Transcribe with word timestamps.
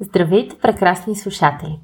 Здравейте, 0.00 0.56
прекрасни 0.62 1.16
слушатели! 1.16 1.80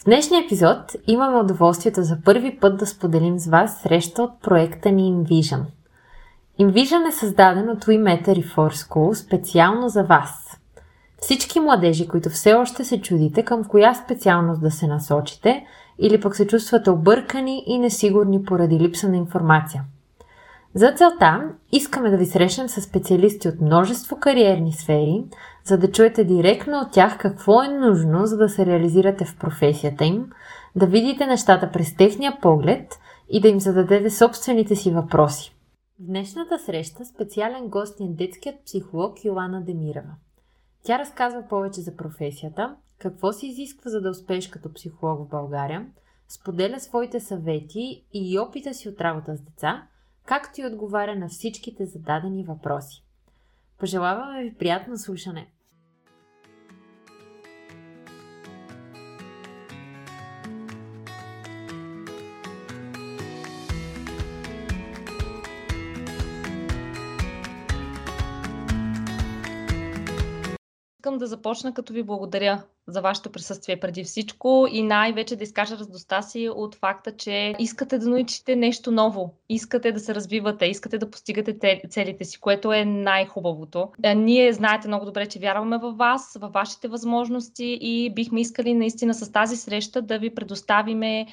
В 0.00 0.04
днешния 0.04 0.44
епизод 0.44 0.96
имаме 1.06 1.38
удоволствието 1.38 2.02
за 2.02 2.18
първи 2.24 2.58
път 2.60 2.76
да 2.76 2.86
споделим 2.86 3.38
с 3.38 3.46
вас 3.46 3.80
среща 3.82 4.22
от 4.22 4.42
проекта 4.42 4.92
ни 4.92 5.12
InVision. 5.12 5.60
InVision 6.60 7.08
е 7.08 7.12
създаден 7.12 7.70
от 7.70 7.84
WeMeta 7.84 8.26
Reform 8.26 8.86
School 8.86 9.14
специално 9.14 9.88
за 9.88 10.04
вас. 10.04 10.60
Всички 11.20 11.60
младежи, 11.60 12.08
които 12.08 12.30
все 12.30 12.54
още 12.54 12.84
се 12.84 13.00
чудите 13.00 13.42
към 13.42 13.64
коя 13.64 13.94
специалност 13.94 14.60
да 14.60 14.70
се 14.70 14.86
насочите 14.86 15.66
или 15.98 16.20
пък 16.20 16.36
се 16.36 16.46
чувствате 16.46 16.90
объркани 16.90 17.64
и 17.66 17.78
несигурни 17.78 18.44
поради 18.44 18.78
липса 18.78 19.08
на 19.08 19.16
информация. 19.16 19.84
За 20.74 20.92
целта 20.92 21.54
искаме 21.72 22.10
да 22.10 22.16
ви 22.16 22.26
срещнем 22.26 22.68
с 22.68 22.80
специалисти 22.80 23.48
от 23.48 23.60
множество 23.60 24.16
кариерни 24.16 24.72
сфери– 24.72 25.24
за 25.64 25.78
да 25.78 25.92
чуете 25.92 26.24
директно 26.24 26.80
от 26.80 26.92
тях 26.92 27.18
какво 27.18 27.62
е 27.62 27.68
нужно, 27.68 28.26
за 28.26 28.36
да 28.36 28.48
се 28.48 28.66
реализирате 28.66 29.24
в 29.24 29.38
професията 29.38 30.04
им, 30.04 30.30
да 30.76 30.86
видите 30.86 31.26
нещата 31.26 31.70
през 31.72 31.96
техния 31.96 32.38
поглед 32.40 32.98
и 33.28 33.40
да 33.40 33.48
им 33.48 33.60
зададете 33.60 34.10
собствените 34.10 34.76
си 34.76 34.90
въпроси. 34.90 35.56
В 36.00 36.06
днешната 36.06 36.58
среща 36.58 37.04
специален 37.04 37.68
гост 37.68 38.00
е 38.00 38.04
детският 38.08 38.64
психолог 38.64 39.24
Йоана 39.24 39.64
Демирова. 39.64 40.14
Тя 40.84 40.98
разказва 40.98 41.42
повече 41.48 41.80
за 41.80 41.96
професията, 41.96 42.76
какво 42.98 43.32
се 43.32 43.46
изисква 43.46 43.90
за 43.90 44.00
да 44.00 44.10
успееш 44.10 44.48
като 44.48 44.72
психолог 44.72 45.26
в 45.26 45.30
България, 45.30 45.86
споделя 46.28 46.80
своите 46.80 47.20
съвети 47.20 48.04
и 48.12 48.38
опита 48.38 48.74
си 48.74 48.88
от 48.88 49.00
работа 49.00 49.36
с 49.36 49.40
деца, 49.40 49.82
както 50.24 50.60
и 50.60 50.66
отговаря 50.66 51.16
на 51.16 51.28
всичките 51.28 51.86
зададени 51.86 52.44
въпроси. 52.44 53.04
Пожелаваме 53.78 54.42
ви 54.42 54.54
приятно 54.54 54.98
слушане! 54.98 55.52
Искам 70.98 71.18
да 71.18 71.26
започна 71.26 71.74
като 71.74 71.92
ви 71.92 72.02
благодаря 72.02 72.62
за 72.90 73.00
вашето 73.00 73.32
присъствие 73.32 73.80
преди 73.80 74.04
всичко 74.04 74.66
и 74.70 74.82
най-вече 74.82 75.36
да 75.36 75.44
изкажа 75.44 75.78
раздостта 75.78 76.22
си 76.22 76.48
от 76.48 76.74
факта, 76.74 77.16
че 77.16 77.54
искате 77.58 77.98
да 77.98 78.08
научите 78.08 78.56
нещо 78.56 78.90
ново, 78.90 79.34
искате 79.48 79.92
да 79.92 80.00
се 80.00 80.14
развивате, 80.14 80.66
искате 80.66 80.98
да 80.98 81.10
постигате 81.10 81.80
целите 81.88 82.24
си, 82.24 82.40
което 82.40 82.72
е 82.72 82.84
най-хубавото. 82.84 83.88
Ние 84.16 84.52
знаете 84.52 84.88
много 84.88 85.04
добре, 85.04 85.26
че 85.26 85.38
вярваме 85.38 85.78
в 85.78 85.92
вас, 85.92 86.36
в 86.40 86.48
вашите 86.48 86.88
възможности 86.88 87.78
и 87.80 88.14
бихме 88.14 88.40
искали 88.40 88.74
наистина 88.74 89.14
с 89.14 89.32
тази 89.32 89.56
среща 89.56 90.02
да 90.02 90.18
ви 90.18 90.34
предоставиме 90.34 91.26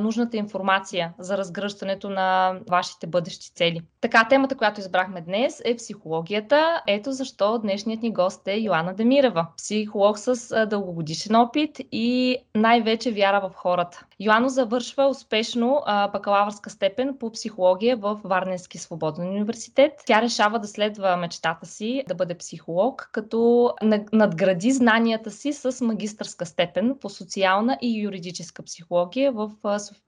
нужната 0.00 0.36
информация 0.36 1.12
за 1.18 1.38
разгръщането 1.38 2.10
на 2.10 2.58
вашите 2.70 3.06
бъдещи 3.06 3.54
цели. 3.54 3.80
Така, 4.00 4.26
темата, 4.28 4.56
която 4.56 4.80
избрахме 4.80 5.20
днес 5.20 5.62
е 5.64 5.76
психологията. 5.76 6.82
Ето 6.86 7.12
защо 7.12 7.58
днешният 7.58 8.02
ни 8.02 8.12
гост 8.12 8.48
е 8.48 8.58
Йоанна 8.58 8.94
Демирева, 8.94 9.46
психолог 9.56 10.18
с 10.18 10.66
дълго 10.66 10.92
дългогодишен 10.96 11.36
опит 11.36 11.80
и 11.92 12.36
най-вече 12.54 13.12
вяра 13.12 13.40
в 13.40 13.54
хората. 13.54 14.06
Йоано 14.20 14.48
завършва 14.48 15.06
успешно 15.08 15.82
а, 15.86 16.08
бакалавърска 16.08 16.70
степен 16.70 17.16
по 17.20 17.30
психология 17.30 17.96
в 17.96 18.20
Варненски 18.24 18.78
свободен 18.78 19.28
университет. 19.28 19.92
Тя 20.06 20.22
решава 20.22 20.58
да 20.58 20.68
следва 20.68 21.16
мечтата 21.16 21.66
си 21.66 22.04
да 22.08 22.14
бъде 22.14 22.34
психолог, 22.34 23.08
като 23.12 23.70
надгради 24.12 24.70
знанията 24.70 25.30
си 25.30 25.52
с 25.52 25.84
магистърска 25.84 26.46
степен 26.46 26.96
по 27.00 27.10
социална 27.10 27.78
и 27.82 28.02
юридическа 28.02 28.62
психология 28.62 29.32
в 29.32 29.50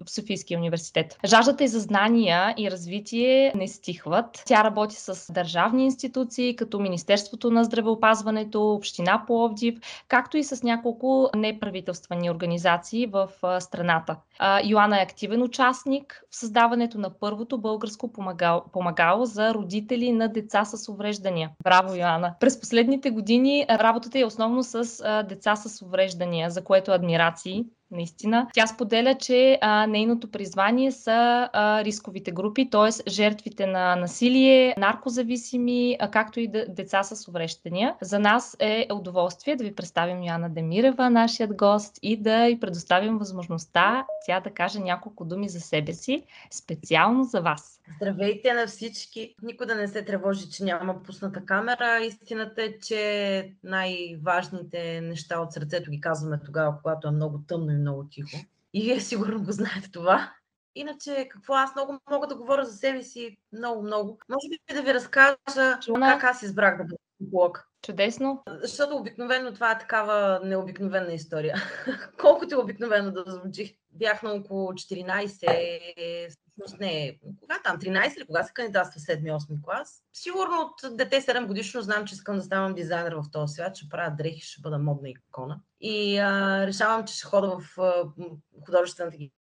Софийския 0.06 0.58
университет. 0.58 1.18
Жаждата 1.26 1.64
и 1.64 1.68
за 1.68 1.80
знания 1.80 2.54
и 2.58 2.70
развитие 2.70 3.52
не 3.54 3.68
стихват. 3.68 4.42
Тя 4.46 4.64
работи 4.64 4.96
с 4.96 5.32
държавни 5.32 5.84
институции, 5.84 6.56
като 6.56 6.80
Министерството 6.80 7.50
на 7.50 7.64
здравеопазването, 7.64 8.72
Община 8.72 9.24
Пловдив, 9.26 9.78
както 10.08 10.36
и 10.36 10.44
с 10.44 10.62
няколко 10.62 11.30
неправителствени 11.36 12.30
организации 12.30 13.06
в 13.06 13.28
страната. 13.60 13.97
Йоанна 14.64 15.00
е 15.00 15.02
активен 15.02 15.42
участник 15.42 16.22
в 16.30 16.36
създаването 16.36 16.98
на 16.98 17.10
първото 17.20 17.60
българско 17.60 18.12
помагало, 18.12 18.62
помагало 18.72 19.24
за 19.24 19.54
родители 19.54 20.12
на 20.12 20.28
деца 20.28 20.64
с 20.64 20.92
увреждания. 20.92 21.50
Браво, 21.64 21.94
Йоанна! 21.94 22.34
През 22.40 22.60
последните 22.60 23.10
години 23.10 23.66
работата 23.70 24.18
е 24.18 24.24
основно 24.24 24.62
с 24.62 25.24
деца 25.28 25.56
с 25.56 25.82
увреждания, 25.82 26.50
за 26.50 26.64
което 26.64 26.90
адмирации 26.90 27.64
наистина. 27.90 28.46
Тя 28.54 28.66
споделя, 28.66 29.14
че 29.14 29.58
а, 29.60 29.86
нейното 29.86 30.30
призвание 30.30 30.92
са 30.92 31.48
а, 31.52 31.84
рисковите 31.84 32.32
групи, 32.32 32.70
т.е. 32.70 33.10
жертвите 33.10 33.66
на 33.66 33.96
насилие, 33.96 34.74
наркозависими, 34.78 35.96
а, 36.00 36.10
както 36.10 36.40
и 36.40 36.48
деца 36.68 37.02
с 37.02 37.28
увреждания. 37.28 37.94
За 38.00 38.18
нас 38.18 38.56
е 38.60 38.86
удоволствие 38.92 39.56
да 39.56 39.64
ви 39.64 39.74
представим 39.74 40.22
Яна 40.22 40.50
Демирева, 40.50 41.10
нашият 41.10 41.56
гост, 41.56 41.98
и 42.02 42.16
да 42.16 42.46
й 42.46 42.60
предоставим 42.60 43.18
възможността 43.18 44.06
тя 44.26 44.40
да 44.40 44.50
каже 44.50 44.80
няколко 44.80 45.24
думи 45.24 45.48
за 45.48 45.60
себе 45.60 45.92
си, 45.92 46.22
специално 46.50 47.24
за 47.24 47.40
вас. 47.40 47.77
Здравейте 47.96 48.52
на 48.52 48.66
всички! 48.66 49.34
Никой 49.42 49.66
да 49.66 49.74
не 49.74 49.88
се 49.88 50.04
тревожи, 50.04 50.50
че 50.50 50.64
няма 50.64 51.02
пусната 51.02 51.44
камера. 51.44 52.00
Истината 52.04 52.62
е, 52.62 52.78
че 52.78 53.52
най-важните 53.62 55.00
неща 55.00 55.40
от 55.40 55.52
сърцето 55.52 55.90
ги 55.90 56.00
казваме 56.00 56.40
тогава, 56.44 56.78
когато 56.82 57.08
е 57.08 57.10
много 57.10 57.40
тъмно 57.48 57.72
и 57.72 57.76
много 57.76 58.08
тихо. 58.10 58.36
И 58.72 58.82
вие 58.82 59.00
сигурно 59.00 59.44
го 59.44 59.52
знаете 59.52 59.90
това. 59.92 60.32
Иначе, 60.74 61.28
какво 61.30 61.54
аз 61.54 61.74
много 61.74 61.98
мога 62.10 62.26
да 62.26 62.36
говоря 62.36 62.64
за 62.64 62.76
себе 62.76 63.02
си, 63.02 63.36
много, 63.52 63.82
много. 63.82 64.18
Може 64.28 64.48
би 64.48 64.74
да 64.74 64.82
ви 64.82 64.94
разкажа 64.94 65.78
Чуна. 65.82 66.06
как 66.06 66.24
аз 66.24 66.42
избрах 66.42 66.76
да 66.76 66.84
бъда 66.84 66.96
психолог. 67.20 67.68
Чудесно. 67.82 68.42
Защото 68.62 68.96
обикновено 68.96 69.54
това 69.54 69.72
е 69.72 69.78
такава 69.78 70.40
необикновена 70.44 71.12
история. 71.12 71.56
Колкото 72.20 72.54
е 72.54 72.58
обикновено 72.58 73.10
да 73.10 73.24
звучи. 73.26 73.78
Бях 73.90 74.22
на 74.22 74.32
около 74.32 74.72
14, 74.72 76.28
всъщност 76.30 76.47
не, 76.80 77.18
кога 77.40 77.60
там, 77.64 77.78
13 77.78 78.16
или 78.16 78.26
кога 78.26 78.42
се 78.42 78.52
кандидатства 78.52 79.00
7-8 79.00 79.64
клас. 79.64 80.02
Сигурно 80.12 80.54
от 80.60 80.96
дете 80.96 81.20
7 81.20 81.46
годишно 81.46 81.82
знам, 81.82 82.04
че 82.04 82.14
искам 82.14 82.36
да 82.36 82.42
ставам 82.42 82.74
дизайнер 82.74 83.12
в 83.12 83.24
този 83.32 83.54
свят, 83.54 83.76
ще 83.76 83.88
правя 83.88 84.14
дрехи, 84.18 84.40
ще 84.40 84.60
бъда 84.60 84.78
модна 84.78 85.08
икона. 85.10 85.60
И 85.80 86.18
а, 86.18 86.66
решавам, 86.66 87.06
че 87.06 87.14
ще 87.14 87.26
хода 87.26 87.58
в 87.58 87.78
а, 87.78 88.04
художествената 88.64 89.16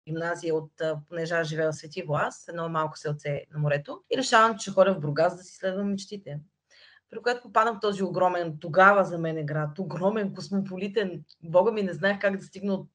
гимназия 0.09 0.54
от, 0.54 0.72
понеже 1.09 1.34
аз 1.34 1.49
живея 1.49 1.72
в 1.72 1.76
Свети 1.76 2.03
Влас, 2.03 2.49
едно 2.49 2.69
малко 2.69 2.99
селце 2.99 3.44
на 3.53 3.59
морето. 3.59 4.03
И 4.15 4.19
решавам, 4.19 4.59
че 4.59 4.62
ще 4.62 4.70
ходя 4.70 4.94
в 4.94 5.00
Бургас 5.00 5.37
да 5.37 5.43
си 5.43 5.56
следвам 5.56 5.91
мечтите 5.91 6.41
при 7.10 7.19
което 7.22 7.43
попадам 7.43 7.76
в 7.76 7.81
този 7.81 8.03
огромен, 8.03 8.56
тогава 8.60 9.04
за 9.04 9.19
мен 9.19 9.37
е 9.37 9.44
град, 9.44 9.78
огромен, 9.78 10.34
космополитен. 10.34 11.25
Бога 11.43 11.72
ми 11.72 11.82
не 11.82 11.93
знаех 11.93 12.19
как 12.19 12.37
да 12.37 12.44
стигна 12.44 12.75
от 12.75 12.88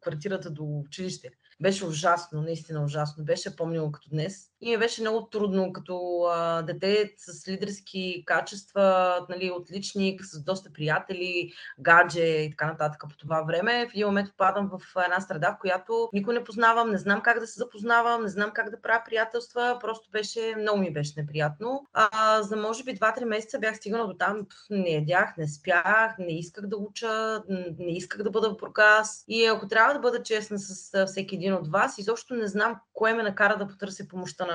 квартирата 0.00 0.50
до 0.50 0.64
училище. 0.64 1.30
Беше 1.60 1.86
ужасно, 1.86 2.42
наистина 2.42 2.84
ужасно. 2.84 3.24
Беше 3.24 3.56
помнило 3.56 3.92
като 3.92 4.10
днес. 4.10 4.50
И 4.64 4.70
ми 4.70 4.78
беше 4.78 5.00
много 5.00 5.26
трудно 5.26 5.72
като 5.72 6.24
а, 6.30 6.62
дете 6.62 7.14
с 7.16 7.48
лидерски 7.48 8.22
качества, 8.26 9.26
нали, 9.28 9.50
отличник, 9.50 10.24
с 10.24 10.44
доста 10.44 10.72
приятели, 10.72 11.52
гадже 11.78 12.20
и 12.20 12.50
така 12.50 12.66
нататък 12.66 13.04
по 13.10 13.16
това 13.16 13.42
време. 13.42 13.86
В 13.86 13.94
един 13.94 14.06
момент 14.06 14.28
попадам 14.30 14.70
в 14.72 15.04
една 15.04 15.20
среда, 15.20 15.52
в 15.52 15.60
която 15.60 16.08
никой 16.12 16.34
не 16.34 16.44
познавам, 16.44 16.90
не 16.90 16.98
знам 16.98 17.20
как 17.20 17.40
да 17.40 17.46
се 17.46 17.58
запознавам, 17.58 18.22
не 18.22 18.28
знам 18.28 18.50
как 18.54 18.70
да 18.70 18.80
правя 18.80 19.02
приятелства. 19.04 19.78
Просто 19.80 20.10
беше, 20.10 20.54
много 20.58 20.78
ми 20.78 20.92
беше 20.92 21.12
неприятно. 21.16 21.86
А, 21.92 22.42
за 22.42 22.56
може 22.56 22.84
би 22.84 22.94
2-3 22.94 23.24
месеца 23.24 23.58
бях 23.58 23.76
стигнала 23.76 24.06
до 24.06 24.14
там, 24.14 24.46
не 24.70 24.90
ядях, 24.90 25.36
не 25.36 25.48
спях, 25.48 26.18
не 26.18 26.38
исках 26.38 26.66
да 26.66 26.76
уча, 26.76 27.42
не 27.78 27.96
исках 27.96 28.22
да 28.22 28.30
бъда 28.30 28.50
в 28.50 28.56
Бургас. 28.56 29.24
И 29.28 29.44
ако 29.44 29.68
трябва 29.68 29.94
да 29.94 30.00
бъда 30.00 30.22
честна 30.22 30.58
с 30.58 31.06
всеки 31.06 31.34
един 31.34 31.54
от 31.54 31.68
вас, 31.68 31.98
изобщо 31.98 32.34
не 32.34 32.46
знам 32.46 32.76
кое 32.92 33.14
ме 33.14 33.22
накара 33.22 33.58
да 33.58 33.68
потърся 33.68 34.08
помощта 34.08 34.46
на 34.46 34.53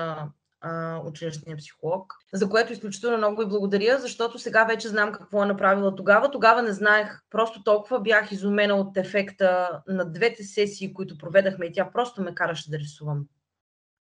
а, 0.60 1.00
училищния 1.04 1.56
психолог, 1.56 2.14
за 2.32 2.48
което 2.48 2.72
изключително 2.72 3.16
много 3.16 3.40
ви 3.40 3.46
благодаря, 3.46 3.98
защото 3.98 4.38
сега 4.38 4.64
вече 4.64 4.88
знам 4.88 5.12
какво 5.12 5.42
е 5.42 5.46
направила 5.46 5.94
тогава. 5.94 6.30
Тогава 6.30 6.62
не 6.62 6.72
знаех, 6.72 7.22
просто 7.30 7.62
толкова 7.62 8.00
бях 8.00 8.32
изумена 8.32 8.74
от 8.74 8.96
ефекта 8.96 9.80
на 9.88 10.04
двете 10.04 10.44
сесии, 10.44 10.94
които 10.94 11.18
проведахме 11.18 11.66
и 11.66 11.72
тя 11.72 11.90
просто 11.92 12.22
ме 12.22 12.34
караше 12.34 12.70
да 12.70 12.78
рисувам. 12.78 13.24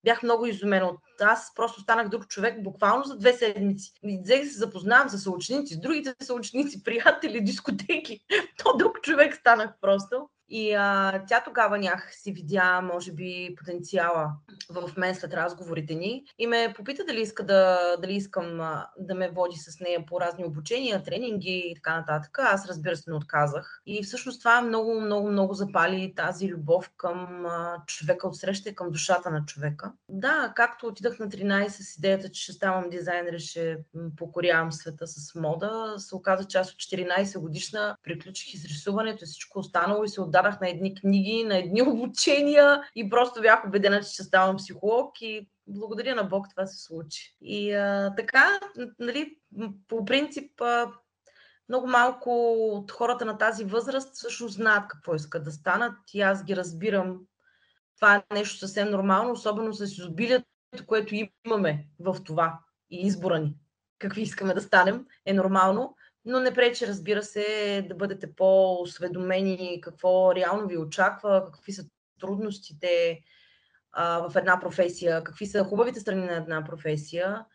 Бях 0.03 0.23
много 0.23 0.45
изумена 0.45 0.85
от 0.85 0.99
аз 1.21 1.53
просто 1.55 1.81
станах 1.81 2.09
друг 2.09 2.27
човек 2.27 2.63
буквално 2.63 3.03
за 3.03 3.17
две 3.17 3.33
седмици. 3.33 3.93
Взех 4.23 4.47
се 4.47 4.57
запознавам 4.57 5.09
с 5.09 5.17
съученици, 5.17 5.73
с 5.73 5.79
другите 5.79 6.15
съученици, 6.25 6.83
приятели, 6.83 7.43
дискотеки. 7.43 8.19
То 8.63 8.77
друг 8.77 9.01
човек 9.01 9.35
станах 9.35 9.73
просто. 9.81 10.29
И 10.49 10.73
а, 10.73 11.23
тя 11.27 11.41
тогава 11.45 11.77
някак 11.77 12.13
си 12.13 12.31
видя, 12.31 12.81
може 12.81 13.11
би, 13.11 13.55
потенциала 13.57 14.31
в 14.69 14.91
мен 14.97 15.15
след 15.15 15.33
разговорите 15.33 15.95
ни 15.95 16.23
и 16.39 16.47
ме 16.47 16.73
попита 16.77 17.03
дали, 17.05 17.21
иска 17.21 17.43
да, 17.45 17.95
дали 18.01 18.13
искам 18.13 18.61
а, 18.61 18.87
да 18.99 19.15
ме 19.15 19.29
води 19.29 19.57
с 19.57 19.79
нея 19.79 20.05
по 20.05 20.21
разни 20.21 20.45
обучения, 20.45 21.03
тренинги 21.03 21.63
и 21.71 21.75
така 21.75 21.97
нататък. 21.97 22.39
Аз 22.39 22.69
разбира 22.69 22.95
се 22.95 23.09
не 23.09 23.15
отказах. 23.15 23.81
И 23.85 24.03
всъщност 24.03 24.39
това 24.39 24.61
много, 24.61 25.01
много, 25.01 25.31
много 25.31 25.53
запали 25.53 26.13
тази 26.15 26.47
любов 26.47 26.91
към 26.97 27.45
а, 27.45 27.83
човека 27.87 28.27
от 28.27 28.37
среща 28.37 28.69
и 28.69 28.75
към 28.75 28.91
душата 28.91 29.31
на 29.31 29.45
човека. 29.45 29.91
Да, 30.09 30.53
както 30.55 30.87
отидах 30.87 31.19
на 31.19 31.27
13 31.27 31.67
с 31.67 31.97
идеята, 31.97 32.29
че 32.29 32.43
ще 32.43 32.53
ставам 32.53 32.89
дизайнер 32.89 33.33
и 33.33 33.39
ще 33.39 33.77
покорявам 34.17 34.71
света 34.71 35.07
с 35.07 35.35
мода, 35.35 35.95
се 35.97 36.15
оказа, 36.15 36.43
че 36.47 36.57
аз 36.57 36.71
от 36.71 36.77
14 36.77 37.39
годишна 37.39 37.97
приключих 38.03 38.53
изрисуването 38.53 39.23
и 39.23 39.27
всичко 39.27 39.59
останало 39.59 40.03
и 40.03 40.09
се 40.09 40.21
отдадах 40.39 40.61
на 40.61 40.69
едни 40.69 40.95
книги, 40.95 41.43
на 41.43 41.57
едни 41.57 41.81
обучения 41.87 42.83
и 42.95 43.09
просто 43.09 43.41
бях 43.41 43.65
убедена, 43.65 44.01
че 44.01 44.09
ще 44.09 44.23
ставам 44.23 44.57
психолог 44.57 45.21
и 45.21 45.49
благодаря 45.67 46.15
на 46.15 46.23
Бог 46.23 46.49
това 46.49 46.65
се 46.65 46.83
случи. 46.83 47.35
И 47.41 47.73
а, 47.73 48.13
така, 48.17 48.59
нали, 48.99 49.37
по 49.87 50.05
принцип, 50.05 50.61
а, 50.61 50.91
много 51.69 51.87
малко 51.87 52.53
от 52.73 52.91
хората 52.91 53.25
на 53.25 53.37
тази 53.37 53.65
възраст 53.65 54.15
всъщност 54.15 54.55
знаят 54.55 54.87
какво 54.87 55.15
искат 55.15 55.43
да 55.43 55.51
станат 55.51 55.95
и 56.13 56.21
аз 56.21 56.43
ги 56.43 56.55
разбирам. 56.55 57.19
Това 57.95 58.15
е 58.15 58.33
нещо 58.33 58.57
съвсем 58.57 58.89
нормално, 58.89 59.31
особено 59.31 59.73
с 59.73 59.81
изобилието, 59.81 60.45
което 60.87 61.15
имаме 61.45 61.87
в 61.99 62.17
това 62.23 62.59
и 62.89 63.07
избора 63.07 63.39
ни. 63.39 63.55
Какви 63.99 64.21
искаме 64.21 64.53
да 64.53 64.61
станем, 64.61 65.05
е 65.25 65.33
нормално, 65.33 65.95
но 66.25 66.39
не 66.39 66.53
пречи, 66.53 66.87
разбира 66.87 67.23
се, 67.23 67.85
да 67.89 67.95
бъдете 67.95 68.35
по-осведомени 68.35 69.81
какво 69.81 70.35
реално 70.35 70.67
ви 70.67 70.77
очаква, 70.77 71.51
какви 71.53 71.71
са 71.71 71.83
трудностите 72.19 73.19
а, 73.91 74.29
в 74.29 74.35
една 74.35 74.59
професия, 74.59 75.23
какви 75.23 75.45
са 75.45 75.63
хубавите 75.63 75.99
страни 75.99 76.25
на 76.25 76.35
една 76.35 76.63
професия. 76.63 77.45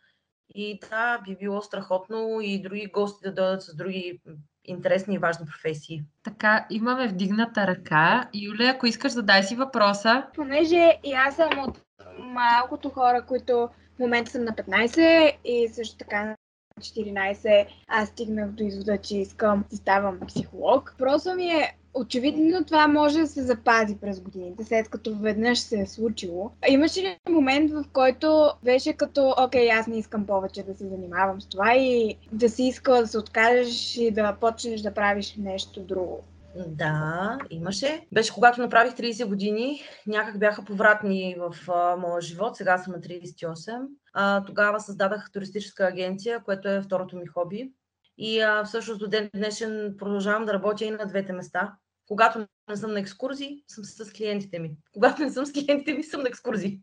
И 0.55 0.79
да, 0.89 1.21
би 1.25 1.35
било 1.35 1.61
страхотно 1.61 2.41
и 2.41 2.61
други 2.61 2.91
гости 2.93 3.23
да 3.23 3.33
дойдат 3.33 3.61
с 3.61 3.75
други 3.75 4.21
интересни 4.65 5.15
и 5.15 5.17
важни 5.17 5.45
професии. 5.45 6.03
Така, 6.23 6.65
имаме 6.69 7.07
вдигната 7.07 7.67
ръка. 7.67 8.29
Юлия, 8.33 8.71
ако 8.71 8.87
искаш 8.87 9.13
да 9.13 9.23
дай 9.23 9.43
си 9.43 9.55
въпроса. 9.55 10.27
Понеже 10.35 10.99
и 11.03 11.13
аз 11.13 11.35
съм 11.35 11.59
от 11.59 11.81
малкото 12.19 12.89
хора, 12.89 13.25
които 13.25 13.69
в 13.95 13.99
момента 13.99 14.31
съм 14.31 14.43
на 14.43 14.51
15 14.51 15.37
и 15.43 15.67
също 15.67 15.97
така 15.97 16.35
14 16.81 17.67
аз 17.87 18.09
стигнах 18.09 18.51
до 18.51 18.63
извода, 18.63 18.97
че 18.97 19.17
искам 19.17 19.65
да 19.69 19.77
ставам 19.77 20.19
психолог. 20.27 20.95
Просто 20.97 21.33
ми 21.33 21.49
е 21.49 21.75
Очевидно 21.97 22.63
това 22.65 22.87
може 22.87 23.19
да 23.19 23.27
се 23.27 23.43
запази 23.43 23.97
през 23.97 24.19
годините, 24.19 24.63
след 24.63 24.89
като 24.89 25.15
веднъж 25.15 25.59
се 25.59 25.79
е 25.79 25.85
случило. 25.85 26.51
Имаше 26.69 27.01
ли 27.01 27.17
момент, 27.29 27.71
в 27.71 27.83
който 27.93 28.51
беше 28.63 28.93
като, 28.93 29.33
окей, 29.37 29.71
аз 29.71 29.87
не 29.87 29.97
искам 29.97 30.25
повече 30.25 30.63
да 30.63 30.75
се 30.75 30.87
занимавам 30.87 31.41
с 31.41 31.45
това 31.45 31.75
и 31.75 32.15
да 32.31 32.49
си 32.49 32.63
искала 32.63 33.01
да 33.01 33.07
се 33.07 33.17
откажеш 33.17 33.97
и 33.97 34.11
да 34.11 34.35
почнеш 34.41 34.81
да 34.81 34.93
правиш 34.93 35.35
нещо 35.37 35.79
друго? 35.79 36.23
Да, 36.55 37.37
имаше. 37.49 38.07
Беше 38.11 38.33
когато 38.33 38.61
направих 38.61 38.93
30 38.93 39.25
години, 39.25 39.81
някак 40.07 40.39
бяха 40.39 40.65
повратни 40.65 41.35
в 41.39 41.71
а, 41.71 41.95
моя 41.95 42.21
живот, 42.21 42.55
сега 42.55 42.77
съм 42.77 42.93
на 42.93 42.99
38. 42.99 43.87
А, 44.13 44.43
тогава 44.43 44.79
създадах 44.79 45.31
туристическа 45.31 45.87
агенция, 45.87 46.43
което 46.43 46.69
е 46.69 46.81
второто 46.81 47.17
ми 47.17 47.25
хоби. 47.25 47.71
И 48.17 48.41
а, 48.41 48.63
всъщност 48.63 48.99
до 48.99 49.07
ден 49.07 49.29
днешен 49.35 49.95
продължавам 49.97 50.45
да 50.45 50.53
работя 50.53 50.85
и 50.85 50.91
на 50.91 51.05
двете 51.05 51.33
места. 51.33 51.75
Когато 52.07 52.47
не 52.69 52.77
съм 52.77 52.91
на 52.91 52.99
екскурзии, 52.99 53.63
съм 53.67 53.83
с 53.83 54.13
клиентите 54.13 54.59
ми. 54.59 54.77
Когато 54.93 55.21
не 55.21 55.31
съм 55.31 55.45
с 55.45 55.53
клиентите 55.53 55.93
ми, 55.93 56.03
съм 56.03 56.21
на 56.21 56.29
екскурзии. 56.29 56.81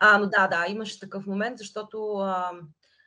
А, 0.00 0.18
но 0.18 0.26
да, 0.26 0.46
да, 0.46 0.64
имаше 0.68 1.00
такъв 1.00 1.26
момент, 1.26 1.58
защото 1.58 2.22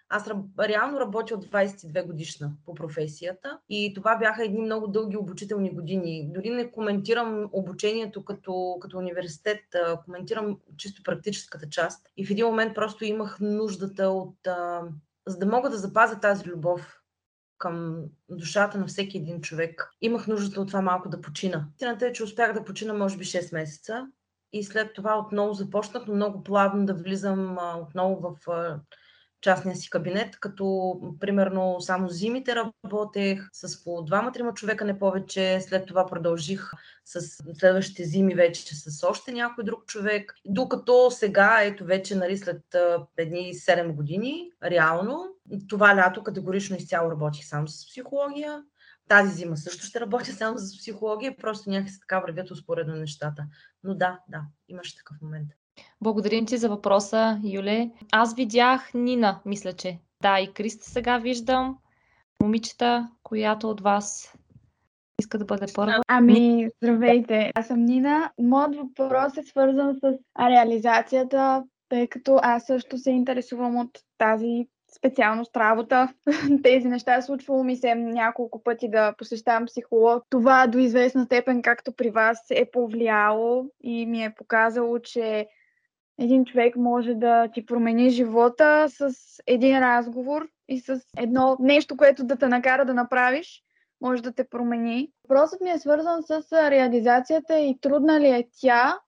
аз 0.10 0.30
реално 0.60 1.00
работя 1.00 1.36
от 1.36 1.46
22 1.46 2.06
годишна 2.06 2.52
по 2.66 2.74
професията 2.74 3.60
и 3.70 3.94
това 3.96 4.18
бяха 4.18 4.46
едни 4.46 4.62
много 4.62 4.88
дълги 4.88 5.18
обучителни 5.18 5.74
години. 5.74 6.30
Дори 6.34 6.50
не 6.50 6.72
коментирам 6.72 7.50
обучението 7.52 8.26
като, 8.26 8.78
като 8.82 8.98
университет, 8.98 9.62
коментирам 10.06 10.58
чисто 10.78 11.04
практическата 11.04 11.70
част. 11.70 12.08
И 12.18 12.26
в 12.26 12.32
един 12.32 12.46
момент 12.46 12.76
просто 12.76 13.06
имах 13.06 13.38
нуждата 13.40 14.10
от... 14.10 14.38
За 15.28 15.38
да 15.38 15.46
мога 15.46 15.70
да 15.70 15.78
запазя 15.78 16.20
тази 16.20 16.50
любов 16.50 17.00
към 17.58 18.04
душата 18.30 18.78
на 18.78 18.88
всеки 18.88 19.18
един 19.18 19.42
човек, 19.42 19.90
имах 20.02 20.28
нуждата 20.28 20.62
от 20.62 20.68
това 20.68 20.82
малко 20.82 21.10
да 21.10 21.22
почина. 21.22 21.68
Истината 21.72 22.08
е, 22.08 22.14
че 22.14 22.24
успях 22.24 22.54
да 22.54 22.64
почина 22.64 22.94
може 22.94 23.18
би 23.18 23.26
6 23.26 23.54
месеца 23.54 24.08
и 24.54 24.64
след 24.64 24.94
това 24.94 25.20
отново 25.20 25.54
започнах, 25.54 26.08
но 26.08 26.16
много 26.16 26.44
плавно 26.44 26.86
да 26.86 26.94
влизам 26.94 27.58
а, 27.60 27.78
отново 27.78 28.20
в 28.22 28.50
а, 28.52 28.80
частния 29.42 29.76
си 29.76 29.90
кабинет, 29.90 30.40
като 30.40 30.96
примерно 31.20 31.82
само 31.82 32.10
зимите 32.10 32.56
работех 32.56 33.50
с 33.54 33.84
по 33.84 34.04
двама-трима 34.04 34.54
човека, 34.54 34.86
не 34.86 35.00
повече. 35.00 35.62
След 35.62 35.86
това 35.86 36.06
продължих 36.06 36.72
с 37.06 37.22
следващите 37.60 38.04
зими 38.04 38.36
вече 38.36 38.76
с 38.76 39.08
още 39.08 39.32
някой 39.32 39.64
друг 39.64 39.86
човек. 39.86 40.34
Докато 40.46 41.12
сега, 41.12 41.62
ето 41.62 41.86
вече 41.86 42.16
нали, 42.16 42.38
след 42.38 42.62
едни 43.18 43.54
7 43.54 43.92
години, 43.92 44.52
реално, 44.64 45.28
това 45.68 45.96
лято 45.96 46.24
категорично 46.24 46.76
изцяло 46.76 47.12
работих 47.12 47.46
само 47.46 47.68
с 47.68 47.88
психология. 47.88 48.64
Тази 49.08 49.36
зима 49.36 49.58
също 49.58 49.86
ще 49.86 50.00
работя 50.00 50.32
само 50.32 50.58
с 50.58 50.78
психология, 50.78 51.38
просто 51.38 51.70
някакси 51.70 52.00
така 52.00 52.20
вървят 52.20 52.52
успоредно 52.52 52.96
нещата. 52.96 53.46
Но 53.84 53.96
да, 53.96 54.20
да, 54.28 54.42
имаше 54.68 54.98
такъв 54.98 55.18
момент. 55.22 55.59
Благодарим 56.02 56.46
ти 56.46 56.58
за 56.58 56.70
въпроса, 56.70 57.40
Юле. 57.44 57.90
Аз 58.12 58.36
видях 58.36 58.94
Нина, 58.94 59.40
мисля, 59.46 59.74
че. 59.74 60.00
Да, 60.22 60.40
и 60.40 60.54
Криста 60.54 60.90
сега 60.90 61.18
виждам. 61.18 61.78
Момичета, 62.42 63.10
която 63.24 63.70
от 63.70 63.82
вас 63.82 64.34
иска 65.20 65.38
да 65.38 65.46
бъде 65.46 65.66
първа. 65.76 66.02
Ами, 66.08 66.70
здравейте, 66.84 67.52
аз 67.56 67.68
съм 67.68 67.86
Нина. 67.86 68.32
Моят 68.40 68.76
въпрос 68.76 69.38
е 69.38 69.44
свързан 69.44 69.96
с 69.96 70.18
реализацията, 70.40 71.64
тъй 71.90 72.08
като 72.08 72.40
аз 72.44 72.66
също 72.66 72.98
се 72.98 73.12
интересувам 73.12 73.78
от 73.78 74.00
тази 74.18 74.68
специалност 74.98 75.58
работа. 75.58 76.14
Тези 76.64 76.88
неща 76.88 77.22
случвало 77.22 77.64
ми 77.64 77.76
се 77.76 77.96
няколко 77.96 78.64
пъти 78.64 78.90
да 78.90 79.14
посещавам 79.18 79.66
психолог. 79.66 80.24
Това 80.30 80.68
до 80.68 80.78
известна 80.78 81.26
степен, 81.26 81.62
както 81.62 81.92
при 81.92 82.10
вас, 82.10 82.40
е 82.52 82.72
повлияло 82.72 83.66
и 83.84 84.06
ми 84.06 84.24
е 84.24 84.36
показало, 84.38 85.00
че 85.00 85.48
един 86.20 86.46
човек 86.46 86.76
може 86.76 87.14
да 87.14 87.48
ти 87.54 87.66
промени 87.66 88.10
живота 88.10 88.86
с 88.90 89.14
един 89.48 89.80
разговор 89.80 90.50
и 90.68 90.80
с 90.80 91.02
едно 91.18 91.58
нещо, 91.60 91.98
което 91.98 92.24
да 92.24 92.36
те 92.36 92.48
накара 92.48 92.86
да 92.86 92.94
направиш, 92.94 93.64
може 94.02 94.24
да 94.24 94.32
те 94.32 94.44
промени. 94.44 95.12
Въпросът 95.24 95.62
ми 95.62 95.70
е 95.70 95.80
свързан 95.80 96.24
с 96.24 96.42
реализацията 96.52 97.60
и 97.60 97.80
трудна 97.82 98.20
ли 98.20 98.28
е 98.28 98.48
тя, 98.62 99.00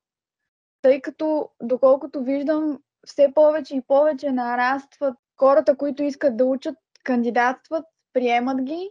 тъй 0.81 1.01
като, 1.01 1.49
доколкото 1.63 2.23
виждам, 2.23 2.79
все 3.05 3.31
повече 3.35 3.75
и 3.75 3.81
повече 3.87 4.31
нарастват 4.31 5.15
хората, 5.39 5.77
които 5.77 6.03
искат 6.03 6.37
да 6.37 6.45
учат, 6.45 6.75
кандидатстват, 7.03 7.85
приемат 8.13 8.61
ги, 8.61 8.89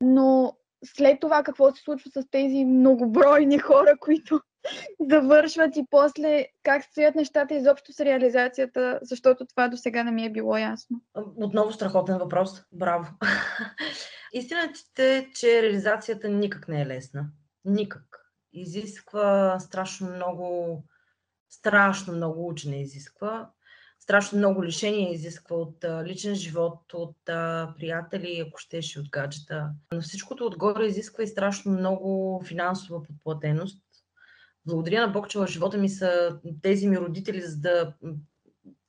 но 0.00 0.56
след 0.84 1.20
това 1.20 1.42
какво 1.42 1.70
се 1.70 1.82
случва 1.82 2.10
с 2.10 2.30
тези 2.30 2.64
многобройни 2.64 3.58
хора, 3.58 3.94
които 4.00 4.40
завършват 5.10 5.76
и 5.76 5.86
после 5.90 6.46
как 6.62 6.84
стоят 6.84 7.14
нещата 7.14 7.54
изобщо 7.54 7.92
с 7.92 8.00
реализацията, 8.00 8.98
защото 9.02 9.46
това 9.46 9.68
до 9.68 9.76
сега 9.76 10.04
не 10.04 10.10
ми 10.10 10.24
е 10.24 10.32
било 10.32 10.56
ясно. 10.56 11.00
Отново 11.36 11.72
страхотен 11.72 12.18
въпрос. 12.18 12.62
Браво. 12.72 13.06
Истината 14.32 15.02
е, 15.02 15.26
че 15.34 15.62
реализацията 15.62 16.28
никак 16.28 16.68
не 16.68 16.82
е 16.82 16.86
лесна. 16.86 17.26
Никак. 17.64 18.32
Изисква 18.52 19.60
страшно 19.60 20.10
много, 20.10 20.82
страшно 21.50 22.14
много 22.14 22.48
учене 22.48 22.80
изисква. 22.80 23.50
Страшно 23.98 24.38
много 24.38 24.64
лишения 24.64 25.12
изисква 25.12 25.56
от 25.56 25.84
личен 26.04 26.34
живот, 26.34 26.94
от 26.94 27.16
приятели, 27.76 28.44
ако 28.46 28.58
щеше, 28.58 29.00
от 29.00 29.10
гаджета. 29.10 29.70
Но 29.92 30.00
всичкото 30.00 30.46
отгоре 30.46 30.86
изисква 30.86 31.24
и 31.24 31.26
страшно 31.26 31.72
много 31.72 32.42
финансова 32.44 33.02
подплатеност 33.02 33.85
благодаря 34.66 35.06
на 35.06 35.12
Бог, 35.12 35.28
че 35.28 35.38
в 35.38 35.46
живота 35.46 35.78
ми 35.78 35.88
са 35.88 36.38
тези 36.62 36.88
ми 36.88 36.98
родители, 36.98 37.40
за 37.40 37.60
да 37.60 37.94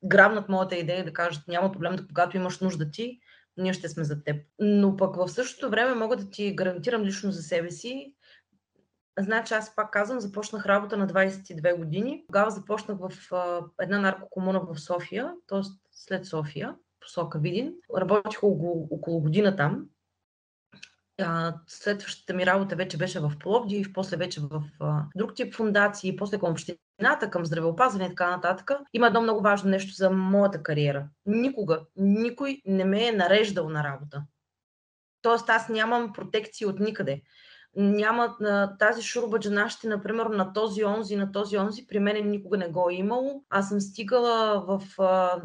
грабнат 0.04 0.50
моята 0.50 0.76
идея 0.76 1.06
да 1.06 1.14
кажат 1.14 1.48
няма 1.48 1.72
проблем, 1.72 1.96
да 1.96 2.08
когато 2.08 2.38
имаш 2.38 2.60
нужда 2.60 2.92
ти, 2.92 3.20
ние 3.58 3.74
ще 3.74 3.90
сме 3.90 4.04
за 4.04 4.24
теб. 4.24 4.46
Но 4.60 4.98
пък 4.98 5.16
в 5.16 5.28
същото 5.28 5.70
време 5.70 5.96
мога 5.96 6.16
да 6.16 6.30
ти 6.30 6.56
гарантирам 6.56 7.04
лично 7.04 7.32
за 7.32 7.42
себе 7.42 7.72
си. 7.72 8.16
Значи 9.20 9.54
аз 9.54 9.76
пак 9.76 9.92
казвам, 9.92 10.20
започнах 10.20 10.66
работа 10.66 10.98
на 10.98 11.08
22 11.08 11.78
години. 11.78 12.24
Тогава 12.28 12.52
започнах 12.52 12.98
в 13.00 13.34
а, 13.34 13.62
една 13.82 14.00
наркокомуна 14.00 14.60
в 14.60 14.80
София, 14.80 15.34
т.е. 15.48 15.62
след 15.92 16.26
София, 16.26 16.76
посока 17.00 17.40
Видин. 17.40 17.74
Работих 17.98 18.44
около, 18.44 18.88
около 18.92 19.22
година 19.22 19.56
там. 19.56 19.86
Следващата 21.68 22.34
ми 22.34 22.46
работа 22.46 22.76
вече 22.76 22.98
беше 22.98 23.20
в 23.20 23.32
Пловдив, 23.40 23.94
после 23.94 24.18
вече 24.18 24.42
в 24.42 24.64
друг 25.16 25.36
тип 25.36 25.56
фундации, 25.56 26.16
после 26.16 26.40
към 26.40 26.52
общината, 26.52 27.30
към 27.30 27.46
здравеопазване 27.46 28.06
и 28.06 28.10
така 28.10 28.30
нататък. 28.30 28.72
Има 28.94 29.08
едно 29.08 29.22
много 29.22 29.42
важно 29.42 29.70
нещо 29.70 29.94
за 29.94 30.10
моята 30.10 30.64
кариера. 30.64 31.08
Никога, 31.26 31.82
никой 31.96 32.62
не 32.66 32.86
ме 32.86 33.08
е 33.08 33.12
нареждал 33.12 33.70
на 33.70 33.84
работа. 33.84 34.24
Тоест 35.22 35.50
аз 35.50 35.70
нямам 35.70 36.14
протекции 36.14 36.66
от 36.66 36.80
никъде 36.80 37.22
няма 37.78 38.36
тази 38.80 39.02
шурбаджанащи, 39.02 39.88
например, 39.88 40.26
на 40.26 40.54
този 40.54 40.86
онзи, 40.86 41.16
на 41.16 41.32
този 41.32 41.58
онзи, 41.58 41.88
при 41.88 42.00
мен 42.00 42.30
никога 42.30 42.58
не 42.58 42.68
го 42.68 42.90
е 42.90 42.94
имало. 42.94 43.44
Аз 43.50 43.70
съм 43.70 43.82
стигала 43.82 44.66
в 44.68 44.84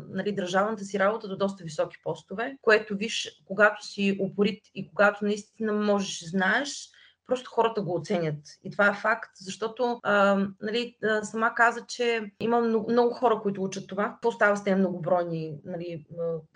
нали, 0.09 0.33
държавната 0.33 0.85
си 0.85 0.99
работа 0.99 1.29
до 1.29 1.37
доста 1.37 1.65
високи 1.65 1.97
постове, 2.05 2.57
което 2.63 2.97
виж, 2.97 3.43
когато 3.45 3.87
си 3.87 4.19
упорит 4.21 4.63
и 4.75 4.89
когато 4.89 5.25
наистина 5.25 5.73
можеш 5.73 6.23
и 6.23 6.27
знаеш, 6.27 6.91
просто 7.33 7.51
хората 7.51 7.83
го 7.83 7.95
оценят. 7.95 8.37
И 8.65 8.71
това 8.71 8.89
е 8.89 8.95
факт, 8.95 9.31
защото 9.35 10.01
а, 10.03 10.47
нали, 10.63 10.97
сама 11.23 11.55
каза, 11.55 11.81
че 11.89 12.33
има 12.41 12.61
много, 12.61 12.91
много 12.91 13.15
хора, 13.15 13.41
които 13.43 13.63
учат 13.63 13.89
това. 13.89 14.13
Какво 14.13 14.33
става 14.33 14.57
с 14.57 14.65
тези 14.65 14.75
многобройни 14.75 15.55
нали, 15.65 16.07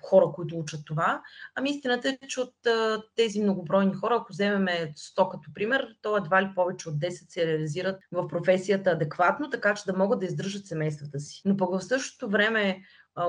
хора, 0.02 0.26
които 0.34 0.58
учат 0.58 0.80
това? 0.86 1.22
Ами 1.54 1.70
истината 1.70 2.08
е, 2.08 2.18
че 2.28 2.40
от 2.40 2.66
а, 2.66 3.02
тези 3.16 3.42
многобройни 3.42 3.94
хора, 3.94 4.18
ако 4.20 4.32
вземем 4.32 4.66
100 4.66 5.28
като 5.28 5.50
пример, 5.54 5.88
то 6.02 6.16
едва 6.16 6.42
ли 6.42 6.52
повече 6.54 6.88
от 6.88 6.94
10 6.94 7.10
се 7.10 7.46
реализират 7.46 8.00
в 8.12 8.28
професията 8.28 8.90
адекватно, 8.90 9.50
така 9.50 9.74
че 9.74 9.84
да 9.86 9.96
могат 9.96 10.20
да 10.20 10.26
издържат 10.26 10.66
семействата 10.66 11.20
си. 11.20 11.42
Но 11.44 11.56
пък 11.56 11.70
в 11.70 11.84
същото 11.84 12.30
време 12.30 12.82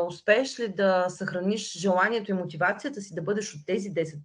успееш 0.07 0.59
ли 0.59 0.67
да 0.67 1.05
съхраниш 1.09 1.77
желанието 1.77 2.31
и 2.31 2.33
мотивацията 2.33 3.01
си 3.01 3.15
да 3.15 3.21
бъдеш 3.21 3.55
от 3.55 3.61
тези 3.65 3.89
10 3.89 4.17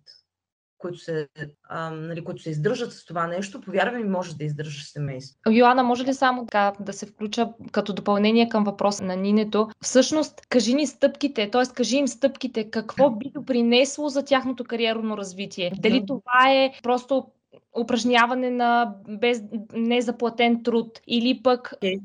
които 0.83 0.99
се, 0.99 1.29
а, 1.69 1.91
нали, 1.91 2.25
които 2.25 2.43
се 2.43 2.51
издържат 2.51 2.93
с 2.93 3.05
това 3.05 3.27
нещо, 3.27 3.61
повярвай 3.61 4.03
ми, 4.03 4.09
може 4.09 4.37
да 4.37 4.45
издържаш 4.45 4.91
семейство. 4.93 5.39
Йоанна, 5.51 5.83
може 5.83 6.05
ли 6.05 6.15
само 6.15 6.47
така 6.47 6.73
да 6.81 6.93
се 6.93 7.07
включа 7.07 7.49
като 7.73 7.93
допълнение 7.93 8.49
към 8.49 8.65
въпроса 8.65 9.05
на 9.05 9.17
Нинето? 9.17 9.69
Всъщност, 9.83 10.47
кажи 10.49 10.75
ни 10.75 10.87
стъпките, 10.87 11.51
т.е. 11.51 11.63
кажи 11.75 11.97
им 11.97 12.09
стъпките, 12.09 12.71
какво 12.71 13.11
би 13.11 13.31
допринесло 13.35 14.09
за 14.09 14.25
тяхното 14.25 14.65
кариерно 14.65 15.17
развитие? 15.17 15.73
Дали 15.79 16.07
това 16.07 16.51
е 16.51 16.73
просто 16.83 17.27
упражняване 17.81 18.51
на 18.51 18.95
без, 19.09 19.43
незаплатен 19.73 20.63
труд 20.63 21.01
или 21.07 21.43
пък... 21.43 21.75
Okay. 21.83 22.01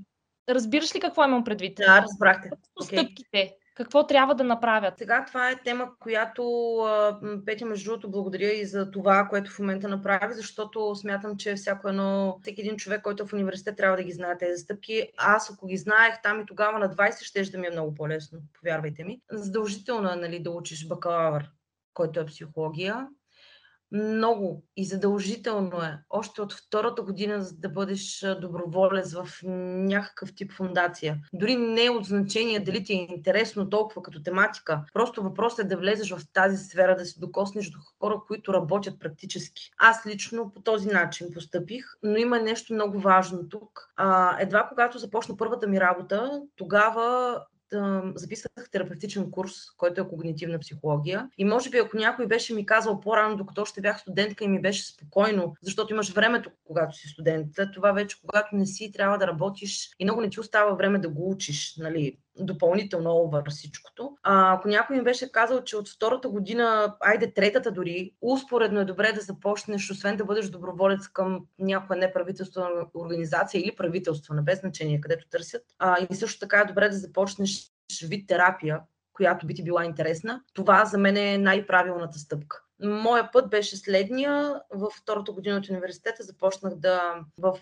Разбираш 0.50 0.96
ли 0.96 1.00
какво 1.00 1.26
имам 1.26 1.44
предвид? 1.44 1.78
Да, 1.78 2.02
разбрахте. 2.02 2.50
Okay. 2.50 2.84
Стъпките. 2.84 3.54
Какво 3.78 4.08
трябва 4.08 4.36
да 4.36 4.44
направят? 4.44 4.98
Сега 4.98 5.26
това 5.28 5.50
е 5.50 5.62
тема, 5.64 5.90
която 6.00 6.44
Петя, 7.46 7.66
между 7.66 7.90
другото, 7.90 8.12
благодаря 8.12 8.54
и 8.54 8.66
за 8.66 8.92
това, 8.92 9.28
което 9.30 9.52
в 9.52 9.60
момента 9.60 9.88
направи, 9.88 10.34
защото 10.34 10.96
смятам, 10.96 11.38
че 11.38 11.56
всяко 11.56 11.90
едно, 11.90 12.38
всеки 12.42 12.62
един 12.62 12.78
човек, 12.78 13.02
който 13.02 13.24
е 13.24 13.26
в 13.28 13.34
университет, 13.34 13.78
трябва 13.78 13.98
да 13.98 14.04
ги 14.04 14.12
знае 14.12 14.38
тези 14.38 14.64
стъпки. 14.64 15.08
Аз, 15.18 15.52
ако 15.52 15.68
ги 15.68 15.78
знаех 15.78 16.22
там 16.24 16.42
и 16.42 16.46
тогава 16.46 16.80
на 16.80 16.90
20, 16.90 17.24
ще 17.24 17.52
да 17.52 17.58
ми 17.58 17.68
е 17.68 17.72
много 17.72 17.96
по-лесно, 17.96 18.40
повярвайте 18.60 19.04
ми. 19.04 19.22
Задължително 19.32 20.12
е 20.12 20.16
нали, 20.16 20.40
да 20.40 20.52
учиш 20.52 20.88
бакалавър, 20.88 21.50
който 21.94 22.20
е 22.20 22.26
психология 22.26 23.08
много 23.92 24.64
и 24.78 24.86
задължително 24.86 25.82
е 25.82 26.00
още 26.10 26.42
от 26.42 26.54
втората 26.54 27.02
година 27.02 27.48
да 27.54 27.70
бъдеш 27.70 28.26
доброволец 28.42 29.14
в 29.14 29.28
някакъв 29.44 30.36
тип 30.36 30.52
фундация. 30.52 31.18
Дори 31.34 31.56
не 31.56 31.86
е 31.86 31.90
от 31.90 32.06
значение 32.06 32.60
дали 32.60 32.84
ти 32.84 32.94
е 32.94 33.08
интересно 33.10 33.70
толкова 33.70 34.02
като 34.02 34.24
тематика. 34.24 34.84
Просто 34.94 35.24
въпросът 35.24 35.60
е 35.60 35.68
да 35.68 35.78
влезеш 35.78 36.12
в 36.12 36.22
тази 36.34 36.58
сфера, 36.58 36.96
да 36.96 37.06
се 37.06 37.20
докоснеш 37.20 37.70
до 37.70 37.78
хора, 38.00 38.22
които 38.28 38.54
работят 38.54 39.00
практически. 39.00 39.72
Аз 39.78 40.06
лично 40.06 40.52
по 40.54 40.62
този 40.62 40.88
начин 40.88 41.28
постъпих, 41.34 41.86
но 42.04 42.18
има 42.18 42.40
нещо 42.40 42.74
много 42.74 43.00
важно 43.00 43.50
тук. 43.50 43.94
А, 43.96 44.38
едва 44.40 44.68
когато 44.70 45.00
започна 45.00 45.38
първата 45.38 45.68
ми 45.68 45.82
работа, 45.82 46.42
тогава 46.56 47.40
записах 48.16 48.52
терапевтичен 48.72 49.32
курс, 49.32 49.54
който 49.78 50.02
е 50.02 50.08
когнитивна 50.08 50.60
психология. 50.60 51.30
И 51.38 51.46
може 51.46 51.70
би, 51.70 51.78
ако 51.78 51.98
някой 51.98 52.28
беше 52.28 52.54
ми 52.54 52.66
казал 52.66 53.00
по-рано, 53.00 53.38
докато 53.38 53.62
още 53.62 53.82
бях 53.82 54.00
студентка 54.00 54.44
и 54.44 54.48
ми 54.48 54.62
беше 54.62 54.86
спокойно, 54.86 55.56
защото 55.62 55.94
имаш 55.94 56.12
времето, 56.12 56.52
когато 56.68 56.96
си 56.96 57.08
студент. 57.08 57.48
Това 57.74 57.92
вече, 57.92 58.22
когато 58.22 58.56
не 58.56 58.66
си, 58.66 58.92
трябва 58.92 59.18
да 59.18 59.28
работиш 59.28 59.90
и 60.00 60.04
много 60.04 60.22
не 60.22 60.30
ти 60.30 60.40
остава 60.40 60.74
време 60.74 61.00
да 61.00 61.10
го 61.10 61.32
учиш. 61.32 61.76
Нали? 61.78 62.18
Допълнително 62.40 63.12
овър 63.12 63.50
всичкото. 63.50 64.18
А, 64.24 64.54
ако 64.54 64.68
някой 64.68 64.98
ми 64.98 65.04
беше 65.04 65.32
казал, 65.32 65.64
че 65.64 65.78
от 65.78 65.90
втората 65.90 66.30
година, 66.30 66.96
айде 67.00 67.34
третата 67.34 67.72
дори, 67.72 68.14
успоредно 68.22 68.80
е 68.80 68.86
добре 68.86 69.12
да 69.12 69.22
започнеш, 69.22 69.92
освен 69.92 70.18
да 70.18 70.26
бъдеш 70.26 70.50
доброволец 70.50 71.08
към 71.08 71.46
някоя 71.60 72.00
неправителствена 72.00 72.70
организация 72.94 73.62
или 73.62 73.76
правителство, 73.76 74.36
без 74.44 74.60
значение 74.60 75.02
където 75.02 75.30
търсят. 75.30 75.64
А, 75.80 75.98
и 76.10 76.16
също 76.16 76.40
така 76.40 76.60
е 76.60 76.66
добре 76.66 76.90
да 76.90 76.98
започнеш 76.98 77.72
вид 78.08 78.28
терапия, 78.28 78.80
която 79.14 79.48
би 79.48 79.54
ти 79.54 79.64
била 79.64 79.86
интересна. 79.86 80.42
Това 80.54 80.86
за 80.86 80.98
мен 80.98 81.18
е 81.18 81.38
най-правилната 81.38 82.20
стъпка. 82.20 82.67
Моя 82.84 83.32
път 83.32 83.50
беше 83.50 83.78
следния. 83.78 84.62
Във 84.74 84.94
втората 84.94 85.32
година 85.32 85.58
от 85.58 85.70
университета 85.70 86.24
започнах 86.24 86.76
да 86.76 87.16
в, 87.38 87.58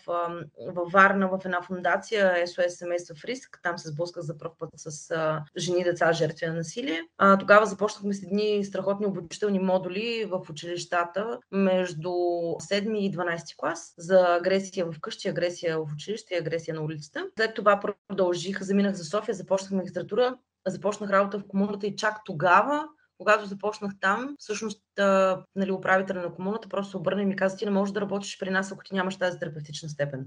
във 0.68 0.92
Варна 0.92 1.28
в 1.28 1.40
една 1.46 1.62
фундация 1.62 2.48
СОС 2.48 2.78
семейства 2.78 3.16
в 3.16 3.26
риск. 3.26 3.60
Там 3.64 3.78
се 3.78 3.90
сблъсках 3.90 4.24
за 4.24 4.38
първ 4.38 4.52
път 4.60 4.70
с 4.76 5.16
жени 5.58 5.82
и 5.82 5.84
деца 5.84 6.14
жертви 6.14 6.46
на 6.46 6.54
насилие. 6.54 7.02
А, 7.18 7.38
тогава 7.38 7.66
започнахме 7.66 8.14
с 8.14 8.24
едни 8.24 8.66
страхотни 8.66 9.06
обучителни 9.06 9.60
модули 9.60 10.26
в 10.30 10.50
училищата 10.50 11.40
между 11.52 12.10
7 12.10 12.98
и 12.98 13.12
12 13.12 13.56
клас 13.58 13.94
за 13.98 14.36
агресия 14.40 14.86
в 14.86 15.00
къщи, 15.02 15.30
агресия 15.30 15.80
в 15.80 15.94
училище 15.94 16.34
и 16.34 16.38
агресия 16.38 16.76
на 16.76 16.82
улицата. 16.82 17.28
След 17.38 17.54
това 17.54 17.82
продължих, 18.10 18.62
заминах 18.62 18.96
за 18.96 19.04
София, 19.04 19.36
започнах 19.36 19.72
магистратура, 19.72 20.38
започнах 20.68 21.10
работа 21.10 21.40
в 21.40 21.48
комуната 21.48 21.88
и 21.88 21.96
чак 21.96 22.22
тогава 22.26 22.88
когато 23.18 23.46
започнах 23.46 23.92
там, 24.00 24.36
всъщност 24.40 24.84
нали, 25.56 25.72
управителя 25.72 26.22
на 26.22 26.34
комуната 26.34 26.70
просто 26.70 26.92
се 26.92 26.98
обърна 26.98 27.22
и 27.22 27.26
ми 27.26 27.36
каза, 27.36 27.58
ти 27.58 27.66
не 27.66 27.72
можеш 27.72 27.94
да 27.94 28.02
работиш 28.02 28.40
при 28.40 28.50
нас, 28.50 28.72
ако 28.72 28.84
ти 28.84 28.94
нямаш 28.94 29.18
тази 29.18 29.40
терапевтична 29.40 29.90
степен. 29.90 30.26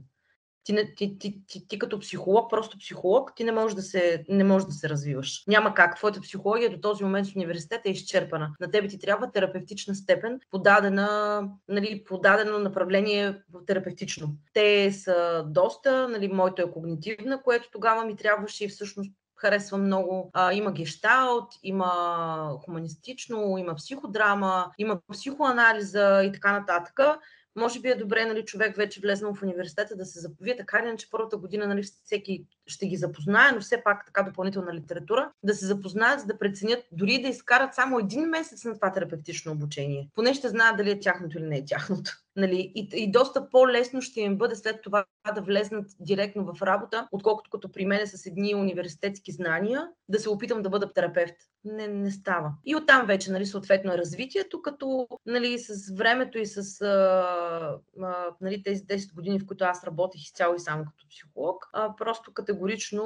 Ти, 0.64 0.74
ти, 0.74 0.94
ти, 0.96 1.18
ти, 1.18 1.42
ти, 1.46 1.68
ти 1.68 1.78
като 1.78 1.98
психолог, 1.98 2.50
просто 2.50 2.78
психолог, 2.78 3.32
ти 3.36 3.44
не 3.44 3.52
можеш, 3.52 3.74
да 3.74 3.82
се, 3.82 4.24
не 4.28 4.44
можеш 4.44 4.66
да 4.66 4.72
се 4.72 4.88
развиваш. 4.88 5.44
Няма 5.46 5.74
как. 5.74 5.96
Твоята 5.96 6.20
психология 6.20 6.70
до 6.70 6.80
този 6.80 7.04
момент 7.04 7.28
в 7.28 7.36
университета 7.36 7.88
е 7.88 7.92
изчерпана. 7.92 8.54
На 8.60 8.70
тебе 8.70 8.88
ти 8.88 8.98
трябва 8.98 9.30
терапевтична 9.30 9.94
степен, 9.94 10.40
подадена, 10.50 11.42
нали, 11.68 12.04
подадено 12.04 12.58
направление 12.58 13.42
терапевтично. 13.66 14.36
Те 14.52 14.92
са 14.92 15.44
доста, 15.46 16.08
нали, 16.08 16.28
моето 16.28 16.62
е 16.62 16.70
когнитивна, 16.70 17.42
което 17.42 17.68
тогава 17.72 18.04
ми 18.04 18.16
трябваше 18.16 18.64
и 18.64 18.68
всъщност 18.68 19.12
харесва 19.40 19.78
много. 19.78 20.30
А, 20.32 20.52
има 20.52 20.72
гешталт, 20.72 21.48
има 21.62 22.58
хуманистично, 22.64 23.58
има 23.58 23.74
психодрама, 23.74 24.72
има 24.78 25.00
психоанализа 25.12 26.22
и 26.24 26.32
така 26.32 26.52
нататък 26.52 27.00
може 27.58 27.80
би 27.80 27.88
е 27.88 27.94
добре 27.94 28.24
нали, 28.24 28.44
човек 28.44 28.76
вече 28.76 29.00
влезнал 29.00 29.34
в 29.34 29.42
университета 29.42 29.96
да 29.96 30.04
се 30.04 30.20
заповие, 30.20 30.56
така 30.56 30.78
или 30.78 30.88
иначе 30.88 31.10
първата 31.10 31.36
година 31.36 31.66
нали, 31.66 31.82
всеки 31.82 32.44
ще 32.68 32.86
ги 32.86 32.96
запознае, 32.96 33.52
но 33.54 33.60
все 33.60 33.82
пак 33.84 34.06
така 34.06 34.22
допълнителна 34.22 34.74
литература, 34.74 35.30
да 35.42 35.54
се 35.54 35.66
запознаят, 35.66 36.20
за 36.20 36.26
да 36.26 36.38
преценят, 36.38 36.84
дори 36.92 37.22
да 37.22 37.28
изкарат 37.28 37.74
само 37.74 37.98
един 37.98 38.20
месец 38.20 38.64
на 38.64 38.74
това 38.74 38.92
терапевтично 38.92 39.52
обучение. 39.52 40.08
Поне 40.14 40.34
ще 40.34 40.48
знаят 40.48 40.76
дали 40.76 40.90
е 40.90 41.00
тяхното 41.00 41.38
или 41.38 41.46
не 41.46 41.56
е 41.56 41.64
тяхното. 41.64 42.12
Нали? 42.36 42.72
И, 42.74 42.88
и 42.92 43.10
доста 43.10 43.50
по-лесно 43.50 44.02
ще 44.02 44.20
им 44.20 44.38
бъде 44.38 44.56
след 44.56 44.82
това 44.82 45.04
да 45.34 45.40
влезнат 45.40 45.86
директно 46.00 46.54
в 46.54 46.62
работа, 46.62 47.08
отколкото 47.12 47.50
като 47.50 47.72
при 47.72 47.86
мен 47.86 48.06
с 48.06 48.26
едни 48.26 48.54
университетски 48.54 49.32
знания, 49.32 49.88
да 50.08 50.18
се 50.18 50.30
опитам 50.30 50.62
да 50.62 50.68
бъда 50.68 50.92
терапевт. 50.92 51.34
Не, 51.64 51.88
не 51.88 52.10
става. 52.10 52.52
И 52.66 52.76
оттам 52.76 53.06
вече, 53.06 53.32
нали, 53.32 53.46
съответно 53.46 53.92
е 53.92 53.98
развитието, 53.98 54.62
като 54.62 55.08
нали, 55.26 55.58
с 55.58 55.94
времето 55.94 56.38
и 56.38 56.46
с 56.46 56.80
а, 56.80 56.86
а, 58.02 58.26
нали, 58.40 58.62
тези 58.62 58.82
10 58.82 59.14
години, 59.14 59.40
в 59.40 59.46
които 59.46 59.64
аз 59.64 59.84
работех 59.84 60.22
изцяло 60.22 60.54
и 60.54 60.60
само 60.60 60.84
като 60.84 61.08
психолог, 61.08 61.68
а, 61.72 61.96
просто 61.96 62.32
категорично 62.58 63.04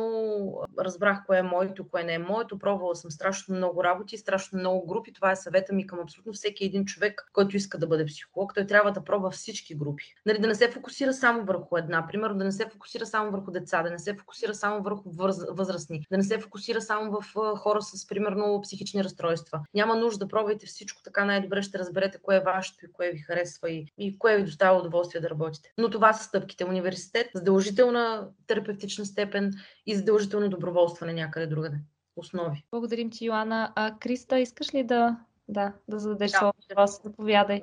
разбрах 0.79 1.27
кое 1.27 1.39
е 1.39 1.43
моето, 1.43 1.89
кое 1.89 2.03
не 2.05 2.15
е 2.15 2.19
моето. 2.19 2.59
Пробвала 2.59 2.97
съм 2.97 3.11
страшно 3.11 3.57
много 3.57 3.85
работи, 3.85 4.19
страшно 4.19 4.59
много 4.59 4.87
групи. 4.87 5.13
Това 5.13 5.31
е 5.31 5.37
съвета 5.37 5.73
ми 5.73 5.87
към 5.87 6.01
абсолютно 6.01 6.33
всеки 6.33 6.65
един 6.65 6.85
човек, 6.85 7.31
който 7.33 7.57
иска 7.57 7.79
да 7.79 7.87
бъде 7.87 8.07
психолог. 8.07 8.55
Той 8.55 8.67
трябва 8.67 8.93
да 8.93 9.05
пробва 9.05 9.31
всички 9.31 9.75
групи. 9.75 10.05
Нали, 10.27 10.39
да 10.39 10.49
не 10.49 10.55
се 10.55 10.71
фокусира 10.71 11.13
само 11.13 11.45
върху 11.45 11.77
една. 11.77 12.07
Примерно 12.07 12.39
да 12.39 12.45
не 12.45 12.53
се 12.53 12.69
фокусира 12.69 13.07
само 13.07 13.31
върху 13.31 13.51
деца, 13.51 13.83
да 13.83 13.91
не 13.91 13.99
се 13.99 14.15
фокусира 14.15 14.55
само 14.55 14.83
върху 14.83 15.11
възрастни, 15.51 16.07
да 16.11 16.17
не 16.17 16.23
се 16.23 16.39
фокусира 16.39 16.81
само 16.81 17.21
в 17.21 17.25
хора 17.57 17.83
с, 17.83 18.07
примерно, 18.07 18.61
психични 18.63 19.05
разстройства. 19.05 19.61
Няма 19.75 19.97
нужда 19.97 20.25
да 20.25 20.29
пробвайте 20.29 20.67
всичко, 20.67 21.03
така 21.03 21.25
най-добре 21.25 21.63
ще 21.63 21.79
разберете 21.79 22.19
кое 22.23 22.37
е 22.37 22.41
вашето 22.41 22.85
и 22.85 22.93
кое 22.93 23.11
ви 23.11 23.19
харесва 23.19 23.71
и, 23.71 23.87
и 23.99 24.19
кое 24.19 24.37
ви 24.37 24.45
доставя 24.45 24.79
удоволствие 24.79 25.21
да 25.21 25.31
работите. 25.31 25.73
Но 25.79 25.91
това 25.91 26.13
са 26.13 26.25
стъпките. 26.25 26.65
Университет, 26.65 27.31
задължителна 27.35 28.29
терапевтична 28.47 29.05
степен 29.05 29.42
и 29.87 29.97
задължително 29.97 30.49
доброволстване 30.49 31.13
някъде 31.13 31.47
другаде. 31.47 31.77
Основи. 32.17 32.65
Благодарим 32.71 33.11
ти, 33.11 33.25
Йоанна. 33.25 33.73
А, 33.75 33.99
Криста, 34.01 34.39
искаш 34.39 34.75
ли 34.75 34.85
да, 34.85 35.17
да, 35.49 35.73
да 35.89 35.99
зададеш 35.99 36.31
да, 36.31 36.37
своя 36.37 36.53
въпрос? 36.69 37.03
Заповядай. 37.03 37.61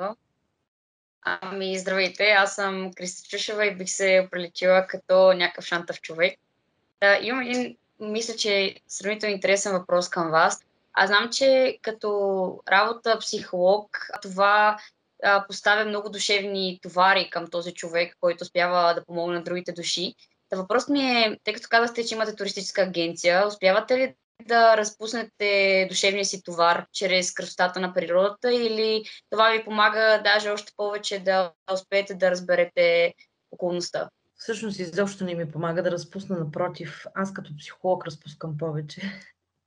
Ами, 1.21 1.79
здравейте, 1.79 2.23
аз 2.23 2.55
съм 2.55 2.91
Криста 2.93 3.29
Чушева 3.29 3.65
и 3.65 3.75
бих 3.75 3.89
се 3.89 4.27
прилетила 4.31 4.87
като 4.87 5.33
някакъв 5.33 5.65
шантав 5.65 6.01
човек. 6.01 6.39
Да, 7.01 7.19
имам 7.21 7.41
един, 7.41 7.77
мисля, 7.99 8.35
че 8.35 8.75
сравнително 8.87 9.35
интересен 9.35 9.71
въпрос 9.71 10.09
към 10.09 10.31
вас. 10.31 10.59
Аз 10.93 11.07
знам, 11.07 11.29
че 11.29 11.79
като 11.81 12.59
работа 12.71 13.19
психолог, 13.19 14.09
това 14.21 14.77
а, 15.23 15.47
поставя 15.47 15.85
много 15.85 16.09
душевни 16.09 16.79
товари 16.81 17.29
към 17.29 17.47
този 17.47 17.73
човек, 17.73 18.17
който 18.21 18.41
успява 18.41 18.93
да 18.93 19.05
помогне 19.05 19.37
на 19.37 19.43
другите 19.43 19.71
души. 19.71 20.15
Та 20.49 20.57
въпрос 20.57 20.87
ми 20.87 20.99
е, 20.99 21.39
тъй 21.43 21.53
като 21.53 21.67
казахте, 21.69 22.05
че 22.05 22.15
имате 22.15 22.35
туристическа 22.35 22.81
агенция, 22.81 23.47
успявате 23.47 23.97
ли 23.97 24.15
да 24.47 24.77
разпуснете 24.77 25.85
душевния 25.89 26.25
си 26.25 26.43
товар 26.43 26.85
чрез 26.93 27.33
красотата 27.33 27.79
на 27.79 27.93
природата 27.93 28.53
или 28.53 29.03
това 29.29 29.51
ви 29.51 29.63
помага 29.63 30.21
даже 30.23 30.49
още 30.49 30.73
повече 30.77 31.19
да 31.19 31.51
успеете 31.73 32.13
да 32.13 32.31
разберете 32.31 33.13
околността? 33.51 34.09
Всъщност 34.35 34.79
изобщо 34.79 35.23
не 35.23 35.35
ми 35.35 35.51
помага 35.51 35.83
да 35.83 35.91
разпусна, 35.91 36.39
напротив, 36.39 37.05
аз 37.13 37.33
като 37.33 37.57
психолог 37.57 38.05
разпускам 38.05 38.57
повече, 38.57 39.01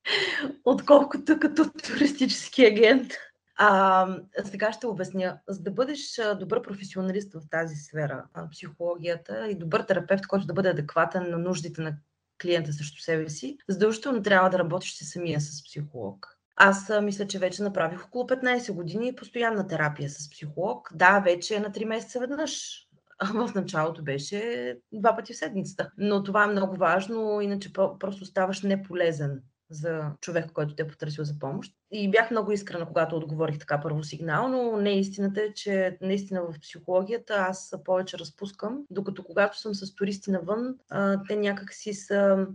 отколкото 0.65 1.39
като 1.39 1.71
туристически 1.71 2.65
агент. 2.65 3.13
А, 3.65 4.07
сега 4.45 4.73
ще 4.73 4.87
обясня. 4.87 5.39
За 5.47 5.63
да 5.63 5.71
бъдеш 5.71 5.99
добър 6.39 6.61
професионалист 6.61 7.33
в 7.33 7.41
тази 7.51 7.75
сфера, 7.75 8.23
психологията 8.51 9.47
и 9.47 9.55
добър 9.55 9.81
терапевт, 9.81 10.27
който 10.27 10.47
да 10.47 10.53
бъде 10.53 10.69
адекватен 10.69 11.29
на 11.29 11.37
нуждите 11.37 11.81
на 11.81 11.95
клиента 12.41 12.73
срещу 12.73 13.01
себе 13.01 13.29
си, 13.29 13.57
задължително 13.69 14.21
трябва 14.21 14.49
да 14.49 14.59
работиш 14.59 14.93
си 14.93 15.05
самия 15.05 15.41
с 15.41 15.63
психолог. 15.63 16.37
Аз 16.55 16.91
мисля, 17.01 17.27
че 17.27 17.39
вече 17.39 17.63
направих 17.63 18.05
около 18.05 18.23
15 18.27 18.73
години 18.73 19.15
постоянна 19.15 19.67
терапия 19.67 20.09
с 20.09 20.29
психолог. 20.29 20.89
Да, 20.93 21.19
вече 21.19 21.55
е 21.55 21.59
на 21.59 21.71
3 21.71 21.85
месеца 21.85 22.19
веднъж. 22.19 22.83
В 23.33 23.51
началото 23.55 24.03
беше 24.03 24.75
два 24.91 25.15
пъти 25.15 25.33
в 25.33 25.37
седмицата. 25.37 25.91
Но 25.97 26.23
това 26.23 26.43
е 26.43 26.47
много 26.47 26.75
важно, 26.75 27.41
иначе 27.41 27.73
просто 27.73 28.25
ставаш 28.25 28.61
неполезен 28.61 29.41
за 29.73 30.11
човек, 30.21 30.51
който 30.53 30.75
те 30.75 30.83
е 30.83 30.87
потърсил 30.87 31.23
за 31.23 31.39
помощ. 31.39 31.73
И 31.91 32.11
бях 32.11 32.31
много 32.31 32.51
искрена, 32.51 32.87
когато 32.87 33.15
отговорих 33.15 33.59
така 33.59 33.81
първо 33.81 34.03
сигнал, 34.03 34.47
но 34.47 34.77
не 34.77 34.99
истината 34.99 35.41
е, 35.41 35.53
че 35.53 35.97
наистина 36.01 36.41
в 36.41 36.59
психологията 36.59 37.33
аз 37.33 37.75
повече 37.85 38.17
разпускам, 38.17 38.79
докато 38.89 39.23
когато 39.23 39.59
съм 39.59 39.75
с 39.75 39.95
туристи 39.95 40.31
навън, 40.31 40.75
те 41.27 41.35
някак 41.35 41.73
си 41.73 41.93
са 41.93 42.47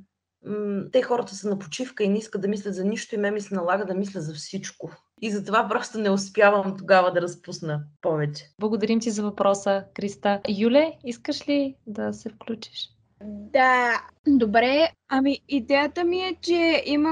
те 0.93 1.03
хората 1.03 1.35
са 1.35 1.49
на 1.49 1.59
почивка 1.59 2.05
и 2.05 2.09
не 2.09 2.19
искат 2.19 2.43
да 2.43 2.49
мислят 2.49 2.75
за 2.75 2.85
нищо 2.85 3.15
и 3.15 3.19
ме 3.19 3.31
ми 3.31 3.41
се 3.41 3.55
налага 3.55 3.85
да 3.85 3.95
мисля 3.95 4.21
за 4.21 4.35
всичко. 4.35 4.91
И 5.21 5.31
затова 5.31 5.69
просто 5.69 5.99
не 5.99 6.11
успявам 6.11 6.77
тогава 6.79 7.13
да 7.13 7.21
разпусна 7.21 7.85
повече. 8.01 8.51
Благодарим 8.61 9.01
ти 9.01 9.11
за 9.11 9.23
въпроса, 9.23 9.85
Криста. 9.95 10.41
Юле, 10.59 10.93
искаш 11.05 11.49
ли 11.49 11.75
да 11.87 12.13
се 12.13 12.29
включиш? 12.29 12.98
Да, 13.25 14.03
добре. 14.27 14.89
Ами, 15.09 15.39
идеята 15.49 16.05
ми 16.05 16.21
е, 16.21 16.37
че 16.41 16.83
има 16.87 17.11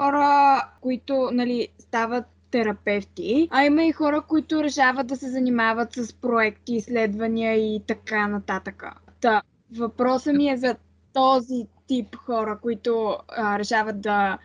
хора, 0.00 0.62
които, 0.80 1.30
нали, 1.32 1.68
стават 1.78 2.24
терапевти, 2.50 3.48
а 3.50 3.64
има 3.64 3.84
и 3.84 3.92
хора, 3.92 4.22
които 4.28 4.62
решават 4.62 5.06
да 5.06 5.16
се 5.16 5.30
занимават 5.30 5.92
с 5.92 6.12
проекти, 6.12 6.74
изследвания 6.74 7.74
и 7.74 7.80
така 7.86 8.26
нататък. 8.26 8.84
Та, 9.20 9.42
въпросът 9.76 10.36
ми 10.36 10.50
е 10.50 10.56
за 10.56 10.76
този 11.12 11.66
тип 11.86 12.16
хора, 12.16 12.58
които 12.62 13.18
а, 13.28 13.58
решават 13.58 14.00
да 14.00 14.38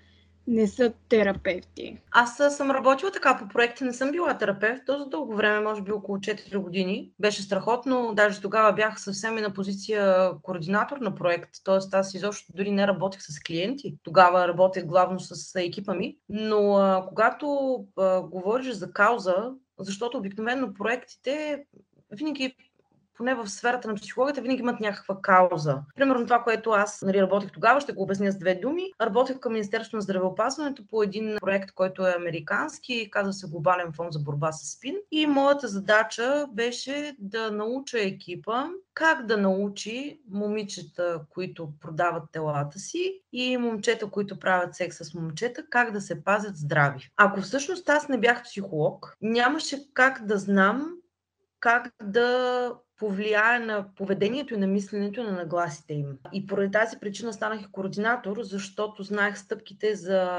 не 0.49 0.67
са 0.67 0.93
терапевти. 1.09 1.97
Аз 2.11 2.37
съм 2.49 2.71
работила 2.71 3.11
така 3.11 3.37
по 3.37 3.47
проекти, 3.47 3.83
не 3.83 3.93
съм 3.93 4.11
била 4.11 4.37
терапевт, 4.37 4.81
то 4.85 4.99
за 4.99 5.05
дълго 5.05 5.35
време, 5.35 5.59
може 5.59 5.81
би 5.81 5.91
около 5.91 6.17
4 6.17 6.57
години. 6.57 7.11
Беше 7.19 7.41
страхотно, 7.41 8.13
даже 8.15 8.41
тогава 8.41 8.73
бях 8.73 9.01
съвсем 9.01 9.37
и 9.37 9.41
на 9.41 9.53
позиция 9.53 10.31
координатор 10.41 10.97
на 10.97 11.15
проект, 11.15 11.49
т.е. 11.63 11.97
аз 11.97 12.13
изобщо 12.13 12.53
дори 12.55 12.71
не 12.71 12.87
работех 12.87 13.21
с 13.21 13.39
клиенти. 13.39 13.97
Тогава 14.03 14.47
работех 14.47 14.85
главно 14.85 15.19
с 15.19 15.55
екипа 15.55 15.93
ми, 15.93 16.17
но 16.29 16.75
а, 16.75 17.05
когато 17.07 17.75
а, 17.97 18.21
говориш 18.21 18.71
за 18.71 18.91
кауза, 18.91 19.51
защото 19.79 20.17
обикновено 20.17 20.73
проектите 20.73 21.63
винаги 22.11 22.55
поне 23.19 23.35
в 23.35 23.47
сферата 23.49 23.87
на 23.87 23.95
психологията, 23.95 24.41
винаги 24.41 24.61
имат 24.61 24.79
някаква 24.79 25.17
кауза. 25.21 25.79
Примерно 25.95 26.23
това, 26.23 26.43
което 26.43 26.69
аз 26.69 27.01
нали, 27.01 27.21
работех 27.21 27.51
тогава, 27.51 27.81
ще 27.81 27.93
го 27.93 28.03
обясня 28.03 28.31
с 28.31 28.37
две 28.37 28.55
думи. 28.55 28.91
Работех 29.01 29.39
към 29.39 29.53
Министерството 29.53 29.95
на 29.95 30.01
здравеопазването 30.01 30.87
по 30.87 31.03
един 31.03 31.37
проект, 31.41 31.71
който 31.71 32.07
е 32.07 32.15
американски, 32.17 33.09
казва 33.11 33.33
се 33.33 33.47
Глобален 33.47 33.93
фонд 33.93 34.13
за 34.13 34.19
борба 34.19 34.51
с 34.51 34.75
спин. 34.75 34.95
И 35.11 35.27
моята 35.27 35.67
задача 35.67 36.47
беше 36.53 37.15
да 37.19 37.51
науча 37.51 37.99
екипа 37.99 38.65
как 38.93 39.25
да 39.25 39.37
научи 39.37 40.21
момичета, 40.29 41.21
които 41.29 41.69
продават 41.81 42.23
телата 42.31 42.79
си 42.79 43.21
и 43.33 43.57
момчета, 43.57 44.09
които 44.09 44.39
правят 44.39 44.75
секс 44.75 44.97
с 44.97 45.13
момчета, 45.13 45.63
как 45.69 45.91
да 45.91 46.01
се 46.01 46.23
пазят 46.23 46.57
здрави. 46.57 47.09
Ако 47.17 47.41
всъщност 47.41 47.89
аз 47.89 48.09
не 48.09 48.17
бях 48.17 48.43
психолог, 48.43 49.15
нямаше 49.21 49.93
как 49.93 50.25
да 50.25 50.37
знам 50.37 50.95
как 51.59 51.93
да 52.03 52.73
повлияе 52.99 53.59
на 53.59 53.85
поведението 53.95 54.53
и 54.53 54.57
на 54.57 54.67
мисленето 54.67 55.19
и 55.19 55.23
на 55.23 55.31
нагласите 55.31 55.93
им. 55.93 56.17
И 56.33 56.47
поради 56.47 56.71
тази 56.71 56.97
причина 56.99 57.33
станах 57.33 57.61
и 57.61 57.71
координатор, 57.71 58.37
защото 58.41 59.03
знаех 59.03 59.37
стъпките 59.37 59.95
за 59.95 60.29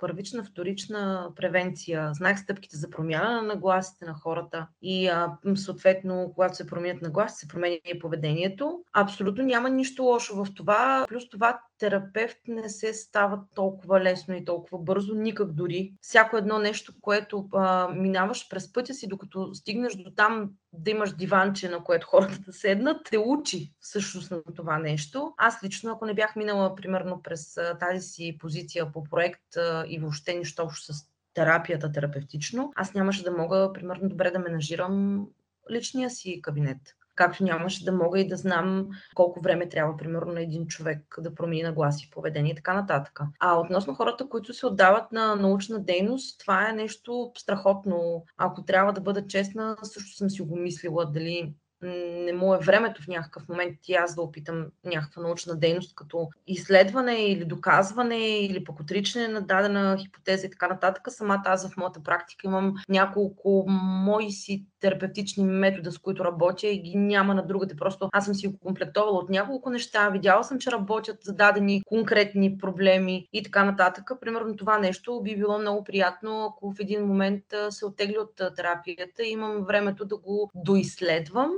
първична, 0.00 0.44
вторична 0.44 1.30
превенция, 1.36 2.10
знаех 2.14 2.38
стъпките 2.38 2.76
за 2.76 2.90
промяна 2.90 3.32
на 3.32 3.42
нагласите 3.42 4.04
на 4.04 4.14
хората 4.14 4.66
и 4.82 5.10
съответно, 5.54 6.32
когато 6.34 6.56
се 6.56 6.66
променят 6.66 7.02
нагласите, 7.02 7.40
се 7.40 7.48
променя 7.48 7.76
и 7.94 7.98
поведението. 7.98 8.80
Абсолютно 8.92 9.44
няма 9.44 9.70
нищо 9.70 10.02
лошо 10.02 10.44
в 10.44 10.54
това. 10.54 11.04
Плюс 11.08 11.28
това 11.28 11.60
терапевт 11.78 12.38
не 12.48 12.68
се 12.68 12.94
става 12.94 13.40
толкова 13.54 14.00
лесно 14.00 14.36
и 14.36 14.44
толкова 14.44 14.78
бързо, 14.78 15.14
никак 15.14 15.52
дори. 15.52 15.92
Всяко 16.00 16.36
едно 16.36 16.58
нещо, 16.58 16.92
което 17.00 17.48
а, 17.52 17.88
минаваш 17.88 18.48
през 18.48 18.72
пътя 18.72 18.94
си, 18.94 19.08
докато 19.08 19.54
стигнеш 19.54 19.94
до 19.94 20.10
там 20.10 20.50
да 20.72 20.90
имаш 20.90 21.12
диванче, 21.12 21.68
на 21.68 21.84
което 21.84 22.06
хората 22.06 22.38
да 22.46 22.52
седнат, 22.52 23.06
те 23.10 23.18
учи 23.18 23.72
всъщност 23.80 24.30
на 24.30 24.42
това 24.56 24.78
нещо. 24.78 25.34
Аз 25.36 25.64
лично, 25.64 25.92
ако 25.92 26.06
не 26.06 26.14
бях 26.14 26.36
минала 26.36 26.74
примерно 26.74 27.22
през 27.22 27.56
а, 27.56 27.78
тази 27.78 28.00
си 28.00 28.36
позиция 28.40 28.92
по 28.92 29.04
проект 29.04 29.56
а, 29.56 29.84
и 29.88 29.98
въобще 29.98 30.34
нищо 30.34 30.62
общо 30.62 30.92
с 30.92 31.06
терапията 31.34 31.92
терапевтично, 31.92 32.72
аз 32.76 32.94
нямаше 32.94 33.24
да 33.24 33.30
мога, 33.30 33.70
примерно, 33.74 34.08
добре 34.08 34.30
да 34.30 34.38
менажирам 34.38 35.26
личния 35.70 36.10
си 36.10 36.40
кабинет 36.42 36.78
както 37.16 37.44
нямаше 37.44 37.84
да 37.84 37.92
мога 37.92 38.20
и 38.20 38.28
да 38.28 38.36
знам 38.36 38.88
колко 39.14 39.40
време 39.40 39.68
трябва, 39.68 39.96
примерно, 39.96 40.32
на 40.32 40.42
един 40.42 40.66
човек 40.66 41.16
да 41.18 41.34
промени 41.34 41.62
нагласи, 41.62 42.10
поведение 42.10 42.52
и 42.52 42.56
така 42.56 42.74
нататък. 42.74 43.20
А 43.40 43.58
относно 43.58 43.94
хората, 43.94 44.28
които 44.28 44.54
се 44.54 44.66
отдават 44.66 45.12
на 45.12 45.34
научна 45.34 45.80
дейност, 45.80 46.40
това 46.40 46.68
е 46.70 46.72
нещо 46.72 47.32
страхотно. 47.38 48.24
Ако 48.36 48.64
трябва 48.64 48.92
да 48.92 49.00
бъда 49.00 49.26
честна, 49.26 49.76
също 49.82 50.16
съм 50.16 50.30
си 50.30 50.42
го 50.42 50.56
мислила 50.56 51.06
дали 51.06 51.54
не 51.82 52.32
му 52.32 52.54
е 52.54 52.58
времето 52.58 53.02
в 53.02 53.08
някакъв 53.08 53.48
момент 53.48 53.78
и 53.88 53.94
аз 53.94 54.14
да 54.14 54.22
опитам 54.22 54.66
някаква 54.84 55.22
научна 55.22 55.56
дейност, 55.56 55.94
като 55.94 56.28
изследване 56.46 57.14
или 57.14 57.44
доказване 57.44 58.38
или 58.38 58.64
пък 58.64 58.80
отричане 58.80 59.28
на 59.28 59.40
дадена 59.40 59.98
хипотеза 59.98 60.46
и 60.46 60.50
така 60.50 60.68
нататък. 60.68 61.02
Самата 61.08 61.42
аз 61.44 61.68
в 61.68 61.76
моята 61.76 62.02
практика 62.02 62.46
имам 62.46 62.74
няколко 62.88 63.64
мои 63.68 64.30
си 64.30 64.66
терапевтични 64.86 65.44
метода, 65.44 65.92
с 65.92 65.98
които 65.98 66.24
работя 66.24 66.66
и 66.66 66.78
ги 66.78 66.96
няма 66.96 67.34
на 67.34 67.46
другите. 67.46 67.76
Просто 67.76 68.08
аз 68.12 68.24
съм 68.24 68.34
си 68.34 68.48
го 68.48 68.58
комплектовала 68.58 69.18
от 69.18 69.30
няколко 69.30 69.70
неща, 69.70 70.08
видяла 70.08 70.44
съм, 70.44 70.58
че 70.58 70.70
работят 70.70 71.18
за 71.22 71.32
дадени 71.32 71.82
конкретни 71.86 72.58
проблеми 72.58 73.28
и 73.32 73.42
така 73.42 73.64
нататък. 73.64 74.10
Примерно 74.20 74.56
това 74.56 74.78
нещо 74.78 75.20
би 75.22 75.36
било 75.36 75.58
много 75.58 75.84
приятно, 75.84 76.44
ако 76.44 76.72
в 76.72 76.80
един 76.80 77.06
момент 77.06 77.44
се 77.70 77.86
оттегли 77.86 78.18
от 78.18 78.40
терапията 78.56 79.24
и 79.24 79.32
имам 79.32 79.64
времето 79.64 80.04
да 80.04 80.16
го 80.16 80.50
доизследвам 80.54 81.50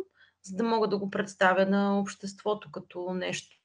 за 0.43 0.57
да 0.57 0.65
мога 0.65 0.89
да 0.89 0.99
го 0.99 1.11
представя 1.11 1.67
на 1.67 2.01
обществото 2.01 2.71
като 2.73 3.13
нещо 3.15 3.57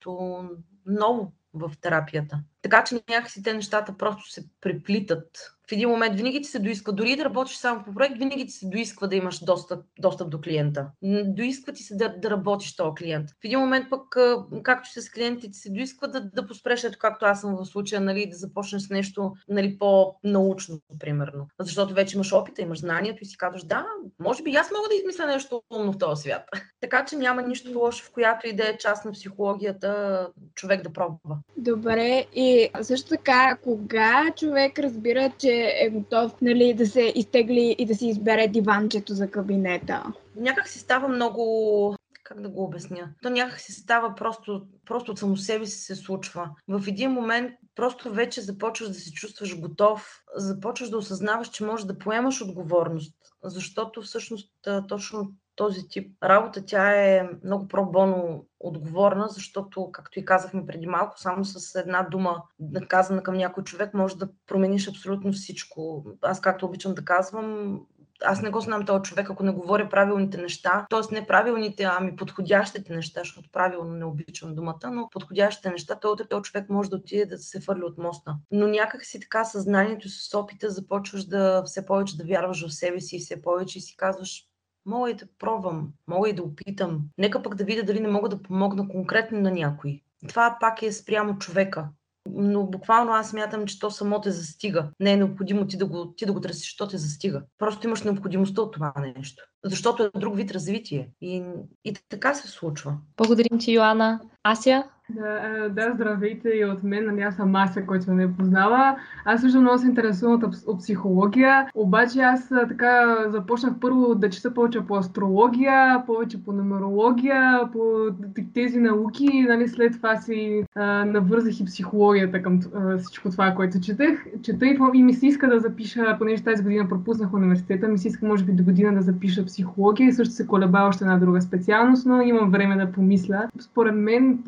ново 0.85 1.31
в 1.53 1.71
терапията. 1.81 2.39
Така 2.63 2.83
че 2.83 2.95
някакси 3.09 3.43
те 3.43 3.53
нещата 3.53 3.97
просто 3.97 4.31
се 4.31 4.45
преплитат 4.61 5.53
в 5.69 5.71
един 5.71 5.89
момент 5.89 6.15
винаги 6.15 6.41
ти 6.41 6.49
се 6.49 6.59
доиска, 6.59 6.91
дори 6.91 7.15
да 7.15 7.25
работиш 7.25 7.55
само 7.55 7.83
по 7.83 7.93
проект, 7.93 8.17
винаги 8.17 8.45
ти 8.45 8.51
се 8.51 8.67
доисква 8.67 9.07
да 9.07 9.15
имаш 9.15 9.43
достъп, 9.43 9.85
достъп 9.99 10.29
до 10.29 10.41
клиента. 10.41 10.87
Доисква 11.25 11.73
ти 11.73 11.83
се 11.83 11.95
да, 11.95 12.09
да 12.17 12.29
работиш 12.29 12.75
този 12.75 12.95
клиент. 12.97 13.29
В 13.29 13.45
един 13.45 13.59
момент 13.59 13.89
пък, 13.89 14.15
както 14.63 15.01
с 15.01 15.09
клиентите, 15.09 15.51
ти 15.51 15.57
се 15.57 15.69
доисква 15.69 16.07
да, 16.07 16.21
да 16.21 16.47
поспреш, 16.47 16.83
ето 16.83 16.97
както 16.99 17.25
аз 17.25 17.41
съм 17.41 17.55
в 17.55 17.65
случая, 17.65 18.01
нали, 18.01 18.29
да 18.29 18.35
започнеш 18.35 18.81
с 18.81 18.89
нещо 18.89 19.33
нали, 19.47 19.77
по-научно, 19.77 20.79
примерно. 20.99 21.47
Защото 21.59 21.93
вече 21.93 22.15
имаш 22.15 22.33
опита, 22.33 22.61
имаш 22.61 22.79
знанието 22.79 23.19
и 23.21 23.25
си 23.25 23.37
казваш, 23.37 23.63
да, 23.63 23.85
може 24.19 24.43
би 24.43 24.55
аз 24.55 24.71
мога 24.71 24.89
да 24.89 24.95
измисля 24.95 25.25
нещо 25.25 25.61
умно 25.73 25.91
в 25.91 25.97
този 25.97 26.21
свят. 26.21 26.43
така 26.81 27.05
че 27.05 27.15
няма 27.15 27.41
нищо 27.41 27.79
лошо, 27.79 28.05
в 28.05 28.11
която 28.11 28.47
и 28.47 28.55
да 28.55 28.69
е 28.69 28.77
част 28.77 29.05
на 29.05 29.11
психологията 29.11 30.29
човек 30.55 30.83
да 30.83 30.93
пробва. 30.93 31.37
Добре, 31.57 32.25
и 32.33 32.52
Също 32.81 33.09
така, 33.09 33.57
кога 33.63 34.31
човек 34.37 34.79
разбира, 34.79 35.31
че 35.37 35.73
е 35.81 35.89
готов 35.89 36.41
нали, 36.41 36.73
да 36.73 36.87
се 36.87 37.13
изтегли 37.15 37.75
и 37.77 37.85
да 37.85 37.95
си 37.95 38.07
избере 38.07 38.47
диванчето 38.47 39.13
за 39.13 39.31
кабинета? 39.31 40.03
Някак 40.35 40.67
си 40.67 40.79
става 40.79 41.07
много 41.07 41.95
как 42.23 42.41
да 42.41 42.49
го 42.49 42.63
обясня? 42.63 43.09
То 43.21 43.29
някак 43.29 43.59
си 43.59 43.71
става 43.71 44.15
просто, 44.15 44.65
просто 44.85 45.11
от 45.11 45.19
само 45.19 45.37
себе 45.37 45.65
си 45.65 45.77
се 45.77 45.95
случва. 45.95 46.49
В 46.67 46.87
един 46.87 47.11
момент 47.11 47.51
просто 47.75 48.13
вече 48.13 48.41
започваш 48.41 48.89
да 48.89 48.93
се 48.93 49.11
чувстваш 49.11 49.59
готов, 49.59 50.23
започваш 50.35 50.89
да 50.89 50.97
осъзнаваш, 50.97 51.49
че 51.49 51.65
можеш 51.65 51.85
да 51.85 51.97
поемаш 51.97 52.41
отговорност, 52.41 53.15
защото 53.43 54.01
всъщност 54.01 54.51
точно 54.87 55.31
този 55.55 55.87
тип 55.87 56.23
работа, 56.23 56.65
тя 56.65 56.91
е 56.91 57.29
много 57.43 57.67
пробоно 57.67 58.45
отговорна, 58.59 59.27
защото, 59.29 59.91
както 59.91 60.19
и 60.19 60.25
казахме 60.25 60.65
преди 60.65 60.87
малко, 60.87 61.19
само 61.19 61.45
с 61.45 61.79
една 61.79 62.03
дума 62.03 62.43
наказана 62.59 63.23
към 63.23 63.35
някой 63.35 63.63
човек 63.63 63.93
може 63.93 64.17
да 64.17 64.29
промениш 64.47 64.87
абсолютно 64.87 65.31
всичко. 65.31 66.05
Аз, 66.21 66.41
както 66.41 66.65
обичам 66.65 66.93
да 66.93 67.05
казвам, 67.05 67.79
аз 68.23 68.41
не 68.41 68.49
го 68.49 68.59
знам 68.59 68.85
този 68.85 69.03
човек, 69.03 69.29
ако 69.29 69.43
не 69.43 69.51
говоря 69.51 69.89
правилните 69.89 70.37
неща, 70.37 70.85
т.е. 70.89 71.15
не 71.15 71.27
правилните, 71.27 71.83
ами 71.83 72.15
подходящите 72.15 72.95
неща, 72.95 73.19
защото 73.19 73.49
правилно 73.51 73.93
не 73.93 74.05
обичам 74.05 74.55
думата, 74.55 74.91
но 74.91 75.09
подходящите 75.09 75.69
неща, 75.69 75.95
то 75.95 76.15
този 76.29 76.43
човек 76.43 76.69
може 76.69 76.89
да 76.89 76.95
отиде 76.95 77.25
да 77.25 77.37
се 77.37 77.61
фърли 77.61 77.83
от 77.83 77.97
моста. 77.97 78.35
Но 78.51 78.67
някак 78.67 79.05
си 79.05 79.19
така 79.19 79.43
съзнанието 79.43 80.09
с 80.09 80.37
опита 80.37 80.69
започваш 80.69 81.25
да 81.25 81.63
все 81.65 81.85
повече 81.85 82.17
да 82.17 82.23
вярваш 82.23 82.67
в 82.67 82.73
себе 82.73 82.99
си 82.99 83.15
и 83.15 83.19
все 83.19 83.41
повече 83.41 83.77
и 83.77 83.81
си 83.81 83.97
казваш, 83.97 84.47
мога 84.85 85.11
и 85.11 85.13
да 85.13 85.25
пробвам, 85.39 85.89
мога 86.07 86.29
и 86.29 86.33
да 86.33 86.43
опитам. 86.43 87.01
Нека 87.17 87.43
пък 87.43 87.55
да 87.55 87.63
видя 87.63 87.83
дали 87.83 87.99
не 87.99 88.07
мога 88.07 88.29
да 88.29 88.41
помогна 88.41 88.87
конкретно 88.87 89.41
на 89.41 89.51
някой. 89.51 90.01
Това 90.27 90.57
пак 90.59 90.81
е 90.81 90.91
спрямо 90.91 91.37
човека. 91.37 91.89
Но 92.29 92.65
буквално 92.65 93.11
аз 93.11 93.33
мятам, 93.33 93.65
че 93.65 93.79
то 93.79 93.91
само 93.91 94.21
те 94.21 94.31
застига. 94.31 94.89
Не 94.99 95.11
е 95.11 95.17
необходимо 95.17 95.67
ти 95.67 95.77
да 95.77 95.85
го, 95.85 96.13
ти 96.17 96.25
да 96.25 96.33
го 96.33 96.41
търсиш, 96.41 96.63
защото 96.63 96.91
те 96.91 96.97
застига. 96.97 97.43
Просто 97.57 97.87
имаш 97.87 98.03
необходимостта 98.03 98.61
от 98.61 98.73
това 98.73 98.93
нещо. 99.17 99.43
Защото 99.63 100.03
е 100.03 100.19
друг 100.19 100.35
вид 100.35 100.51
развитие. 100.51 101.09
И, 101.21 101.43
и 101.83 101.93
така 102.09 102.33
се 102.33 102.47
случва. 102.47 102.97
Благодарим 103.17 103.59
ти, 103.59 103.71
Йоанна. 103.71 104.19
Ася, 104.43 104.83
да, 105.15 105.69
да, 105.69 105.91
здравейте 105.95 106.49
и 106.49 106.65
от 106.65 106.83
мен. 106.83 107.05
Нали, 107.05 107.21
аз 107.21 107.35
съм 107.35 107.51
Мася, 107.51 107.85
който 107.85 108.13
не 108.13 108.23
е 108.23 108.31
познава. 108.31 108.95
Аз 109.25 109.41
също 109.41 109.61
много 109.61 109.77
се 109.77 109.87
интересувам 109.87 110.43
от, 110.43 110.55
от 110.67 110.79
психология, 110.79 111.67
обаче 111.75 112.19
аз 112.19 112.49
така 112.67 113.15
започнах 113.27 113.73
първо 113.81 114.15
да 114.15 114.29
чета 114.29 114.53
повече 114.53 114.81
по 114.81 114.95
астрология, 114.95 116.03
повече 116.05 116.43
по 116.43 116.51
нумерология, 116.51 117.59
по 117.71 118.07
тези 118.53 118.79
науки. 118.79 119.45
Нали, 119.49 119.67
след 119.67 119.93
това 119.93 120.15
си 120.15 120.63
а, 120.75 121.05
навързах 121.05 121.59
и 121.59 121.65
психологията 121.65 122.41
към 122.41 122.59
а, 122.75 122.97
всичко 122.97 123.29
това, 123.29 123.51
което 123.51 123.79
четех. 123.79 124.25
Чета 124.41 124.65
и, 124.65 124.77
и 124.93 125.03
ми 125.03 125.13
се 125.13 125.27
иска 125.27 125.47
да 125.47 125.59
запиша, 125.59 126.15
понеже 126.19 126.43
тази 126.43 126.63
година 126.63 126.89
пропуснах 126.89 127.33
университета, 127.33 127.87
ми 127.87 127.97
се 127.97 128.07
иска 128.07 128.25
може 128.25 128.43
би 128.43 128.51
до 128.51 128.63
година 128.63 128.93
да 128.93 129.01
запиша 129.01 129.45
психология 129.45 130.07
и 130.07 130.11
също 130.11 130.33
се 130.33 130.47
колеба 130.47 130.79
още 130.87 131.03
една 131.03 131.17
друга 131.17 131.41
специалност, 131.41 132.05
но 132.05 132.21
имам 132.21 132.51
време 132.51 132.75
да 132.75 132.91
помисля. 132.91 133.47
Според 133.59 133.95
мен, 133.95 134.39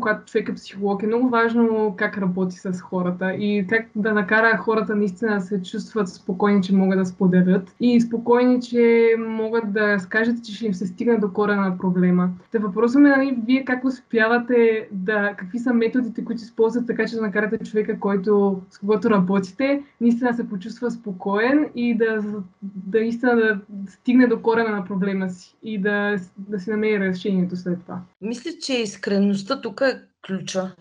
когато 0.00 0.24
човек 0.24 0.48
е 0.48 0.54
психолог, 0.54 1.02
е 1.02 1.06
много 1.06 1.28
важно 1.28 1.94
как 1.98 2.18
работи 2.18 2.56
с 2.56 2.80
хората 2.80 3.34
и 3.34 3.66
как 3.68 3.86
да 3.96 4.14
накара 4.14 4.56
хората 4.56 4.96
наистина 4.96 5.34
да 5.34 5.40
се 5.40 5.62
чувстват 5.62 6.08
спокойни, 6.08 6.62
че 6.62 6.74
могат 6.74 6.98
да 6.98 7.06
споделят 7.06 7.74
и 7.80 8.00
спокойни, 8.00 8.60
че 8.60 9.14
могат 9.18 9.72
да 9.72 9.98
скажат, 9.98 10.44
че 10.44 10.54
ще 10.54 10.66
им 10.66 10.74
се 10.74 10.86
стигне 10.86 11.18
до 11.18 11.32
корена 11.32 11.62
на 11.62 11.78
проблема. 11.78 12.30
Те 12.52 12.58
въпросът 12.58 13.02
ми 13.02 13.08
е, 13.08 13.16
нали, 13.16 13.38
вие 13.46 13.64
как 13.64 13.84
успявате 13.84 14.88
да, 14.92 15.34
какви 15.36 15.58
са 15.58 15.72
методите, 15.72 16.24
които 16.24 16.42
използвате 16.42 16.86
така, 16.86 17.06
че 17.06 17.16
да 17.16 17.22
накарате 17.22 17.64
човека, 17.64 18.00
който, 18.00 18.60
с 18.70 18.78
когото 18.78 19.10
работите, 19.10 19.82
наистина 20.00 20.34
се 20.34 20.48
почувства 20.48 20.90
спокоен 20.90 21.68
и 21.74 21.96
да, 21.96 22.24
да 22.62 23.00
наистина 23.00 23.36
да 23.36 23.60
стигне 23.90 24.26
до 24.26 24.42
корена 24.42 24.70
на 24.70 24.84
проблема 24.84 25.30
си 25.30 25.56
и 25.62 25.78
да, 25.78 26.16
да 26.38 26.60
си 26.60 26.70
намери 26.70 27.00
решението 27.00 27.56
след 27.56 27.80
това. 27.82 28.00
Мисля, 28.22 28.50
че 28.62 28.72
искреността 28.72 29.60
тук 29.60 29.75
е 29.80 30.02
ключа. 30.22 30.76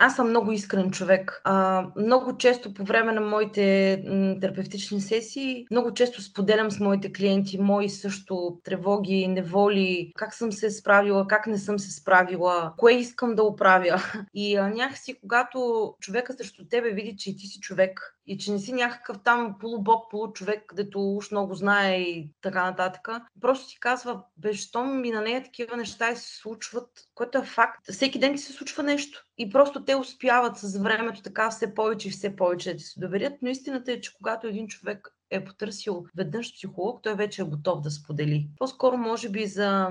Аз 0.00 0.16
съм 0.16 0.28
много 0.28 0.52
искрен 0.52 0.90
човек. 0.90 1.40
А, 1.44 1.86
много 1.96 2.36
често 2.36 2.74
по 2.74 2.84
време 2.84 3.12
на 3.12 3.20
моите 3.20 3.96
м, 4.08 4.40
терапевтични 4.40 5.00
сесии, 5.00 5.66
много 5.70 5.94
често 5.94 6.22
споделям 6.22 6.70
с 6.70 6.80
моите 6.80 7.12
клиенти 7.12 7.58
мои 7.58 7.88
също 7.88 8.60
тревоги, 8.64 9.28
неволи, 9.28 10.12
как 10.16 10.34
съм 10.34 10.52
се 10.52 10.70
справила, 10.70 11.26
как 11.26 11.46
не 11.46 11.58
съм 11.58 11.78
се 11.78 11.92
справила, 11.92 12.74
кое 12.76 12.92
искам 12.92 13.34
да 13.34 13.42
оправя. 13.42 14.02
И 14.34 14.56
а, 14.56 14.68
някакси, 14.68 15.20
когато 15.20 15.94
човека 16.00 16.32
срещу 16.32 16.68
тебе 16.70 16.90
види, 16.90 17.16
че 17.16 17.30
и 17.30 17.36
ти 17.36 17.46
си 17.46 17.60
човек, 17.60 18.18
и 18.26 18.38
че 18.38 18.52
не 18.52 18.58
си 18.58 18.72
някакъв 18.72 19.18
там 19.24 19.56
полубог, 19.60 20.10
получовек, 20.10 20.64
където 20.66 21.16
уж 21.16 21.30
много 21.30 21.54
знае 21.54 21.96
и 21.96 22.30
така 22.42 22.64
нататък. 22.64 23.08
Просто 23.40 23.68
ти 23.68 23.80
казва, 23.80 24.22
бе, 24.36 24.54
щом 24.54 25.00
ми 25.00 25.10
на 25.10 25.20
нея 25.20 25.42
такива 25.42 25.76
неща 25.76 26.16
се 26.16 26.36
случват, 26.36 26.90
което 27.14 27.38
е 27.38 27.42
факт. 27.42 27.92
Всеки 27.92 28.18
ден 28.18 28.32
ти 28.32 28.38
се 28.38 28.52
случва 28.52 28.82
нещо. 28.82 29.27
И 29.38 29.50
просто 29.50 29.84
те 29.84 29.96
успяват 29.96 30.58
с 30.58 30.78
времето 30.78 31.22
така 31.22 31.50
все 31.50 31.74
повече 31.74 32.08
и 32.08 32.10
все 32.10 32.36
повече 32.36 32.74
да 32.74 32.80
се 32.80 33.00
доверят. 33.00 33.32
Но 33.42 33.48
истината 33.48 33.92
е, 33.92 34.00
че 34.00 34.14
когато 34.14 34.46
един 34.46 34.68
човек 34.68 35.08
е 35.30 35.44
потърсил 35.44 36.06
веднъж 36.16 36.54
психолог, 36.54 37.02
той 37.02 37.14
вече 37.14 37.42
е 37.42 37.44
готов 37.44 37.80
да 37.80 37.90
сподели. 37.90 38.48
По-скоро, 38.58 38.96
може 38.96 39.28
би, 39.28 39.46
за, 39.46 39.88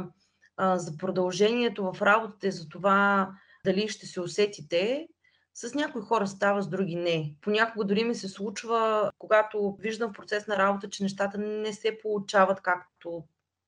за 0.75 0.97
продължението 0.97 1.91
в 1.93 2.01
работата 2.01 2.47
и 2.47 2.51
за 2.51 2.69
това 2.69 3.31
дали 3.65 3.87
ще 3.87 4.05
се 4.05 4.21
усетите, 4.21 5.07
с 5.53 5.73
някои 5.73 6.01
хора 6.01 6.27
става, 6.27 6.61
с 6.61 6.67
други 6.67 6.95
не. 6.95 7.35
Понякога 7.41 7.85
дори 7.85 8.03
ми 8.03 8.15
се 8.15 8.27
случва, 8.27 9.11
когато 9.17 9.77
виждам 9.79 10.09
в 10.09 10.13
процес 10.13 10.47
на 10.47 10.57
работа, 10.57 10.89
че 10.89 11.03
нещата 11.03 11.37
не 11.37 11.73
се 11.73 11.97
получават 12.01 12.61
както 12.61 13.23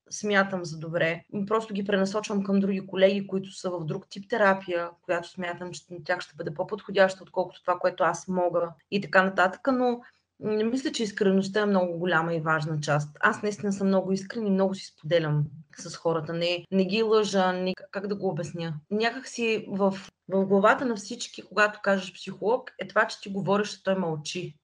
смятам 0.10 0.66
за 0.66 0.78
добре. 0.78 1.24
Просто 1.48 1.74
ги 1.74 1.84
пренасочвам 1.84 2.44
към 2.44 2.60
други 2.60 2.88
колеги, 2.88 3.28
които 3.28 3.52
са 3.52 3.70
в 3.70 3.86
друг 3.86 4.10
тип 4.10 4.30
терапия, 4.30 4.90
която 5.02 5.30
смятам, 5.30 5.72
че 5.72 5.82
на 5.92 6.04
тях 6.04 6.22
ще 6.22 6.36
бъде 6.36 6.54
по-подходяща, 6.54 7.24
отколкото 7.24 7.62
това, 7.62 7.80
което 7.80 8.04
аз 8.04 8.28
мога 8.28 8.70
и 8.92 9.02
така 9.02 9.24
нататък. 9.24 9.62
Но 9.74 10.02
не 10.40 10.64
мисля, 10.64 10.92
че 10.92 11.04
искреността 11.04 11.62
е 11.62 11.66
много 11.66 11.98
голяма 11.98 12.34
и 12.34 12.42
важна 12.42 12.80
част. 12.82 13.18
Аз 13.20 13.44
наистина 13.44 13.74
съм 13.74 13.88
много 13.88 14.12
искрен 14.12 14.48
и 14.48 14.52
много 14.52 14.76
си 14.76 14.86
споделям 14.86 15.46
с 15.78 15.96
хората. 15.96 16.34
Не, 16.34 16.66
не 16.72 16.86
ги 16.86 17.04
лъжа, 17.04 17.52
не, 17.52 17.74
как 17.92 18.08
да 18.08 18.16
го 18.16 18.30
обясня. 18.30 18.74
Някак 18.92 19.28
си 19.28 19.66
в, 19.70 19.98
в 20.28 20.46
главата 20.46 20.86
на 20.86 20.96
всички, 20.96 21.42
когато 21.42 21.80
кажеш 21.84 22.14
психолог, 22.14 22.72
е 22.80 22.88
това, 22.88 23.08
че 23.08 23.22
ти 23.22 23.30
говориш, 23.30 23.74
а 23.74 23.84
той 23.84 23.96
мълчи. 23.96 24.56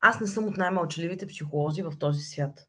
Аз 0.00 0.20
не 0.20 0.26
съм 0.26 0.46
от 0.46 0.56
най-мълчаливите 0.56 1.26
психолози 1.26 1.82
в 1.82 1.92
този 1.98 2.20
свят. 2.20 2.68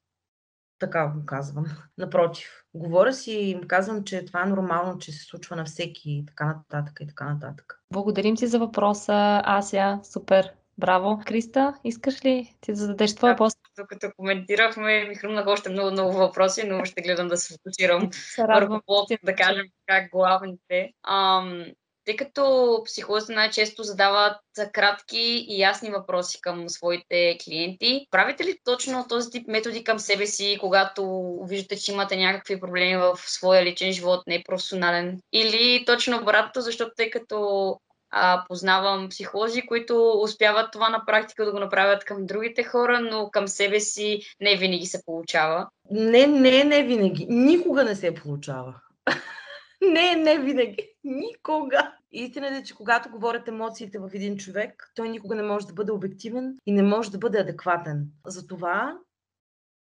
Така 0.79 1.07
го 1.07 1.25
казвам. 1.25 1.65
Напротив, 1.97 2.63
говоря 2.73 3.13
си 3.13 3.31
и 3.31 3.51
им 3.51 3.61
казвам, 3.67 4.03
че 4.03 4.25
това 4.25 4.43
е 4.43 4.49
нормално, 4.49 4.99
че 4.99 5.11
се 5.11 5.25
случва 5.25 5.55
на 5.55 5.65
всеки 5.65 6.11
и 6.11 6.25
така 6.25 6.45
нататък 6.45 6.99
и 7.01 7.07
така 7.07 7.33
нататък. 7.33 7.79
Благодарим 7.93 8.35
ти 8.35 8.47
за 8.47 8.59
въпроса, 8.59 9.41
Ася. 9.45 9.99
Супер. 10.03 10.53
Браво. 10.77 11.21
Криста, 11.25 11.73
искаш 11.83 12.25
ли 12.25 12.55
ти 12.61 12.71
да 12.71 12.77
зададеш 12.77 13.15
твоя 13.15 13.35
пост? 13.35 13.57
Докато 13.77 14.11
коментирахме, 14.17 15.05
ми 15.09 15.15
хрумнаха 15.15 15.51
още 15.51 15.69
много, 15.69 15.91
много 15.91 16.13
въпроси, 16.13 16.67
но 16.67 16.85
ще 16.85 17.01
гледам 17.01 17.27
да 17.27 17.37
се 17.37 17.53
фокусирам 17.53 18.09
върху 18.37 18.79
да 19.23 19.35
кажем 19.35 19.65
как 19.85 20.11
главните. 20.11 20.91
Ам, 21.03 21.65
тъй 22.05 22.15
като 22.15 22.81
психолозите 22.85 23.33
най-често 23.33 23.83
задават 23.83 24.37
кратки 24.73 25.45
и 25.49 25.61
ясни 25.61 25.89
въпроси 25.89 26.41
към 26.41 26.69
своите 26.69 27.37
клиенти, 27.43 28.07
правите 28.11 28.43
ли 28.43 28.57
точно 28.63 29.05
този 29.09 29.29
тип 29.29 29.47
методи 29.47 29.83
към 29.83 29.99
себе 29.99 30.25
си, 30.25 30.57
когато 30.59 31.33
виждате, 31.47 31.77
че 31.77 31.91
имате 31.91 32.15
някакви 32.15 32.59
проблеми 32.59 32.97
в 32.97 33.17
своя 33.17 33.65
личен 33.65 33.91
живот, 33.91 34.23
не 34.27 34.43
професионален? 34.43 35.19
Или 35.33 35.85
точно 35.85 36.21
обратното, 36.21 36.61
защото 36.61 36.91
тъй 36.97 37.09
като 37.09 37.75
а, 38.11 38.43
познавам 38.47 39.09
психолози, 39.09 39.61
които 39.61 40.11
успяват 40.21 40.71
това 40.71 40.89
на 40.89 41.03
практика 41.05 41.45
да 41.45 41.51
го 41.51 41.59
направят 41.59 42.05
към 42.05 42.25
другите 42.25 42.63
хора, 42.63 42.99
но 42.99 43.29
към 43.31 43.47
себе 43.47 43.79
си 43.79 44.19
не 44.41 44.55
винаги 44.55 44.85
се 44.85 45.05
получава. 45.05 45.67
Не, 45.91 46.27
не, 46.27 46.63
не 46.63 46.83
винаги. 46.83 47.25
Никога 47.29 47.83
не 47.83 47.95
се 47.95 48.13
получава. 48.15 48.73
не, 49.93 50.15
не 50.15 50.39
винаги. 50.39 50.89
Никога. 51.03 51.93
Истината 52.11 52.55
е, 52.55 52.63
че 52.63 52.75
когато 52.75 53.09
говорят 53.09 53.47
емоциите 53.47 53.99
в 53.99 54.09
един 54.13 54.37
човек, 54.37 54.91
той 54.95 55.09
никога 55.09 55.35
не 55.35 55.43
може 55.43 55.67
да 55.67 55.73
бъде 55.73 55.91
обективен 55.91 56.57
и 56.65 56.71
не 56.71 56.83
може 56.83 57.11
да 57.11 57.17
бъде 57.17 57.39
адекватен. 57.39 58.07
Затова 58.25 58.97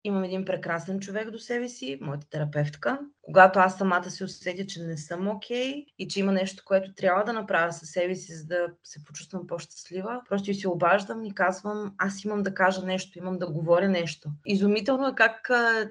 имам 0.03 0.23
един 0.23 0.45
прекрасен 0.45 0.99
човек 0.99 1.29
до 1.29 1.39
себе 1.39 1.69
си, 1.69 1.97
моята 2.01 2.29
терапевтка. 2.29 2.99
Когато 3.21 3.59
аз 3.59 3.77
самата 3.77 4.09
се 4.09 4.23
усетя, 4.23 4.65
че 4.65 4.83
не 4.83 4.97
съм 4.97 5.27
окей 5.27 5.73
okay, 5.73 5.85
и 5.99 6.07
че 6.07 6.19
има 6.19 6.31
нещо, 6.31 6.63
което 6.65 6.93
трябва 6.93 7.23
да 7.23 7.33
направя 7.33 7.73
със 7.73 7.89
себе 7.89 8.15
си, 8.15 8.33
за 8.33 8.45
да 8.45 8.67
се 8.83 9.03
почувствам 9.03 9.47
по-щастлива, 9.47 10.21
просто 10.29 10.51
и 10.51 10.53
се 10.53 10.67
обаждам 10.69 11.25
и 11.25 11.35
казвам, 11.35 11.93
аз 11.97 12.23
имам 12.23 12.43
да 12.43 12.53
кажа 12.53 12.85
нещо, 12.85 13.19
имам 13.19 13.39
да 13.39 13.51
говоря 13.51 13.89
нещо. 13.89 14.29
Изумително 14.45 15.07
е 15.07 15.15
как 15.15 15.49
а, 15.49 15.89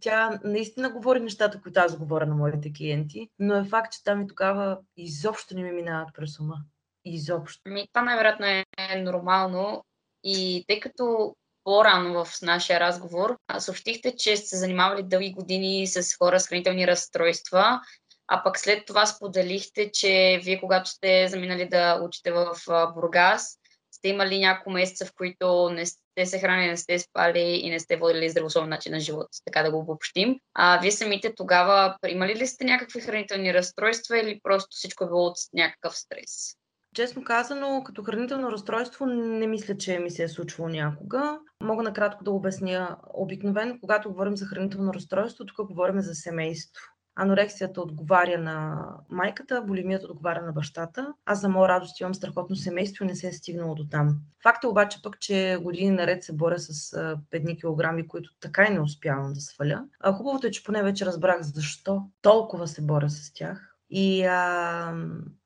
тя 0.00 0.40
наистина 0.44 0.90
говори 0.90 1.20
нещата, 1.20 1.60
които 1.60 1.80
аз 1.80 1.98
говоря 1.98 2.26
на 2.26 2.34
моите 2.34 2.72
клиенти, 2.72 3.28
но 3.38 3.54
е 3.54 3.64
факт, 3.64 3.92
че 3.92 4.04
там 4.04 4.22
и 4.22 4.26
тогава 4.26 4.78
изобщо 4.96 5.54
не 5.54 5.62
ми 5.62 5.72
минават 5.72 6.08
през 6.14 6.40
ума. 6.40 6.56
изобщо? 7.04 7.60
Ми, 7.66 7.88
това 7.92 8.02
най-вероятно 8.02 8.46
е 8.46 8.64
нормално 9.02 9.84
и 10.24 10.64
тъй 10.68 10.80
като 10.80 11.34
по-рано 11.64 12.24
в 12.24 12.42
нашия 12.42 12.80
разговор 12.80 13.36
съобщихте, 13.58 14.16
че 14.16 14.36
сте 14.36 14.56
занимавали 14.56 15.02
дълги 15.02 15.32
години 15.32 15.86
с 15.86 16.16
хора 16.16 16.40
с 16.40 16.46
хранителни 16.46 16.86
разстройства, 16.86 17.80
а 18.28 18.42
пък 18.44 18.58
след 18.58 18.86
това 18.86 19.06
споделихте, 19.06 19.90
че 19.92 20.40
вие 20.44 20.60
когато 20.60 20.90
сте 20.90 21.28
заминали 21.28 21.68
да 21.68 22.00
учите 22.02 22.32
в 22.32 22.56
Бургас, 22.94 23.60
сте 23.92 24.08
имали 24.08 24.38
няколко 24.38 24.70
месеца, 24.70 25.06
в 25.06 25.12
които 25.16 25.70
не 25.70 25.86
сте 25.86 26.26
се 26.26 26.38
хранили, 26.38 26.68
не 26.70 26.76
сте 26.76 26.98
спали 26.98 27.60
и 27.62 27.70
не 27.70 27.80
сте 27.80 27.96
водили 27.96 28.30
здравословен 28.30 28.68
начин 28.68 28.92
на 28.92 29.00
живота, 29.00 29.28
така 29.44 29.62
да 29.62 29.70
го 29.70 29.78
обобщим. 29.78 30.40
А 30.54 30.78
вие 30.78 30.92
самите 30.92 31.34
тогава 31.34 31.96
имали 32.08 32.34
ли 32.34 32.46
сте 32.46 32.64
някакви 32.64 33.00
хранителни 33.00 33.54
разстройства 33.54 34.18
или 34.18 34.40
просто 34.42 34.68
всичко 34.70 35.04
е 35.04 35.06
било 35.06 35.26
от 35.26 35.36
някакъв 35.54 35.96
стрес? 35.96 36.59
Честно 36.94 37.24
казано, 37.24 37.82
като 37.84 38.02
хранително 38.02 38.52
разстройство 38.52 39.06
не 39.06 39.46
мисля, 39.46 39.76
че 39.76 39.98
ми 39.98 40.10
се 40.10 40.22
е 40.22 40.28
случвало 40.28 40.68
някога. 40.68 41.38
Мога 41.62 41.82
накратко 41.82 42.24
да 42.24 42.30
обясня. 42.30 42.96
Обикновено, 43.14 43.78
когато 43.80 44.10
говорим 44.10 44.36
за 44.36 44.46
хранително 44.46 44.94
разстройство, 44.94 45.46
тук 45.46 45.66
говорим 45.66 46.00
за 46.00 46.14
семейство. 46.14 46.82
Анорексията 47.14 47.80
отговаря 47.80 48.38
на 48.38 48.86
майката, 49.10 49.62
булимията 49.62 50.06
отговаря 50.06 50.42
на 50.42 50.52
бащата. 50.52 51.14
Аз 51.24 51.40
за 51.40 51.48
моя 51.48 51.68
радост 51.68 52.00
имам 52.00 52.14
страхотно 52.14 52.56
семейство 52.56 53.04
и 53.04 53.06
не 53.06 53.14
се 53.14 53.28
е 53.28 53.32
стигнало 53.32 53.74
до 53.74 53.86
там. 53.90 54.18
Факт 54.42 54.64
е 54.64 54.66
обаче 54.66 55.02
пък, 55.02 55.20
че 55.20 55.58
години 55.62 55.90
наред 55.90 56.24
се 56.24 56.32
боря 56.32 56.58
с 56.58 56.92
5 57.32 57.60
килограми, 57.60 58.08
които 58.08 58.30
така 58.40 58.64
и 58.64 58.72
не 58.72 58.80
успявам 58.80 59.32
да 59.32 59.40
сваля. 59.40 59.84
А 60.00 60.12
хубавото 60.12 60.46
е, 60.46 60.50
че 60.50 60.64
поне 60.64 60.82
вече 60.82 61.06
разбрах 61.06 61.42
защо 61.42 62.02
толкова 62.22 62.68
се 62.68 62.82
боря 62.82 63.10
с 63.10 63.32
тях. 63.34 63.69
И 63.90 64.24
а, 64.24 64.94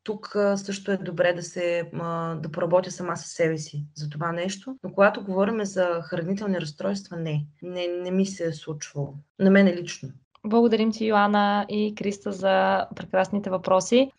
тук 0.02 0.36
също 0.56 0.92
е 0.92 0.96
добре 0.96 1.32
да 1.32 1.42
се 1.42 1.90
а, 1.94 2.34
да 2.34 2.50
поработя 2.50 2.90
сама 2.90 3.16
с 3.16 3.26
себе 3.26 3.58
си 3.58 3.84
за 3.94 4.10
това 4.10 4.32
нещо. 4.32 4.76
Но 4.82 4.92
когато 4.92 5.24
говорим 5.24 5.64
за 5.64 6.00
хранителни 6.02 6.60
разстройства, 6.60 7.16
не. 7.16 7.46
Не, 7.62 7.86
не 7.86 8.10
ми 8.10 8.26
се 8.26 8.46
е 8.46 8.52
случвало. 8.52 9.14
На 9.38 9.50
мен 9.50 9.66
лично. 9.66 10.08
Благодарим 10.46 10.92
ти, 10.92 11.06
Йоанна 11.06 11.66
и 11.68 11.94
Криста, 11.94 12.32
за 12.32 12.86
прекрасните 12.96 13.50
въпроси. 13.50 14.10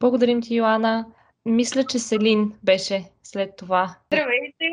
Благодарим 0.00 0.42
ти, 0.42 0.54
Йоанна. 0.54 1.06
Мисля, 1.44 1.84
че 1.84 1.98
Селин 1.98 2.52
беше 2.62 3.10
след 3.22 3.56
това. 3.56 3.96
Здравейте! 4.06 4.64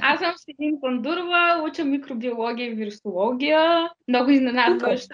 Аз 0.00 0.20
съм 0.20 0.32
Селин 0.36 0.78
Пандурова, 0.80 1.64
уча 1.68 1.84
микробиология 1.84 2.66
и 2.66 2.74
вирусология. 2.74 3.90
Много 4.08 4.30
изненадващ 4.30 5.08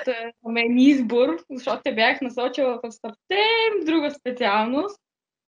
мен 0.48 0.78
избор, 0.78 1.36
защото 1.50 1.82
те 1.84 1.94
бях 1.94 2.20
насочила 2.20 2.80
в 2.82 2.92
съвсем 2.92 3.84
друга 3.86 4.10
специалност 4.10 5.00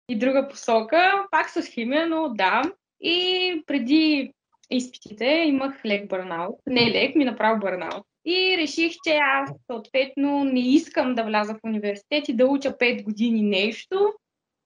и 0.08 0.18
друга 0.18 0.48
посока. 0.48 1.26
Пак 1.30 1.50
с 1.50 1.66
химия, 1.66 2.06
но 2.06 2.28
да. 2.28 2.62
И 3.00 3.62
преди 3.66 4.32
изпитите 4.70 5.44
имах 5.46 5.84
лек 5.84 6.08
бърнаут. 6.08 6.56
Не 6.66 6.90
лек, 6.90 7.14
ми 7.14 7.24
направо 7.24 7.60
бърнаут. 7.60 8.06
И 8.24 8.56
реших, 8.58 8.92
че 9.04 9.18
аз 9.22 9.50
съответно 9.70 10.44
не 10.44 10.60
искам 10.60 11.14
да 11.14 11.24
вляза 11.24 11.54
в 11.54 11.64
университет 11.64 12.28
и 12.28 12.36
да 12.36 12.46
уча 12.46 12.70
5 12.70 13.02
години 13.02 13.42
нещо. 13.42 14.12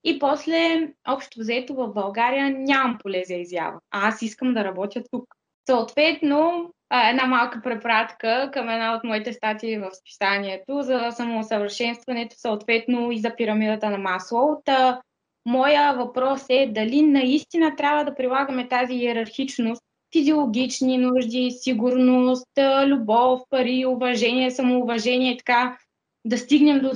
И 0.05 0.19
после, 0.19 0.89
общо 1.09 1.41
взето 1.41 1.75
в 1.75 1.89
България 1.89 2.51
нямам 2.51 2.99
поле 3.03 3.23
за 3.27 3.35
изява. 3.35 3.79
А 3.91 4.09
аз 4.09 4.23
искам 4.23 4.55
да 4.55 4.65
работя 4.65 5.03
тук. 5.11 5.25
Съответно, 5.67 6.71
една 7.11 7.27
малка 7.27 7.61
препратка 7.63 8.51
към 8.53 8.69
една 8.69 8.95
от 8.95 9.05
моите 9.05 9.33
статии 9.33 9.79
в 9.79 9.91
списанието 9.95 10.83
за 10.83 11.11
самоусъвършенстването, 11.11 12.37
съответно 12.39 13.13
и 13.13 13.19
за 13.19 13.37
пирамидата 13.37 13.91
на 13.91 13.99
масло. 13.99 14.63
Та, 14.65 15.01
моя 15.47 15.93
въпрос 15.93 16.47
е 16.49 16.67
дали 16.67 17.03
наистина 17.03 17.77
трябва 17.77 18.05
да 18.05 18.15
прилагаме 18.15 18.69
тази 18.69 18.95
иерархичност 18.95 19.83
физиологични 20.13 20.99
нужди, 20.99 21.51
сигурност, 21.51 22.49
любов, 22.87 23.41
пари, 23.51 23.87
уважение, 23.87 24.51
самоуважение 24.51 25.33
и 25.33 25.37
така 25.37 25.79
да 26.25 26.39
стигнем 26.39 26.81
до 26.81 26.91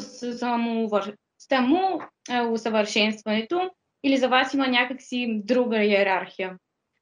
самоусъвършенстването 1.49 3.71
или 4.05 4.17
за 4.17 4.29
вас 4.29 4.55
има 4.55 4.69
някакси 4.69 5.41
друга 5.45 5.85
иерархия? 5.85 6.59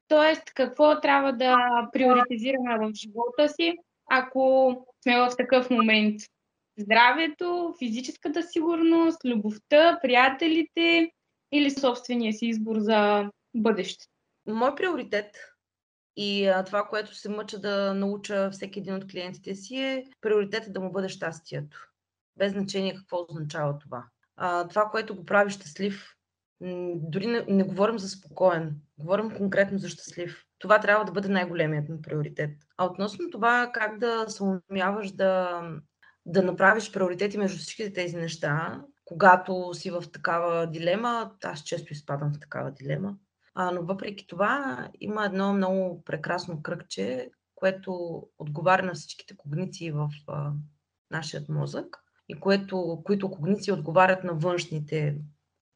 Тоест, 0.09 0.43
какво 0.55 1.01
трябва 1.01 1.33
да 1.33 1.57
приоритизираме 1.93 2.79
в 2.79 2.91
живота 2.95 3.49
си, 3.49 3.75
ако 4.11 4.75
сме 5.03 5.19
в 5.19 5.31
такъв 5.39 5.71
момент? 5.71 6.21
Здравето, 6.79 7.75
физическата 7.79 8.43
сигурност, 8.43 9.25
любовта, 9.25 9.99
приятелите 10.03 11.11
или 11.53 11.71
собствения 11.71 12.33
си 12.33 12.47
избор 12.47 12.77
за 12.79 13.31
бъдеще? 13.55 14.07
Мой 14.47 14.75
приоритет 14.75 15.37
и 16.17 16.53
това, 16.67 16.85
което 16.85 17.15
се 17.15 17.29
мъча 17.29 17.59
да 17.59 17.95
науча 17.95 18.51
всеки 18.51 18.79
един 18.79 18.95
от 18.95 19.11
клиентите 19.11 19.55
си 19.55 19.77
е 19.77 20.05
приоритета 20.21 20.73
да 20.73 20.81
му 20.81 20.93
бъде 20.93 21.09
щастието. 21.09 21.89
Без 22.37 22.53
значение 22.53 22.95
какво 22.95 23.27
означава 23.29 23.79
това. 23.79 24.05
А, 24.37 24.68
това, 24.68 24.88
което 24.90 25.16
го 25.16 25.25
прави 25.25 25.51
щастлив, 25.51 26.16
дори 26.94 27.27
не, 27.27 27.44
не 27.49 27.64
говорим 27.64 27.99
за 27.99 28.09
спокоен, 28.09 28.77
говорим 28.99 29.31
конкретно 29.31 29.79
за 29.79 29.88
щастлив. 29.88 30.44
Това 30.59 30.81
трябва 30.81 31.05
да 31.05 31.12
бъде 31.12 31.29
най-големият 31.29 31.88
ми 31.88 32.03
приоритет. 32.03 32.51
А 32.77 32.85
относно 32.85 33.31
това 33.31 33.70
как 33.75 33.99
да 33.99 34.25
се 34.29 34.42
умяваш 34.70 35.12
да, 35.12 35.62
да 36.27 36.42
направиш 36.42 36.92
приоритети 36.92 37.38
между 37.38 37.59
всичките 37.59 37.92
тези 37.92 38.16
неща, 38.16 38.83
когато 39.05 39.75
си 39.75 39.90
в 39.90 40.05
такава 40.12 40.66
дилема, 40.66 41.33
аз 41.44 41.62
често 41.62 41.92
изпадам 41.92 42.33
в 42.33 42.40
такава 42.40 42.70
дилема, 42.70 43.16
а, 43.55 43.70
но 43.70 43.83
въпреки 43.83 44.27
това 44.27 44.88
има 45.01 45.25
едно 45.25 45.53
много 45.53 46.05
прекрасно 46.05 46.62
кръгче, 46.62 47.31
което 47.55 48.22
отговаря 48.38 48.83
на 48.83 48.94
всичките 48.94 49.37
когниции 49.37 49.92
в 49.92 50.11
а, 50.29 50.53
нашия 51.11 51.42
мозък 51.49 52.06
и 52.29 52.41
което, 52.41 53.03
които 53.05 53.31
когниции 53.31 53.73
отговарят 53.73 54.25
на 54.25 54.35
външните 54.35 55.19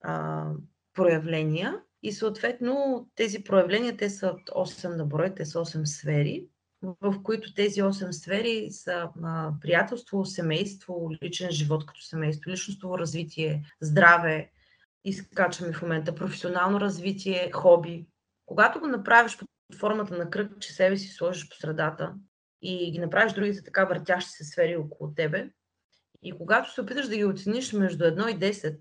а, 0.02 0.46
проявления. 0.94 1.80
И 2.02 2.12
съответно 2.12 3.06
тези 3.14 3.44
проявления, 3.44 3.96
те 3.96 4.10
са 4.10 4.34
8 4.56 4.96
на 4.96 5.06
брой, 5.06 5.34
те 5.34 5.44
са 5.44 5.58
8 5.58 5.84
сфери, 5.84 6.46
в 6.82 7.22
които 7.22 7.54
тези 7.54 7.82
8 7.82 8.10
сфери 8.10 8.68
са 8.70 9.08
а, 9.22 9.52
приятелство, 9.60 10.24
семейство, 10.24 11.10
личен 11.22 11.50
живот 11.50 11.86
като 11.86 12.00
семейство, 12.00 12.50
личностно 12.50 12.98
развитие, 12.98 13.62
здраве, 13.80 14.50
изкачваме 15.04 15.72
в 15.72 15.82
момента, 15.82 16.14
професионално 16.14 16.80
развитие, 16.80 17.50
хоби. 17.52 18.06
Когато 18.46 18.80
го 18.80 18.86
направиш 18.86 19.38
под 19.38 19.48
формата 19.78 20.18
на 20.18 20.30
кръг, 20.30 20.52
че 20.60 20.72
себе 20.72 20.96
си 20.96 21.08
сложиш 21.08 21.48
по 21.48 21.56
средата 21.56 22.14
и 22.62 22.92
ги 22.92 22.98
направиш 22.98 23.32
другите 23.32 23.64
така 23.64 23.84
въртящи 23.84 24.30
се 24.30 24.44
сфери 24.44 24.76
около 24.76 25.14
тебе, 25.14 25.50
и 26.22 26.32
когато 26.32 26.72
се 26.72 26.80
опиташ 26.80 27.08
да 27.08 27.16
ги 27.16 27.24
оцениш 27.24 27.72
между 27.72 28.04
1 28.04 28.28
и 28.28 28.38
10, 28.38 28.78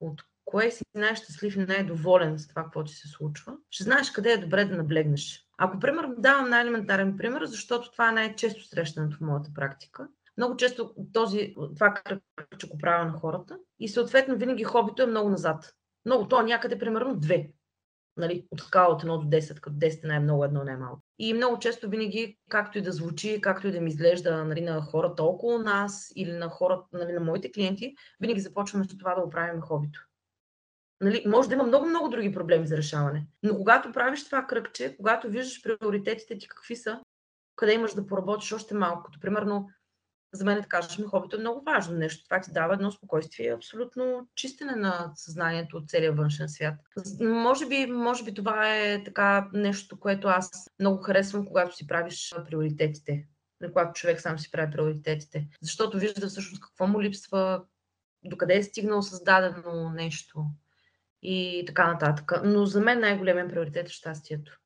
от 0.00 0.22
кое 0.44 0.70
си 0.70 0.84
най-щастлив 0.94 1.56
и 1.56 1.58
най-доволен 1.58 2.38
с 2.38 2.48
това, 2.48 2.64
какво 2.64 2.84
ти 2.84 2.94
се 2.94 3.08
случва, 3.08 3.56
ще 3.70 3.84
знаеш 3.84 4.10
къде 4.10 4.32
е 4.32 4.38
добре 4.38 4.64
да 4.64 4.76
наблегнеш. 4.76 5.46
Ако, 5.58 5.78
примерно, 5.78 6.14
давам 6.18 6.50
най-елементарен 6.50 7.16
пример, 7.16 7.44
защото 7.44 7.92
това 7.92 8.08
е 8.08 8.12
най-често 8.12 8.64
срещаното 8.64 9.16
в 9.16 9.20
моята 9.20 9.50
практика, 9.54 10.08
много 10.36 10.56
често 10.56 10.94
този, 11.12 11.54
това 11.74 11.94
че 12.58 12.68
го 12.68 12.78
правя 12.78 13.04
на 13.04 13.12
хората 13.12 13.58
и 13.78 13.88
съответно 13.88 14.36
винаги 14.36 14.64
хобито 14.64 15.02
е 15.02 15.06
много 15.06 15.28
назад. 15.28 15.74
Много, 16.04 16.28
то 16.28 16.42
някъде 16.42 16.78
примерно 16.78 17.16
две. 17.16 17.50
Нали, 18.16 18.46
от 18.50 18.60
скала 18.60 18.94
от 18.94 19.02
1 19.02 19.06
до 19.06 19.36
10, 19.36 19.60
като 19.60 19.76
10 19.76 20.04
най-много, 20.04 20.44
едно 20.44 20.64
най-малко. 20.64 21.02
И 21.18 21.34
много 21.34 21.58
често 21.58 21.88
винаги, 21.88 22.38
както 22.48 22.78
и 22.78 22.82
да 22.82 22.92
звучи, 22.92 23.40
както 23.40 23.68
и 23.68 23.72
да 23.72 23.80
ми 23.80 23.90
изглежда 23.90 24.44
нали, 24.44 24.60
на 24.60 24.82
хората 24.82 25.22
около 25.22 25.58
нас 25.58 26.12
или 26.16 26.32
на 26.32 26.48
хората, 26.48 26.86
нали, 26.92 27.12
на 27.12 27.20
моите 27.20 27.52
клиенти, 27.52 27.94
винаги 28.20 28.40
започваме 28.40 28.84
с 28.84 28.88
това 28.88 29.14
да 29.14 29.22
оправим 29.22 29.60
хобито. 29.60 30.06
Нали, 31.00 31.24
може 31.26 31.48
да 31.48 31.54
има 31.54 31.64
много-много 31.64 32.08
други 32.08 32.32
проблеми 32.32 32.66
за 32.66 32.76
решаване. 32.76 33.26
Но 33.42 33.56
когато 33.56 33.92
правиш 33.92 34.24
това 34.24 34.46
кръгче, 34.46 34.96
когато 34.96 35.28
виждаш 35.28 35.62
приоритетите 35.62 36.38
ти 36.38 36.48
какви 36.48 36.76
са, 36.76 37.00
къде 37.56 37.72
имаш 37.72 37.94
да 37.94 38.06
поработиш 38.06 38.52
още 38.52 38.74
малко, 38.74 39.02
като 39.02 39.20
примерно 39.20 39.70
за 40.32 40.44
мен, 40.44 40.60
да 40.60 40.68
кажем, 40.68 41.06
хобито 41.06 41.36
е 41.36 41.40
много 41.40 41.62
важно 41.64 41.96
нещо. 41.96 42.24
Това 42.24 42.40
ти 42.40 42.52
дава 42.52 42.74
едно 42.74 42.90
спокойствие, 42.90 43.54
абсолютно 43.54 44.28
чистене 44.34 44.76
на 44.76 45.12
съзнанието 45.14 45.76
от 45.76 45.88
целия 45.88 46.12
външен 46.12 46.48
свят. 46.48 46.74
Може 47.20 47.66
би, 47.66 47.86
може 47.86 48.24
би 48.24 48.34
това 48.34 48.78
е 48.78 49.04
така 49.04 49.48
нещо, 49.52 50.00
което 50.00 50.28
аз 50.28 50.70
много 50.80 51.02
харесвам, 51.02 51.46
когато 51.46 51.76
си 51.76 51.86
правиш 51.86 52.34
приоритетите. 52.46 53.26
Когато 53.66 53.92
човек 53.92 54.20
сам 54.20 54.38
си 54.38 54.50
прави 54.50 54.72
приоритетите. 54.72 55.48
Защото 55.62 55.98
вижда 55.98 56.28
всъщност 56.28 56.62
какво 56.62 56.86
му 56.86 57.02
липсва, 57.02 57.64
докъде 58.24 58.56
е 58.56 58.62
стигнал 58.62 59.02
създадено 59.02 59.90
нещо 59.90 60.44
и 61.22 61.64
така 61.66 61.92
нататък. 61.92 62.32
Но 62.44 62.66
за 62.66 62.80
мен 62.80 63.00
най-големият 63.00 63.50
приоритет 63.50 63.88
е 63.88 63.92
щастието. 63.92 64.58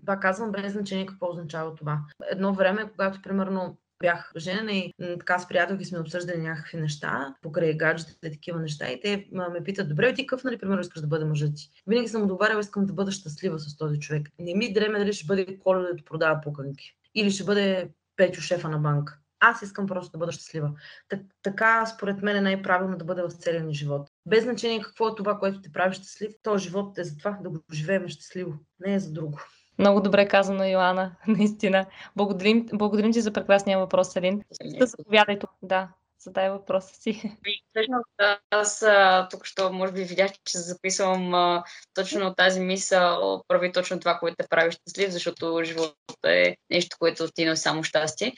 Това 0.00 0.20
казвам 0.20 0.52
без 0.52 0.72
значение 0.72 1.06
какво 1.06 1.30
означава 1.30 1.74
това. 1.74 2.00
Едно 2.30 2.54
време, 2.54 2.90
когато, 2.90 3.22
примерно, 3.22 3.78
бях 4.02 4.32
женена 4.36 4.72
и 4.72 4.92
така 5.18 5.38
с 5.38 5.48
приятелки 5.48 5.84
сме 5.84 5.98
обсъждали 5.98 6.38
някакви 6.38 6.80
неща, 6.80 7.34
покрай 7.42 7.76
гаджетите 7.76 8.26
и 8.26 8.32
такива 8.32 8.60
неща 8.60 8.90
и 8.90 9.00
те 9.00 9.28
ме 9.32 9.64
питат, 9.64 9.88
добре, 9.88 10.14
ти 10.14 10.26
какъв, 10.26 10.44
нали, 10.44 10.58
примерно, 10.58 10.80
искаш 10.80 11.00
да 11.00 11.06
бъда 11.06 11.26
мъжът 11.26 11.56
ти? 11.56 11.70
Винаги 11.86 12.08
съм 12.08 12.22
отговаряла, 12.22 12.60
искам 12.60 12.86
да 12.86 12.92
бъда 12.92 13.12
щастлива 13.12 13.58
с 13.58 13.76
този 13.76 14.00
човек. 14.00 14.28
Не 14.38 14.54
ми 14.54 14.72
дреме 14.72 14.98
дали 14.98 15.12
ще 15.12 15.26
бъде 15.26 15.58
коледа 15.58 15.92
да 15.92 16.04
продава 16.04 16.40
пуканки. 16.40 16.96
Или 17.14 17.30
ще 17.30 17.44
бъде 17.44 17.90
Петю 18.16 18.40
шефа 18.40 18.68
на 18.68 18.78
банка. 18.78 19.18
Аз 19.40 19.62
искам 19.62 19.86
просто 19.86 20.12
да 20.12 20.18
бъда 20.18 20.32
щастлива. 20.32 20.70
Так, 21.08 21.20
така, 21.42 21.86
според 21.86 22.22
мен, 22.22 22.36
е 22.36 22.40
най-правилно 22.40 22.96
да 22.96 23.04
бъде 23.04 23.22
в 23.22 23.30
целия 23.30 23.64
ни 23.64 23.74
живот. 23.74 24.08
Без 24.26 24.44
значение 24.44 24.82
какво 24.82 25.08
е 25.08 25.14
това, 25.14 25.38
което 25.38 25.60
те 25.60 25.72
прави 25.72 25.94
щастлив, 25.94 26.32
този 26.42 26.64
живот 26.64 26.98
е 26.98 27.04
за 27.04 27.18
това 27.18 27.38
да 27.42 27.50
го 27.50 27.58
живеем 27.72 28.08
щастливо, 28.08 28.54
не 28.80 28.94
е 28.94 28.98
за 28.98 29.12
друго. 29.12 29.38
Много 29.78 30.00
добре 30.00 30.28
казано, 30.28 30.64
Йоана, 30.64 31.16
наистина. 31.26 31.86
Благодарим, 32.16 32.66
благодарим 32.72 33.12
ти 33.12 33.20
за 33.20 33.32
прекрасния 33.32 33.78
въпрос, 33.78 34.12
Селин. 34.12 34.42
Да 34.64 34.86
заповядай 34.86 35.38
тук. 35.38 35.50
Да, 35.62 35.88
задай 36.20 36.50
въпроса 36.50 36.94
си. 36.94 37.36
Всъщност, 37.70 38.40
аз 38.50 38.84
тук 39.30 39.44
що 39.44 39.72
може 39.72 39.92
би 39.92 40.04
видях, 40.04 40.30
че 40.44 40.58
записвам 40.58 41.34
а, 41.34 41.64
точно 41.94 42.34
тази 42.34 42.60
мисъл, 42.60 43.42
прави 43.48 43.72
точно 43.72 44.00
това, 44.00 44.18
което 44.18 44.36
те 44.36 44.48
прави 44.48 44.72
щастлив, 44.72 45.10
защото 45.10 45.60
живота 45.64 45.94
е 46.24 46.56
нещо, 46.70 46.96
което 46.98 47.30
ти 47.30 47.44
носи 47.44 47.62
само 47.62 47.84
щастие. 47.84 48.34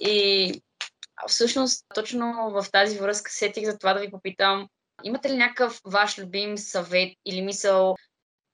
И 0.00 0.54
всъщност, 1.26 1.84
точно 1.94 2.50
в 2.50 2.66
тази 2.72 2.98
връзка 2.98 3.30
сетих 3.30 3.64
за 3.64 3.78
това 3.78 3.94
да 3.94 4.00
ви 4.00 4.10
попитам, 4.10 4.68
имате 5.04 5.30
ли 5.30 5.36
някакъв 5.36 5.80
ваш 5.84 6.18
любим 6.18 6.58
съвет 6.58 7.12
или 7.26 7.42
мисъл, 7.42 7.96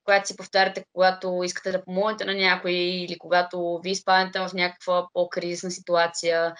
която 0.09 0.29
си 0.29 0.37
повтаряте, 0.37 0.85
когато 0.92 1.40
искате 1.44 1.73
да 1.73 1.85
помогнете 1.85 2.25
на 2.25 2.35
някой 2.35 2.73
или 2.73 3.18
когато 3.18 3.81
ви 3.85 3.90
изпаднете 3.90 4.40
в 4.40 4.51
някаква 4.55 5.09
по-кризисна 5.12 5.71
ситуация, 5.71 6.55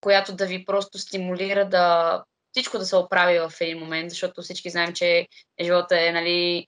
която 0.00 0.34
да 0.34 0.46
ви 0.46 0.64
просто 0.64 0.98
стимулира 0.98 1.68
да 1.68 2.24
всичко 2.52 2.78
да 2.78 2.84
се 2.84 2.96
оправи 2.96 3.38
в 3.38 3.52
един 3.60 3.78
момент, 3.78 4.10
защото 4.10 4.42
всички 4.42 4.70
знаем, 4.70 4.92
че 4.92 5.28
живота 5.60 6.08
е 6.08 6.12
нали, 6.12 6.66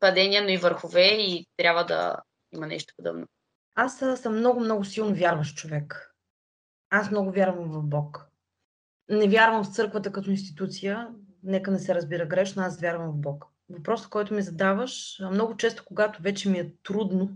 падения, 0.00 0.42
но 0.42 0.48
и 0.48 0.56
върхове 0.56 1.06
и 1.06 1.46
трябва 1.56 1.84
да 1.84 2.16
има 2.54 2.66
нещо 2.66 2.94
подобно. 2.96 3.26
Аз 3.74 3.98
съм 3.98 4.38
много, 4.38 4.60
много 4.60 4.84
силно 4.84 5.14
вярващ 5.14 5.56
човек. 5.56 6.14
Аз 6.90 7.10
много 7.10 7.30
вярвам 7.30 7.70
в 7.70 7.82
Бог. 7.82 8.26
Не 9.08 9.28
вярвам 9.28 9.64
в 9.64 9.74
църквата 9.74 10.12
като 10.12 10.30
институция, 10.30 11.08
нека 11.42 11.70
не 11.70 11.78
се 11.78 11.94
разбира 11.94 12.26
грешно, 12.26 12.62
аз 12.62 12.80
вярвам 12.80 13.10
в 13.10 13.16
Бог. 13.16 13.55
Въпросът, 13.70 14.10
който 14.10 14.34
ми 14.34 14.42
задаваш, 14.42 15.20
много 15.32 15.56
често, 15.56 15.84
когато 15.86 16.22
вече 16.22 16.50
ми 16.50 16.58
е 16.58 16.72
трудно 16.82 17.30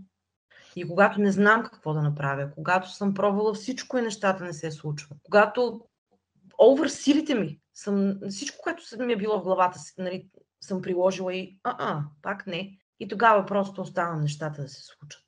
и 0.75 0.87
когато 0.87 1.21
не 1.21 1.31
знам 1.31 1.63
какво 1.63 1.93
да 1.93 2.01
направя, 2.01 2.51
когато 2.55 2.91
съм 2.91 3.13
пробвала 3.13 3.53
всичко 3.53 3.97
и 3.97 4.01
нещата 4.01 4.43
не 4.43 4.53
се 4.53 4.71
случват, 4.71 5.17
когато 5.23 5.81
овър 6.61 6.87
силите 6.87 7.35
ми, 7.35 7.59
съм, 7.73 8.19
всичко, 8.29 8.57
което 8.63 8.83
ми 8.99 9.13
е 9.13 9.17
било 9.17 9.39
в 9.39 9.43
главата 9.43 9.79
си, 9.79 9.93
нали, 9.97 10.29
съм 10.63 10.81
приложила 10.81 11.35
и 11.35 11.59
а-а, 11.63 12.03
пак 12.21 12.47
не. 12.47 12.77
И 12.99 13.07
тогава 13.07 13.45
просто 13.45 13.81
оставам 13.81 14.21
нещата 14.21 14.61
да 14.61 14.69
се 14.69 14.81
случат. 14.81 15.25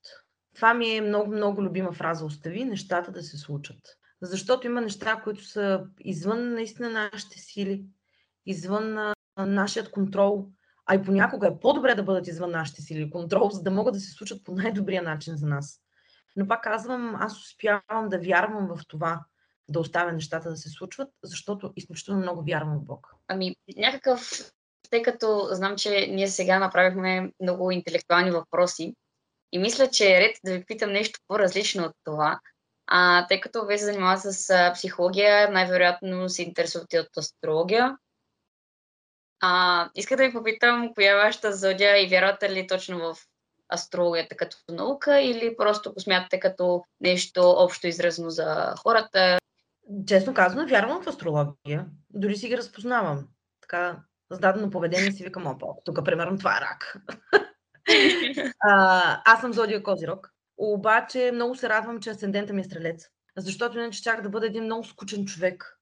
Това 0.56 0.74
ми 0.74 0.96
е 0.96 1.02
много, 1.02 1.32
много 1.32 1.64
любима 1.64 1.92
фраза. 1.92 2.26
Остави 2.26 2.66
нещата 2.66 3.12
да 3.12 3.24
се 3.24 3.38
случат. 3.38 3.78
Защото 4.22 4.68
има 4.68 4.82
неща, 4.82 5.22
които 5.24 5.44
са 5.44 5.86
извън 6.00 6.54
наистина 6.54 6.90
нашите 6.90 7.40
сили, 7.40 7.86
извън 8.46 8.94
на 8.94 9.14
нашият 9.38 9.92
контрол, 9.92 10.50
а 10.86 10.96
и 10.96 11.02
понякога 11.02 11.48
е 11.48 11.60
по-добре 11.60 11.96
да 11.96 12.04
бъдат 12.04 12.28
извън 12.28 12.52
нашите 12.52 12.82
сили 12.82 13.02
и 13.02 13.10
контрол, 13.10 13.50
за 13.50 13.64
да 13.64 13.72
могат 13.72 13.94
да 13.94 14.00
се 14.00 14.12
случат 14.12 14.44
по 14.44 14.52
най-добрия 14.52 15.04
начин 15.04 15.36
за 15.38 15.48
нас. 15.48 15.80
Но 16.36 16.48
пак 16.48 16.64
казвам, 16.64 17.16
аз 17.20 17.40
успявам 17.40 18.10
да 18.10 18.20
вярвам 18.20 18.68
в 18.68 18.80
това, 18.88 19.26
да 19.70 19.80
оставя 19.80 20.12
нещата 20.12 20.50
да 20.50 20.58
се 20.58 20.70
случват, 20.70 21.10
защото 21.24 21.74
изключително 21.76 22.22
много 22.22 22.44
вярвам 22.44 22.80
в 22.80 22.86
Бог. 22.86 23.16
Ами, 23.28 23.56
някакъв, 23.78 24.52
тъй 24.90 25.02
като 25.02 25.48
знам, 25.52 25.76
че 25.76 26.08
ние 26.12 26.28
сега 26.28 26.60
направихме 26.60 27.32
много 27.42 27.72
интелектуални 27.72 28.32
въпроси 28.32 28.96
и 29.52 29.60
мисля, 29.60 29.90
че 29.90 30.18
е 30.18 30.20
ред 30.20 30.38
да 30.46 30.54
ви 30.54 30.66
питам 30.66 30.92
нещо 30.92 31.20
по-различно 31.28 31.84
от 31.84 31.96
това, 32.04 32.40
а, 32.88 33.28
тъй 33.28 33.42
като 33.42 33.66
вие 33.66 33.78
се 33.78 33.86
занимавате 33.86 34.32
с 34.32 34.72
психология, 34.74 35.52
най-вероятно 35.52 36.30
се 36.30 36.44
интересувате 36.44 37.00
от 37.00 37.18
астрология. 37.18 37.98
А, 39.46 39.90
иска 39.96 40.18
да 40.18 40.24
ви 40.24 40.34
попитам, 40.34 40.94
коя 40.94 41.12
е 41.12 41.16
вашата 41.16 41.54
зодия 41.54 42.06
и 42.06 42.10
вярвате 42.10 42.52
ли 42.52 42.68
точно 42.68 43.00
в 43.00 43.18
астрологията 43.74 44.36
като 44.36 44.58
наука 44.70 45.22
или 45.22 45.56
просто 45.58 45.94
го 45.94 46.00
смятате 46.00 46.40
като 46.40 46.84
нещо 47.02 47.50
общо 47.58 47.88
изразно 47.88 48.30
за 48.30 48.74
хората? 48.78 49.38
Честно 50.08 50.34
казано, 50.34 50.68
вярвам 50.68 51.04
в 51.04 51.08
астрология. 51.08 51.86
Дори 52.10 52.36
си 52.36 52.48
ги 52.48 52.58
разпознавам. 52.58 53.28
Така, 53.62 54.00
с 54.32 54.40
дадено 54.40 54.70
поведение 54.70 55.12
си 55.12 55.24
викам, 55.24 55.48
опа, 55.48 55.66
тук 55.86 56.06
примерно 56.06 56.38
това 56.38 56.58
е 56.58 56.62
рак. 56.62 56.98
а, 58.60 59.22
аз 59.26 59.42
съм 59.42 59.54
зодия 59.54 59.84
Козирог. 59.84 60.30
Обаче 60.58 61.32
много 61.34 61.56
се 61.56 61.70
радвам, 61.70 62.00
че 62.00 62.10
асцендента 62.10 62.54
ми 62.54 62.62
е 62.62 62.64
стрелец. 62.64 63.08
Защото 63.38 63.78
иначе 63.78 64.02
чак 64.02 64.22
да 64.22 64.30
бъда 64.30 64.46
един 64.46 64.64
много 64.64 64.84
скучен 64.84 65.26
човек. 65.26 65.80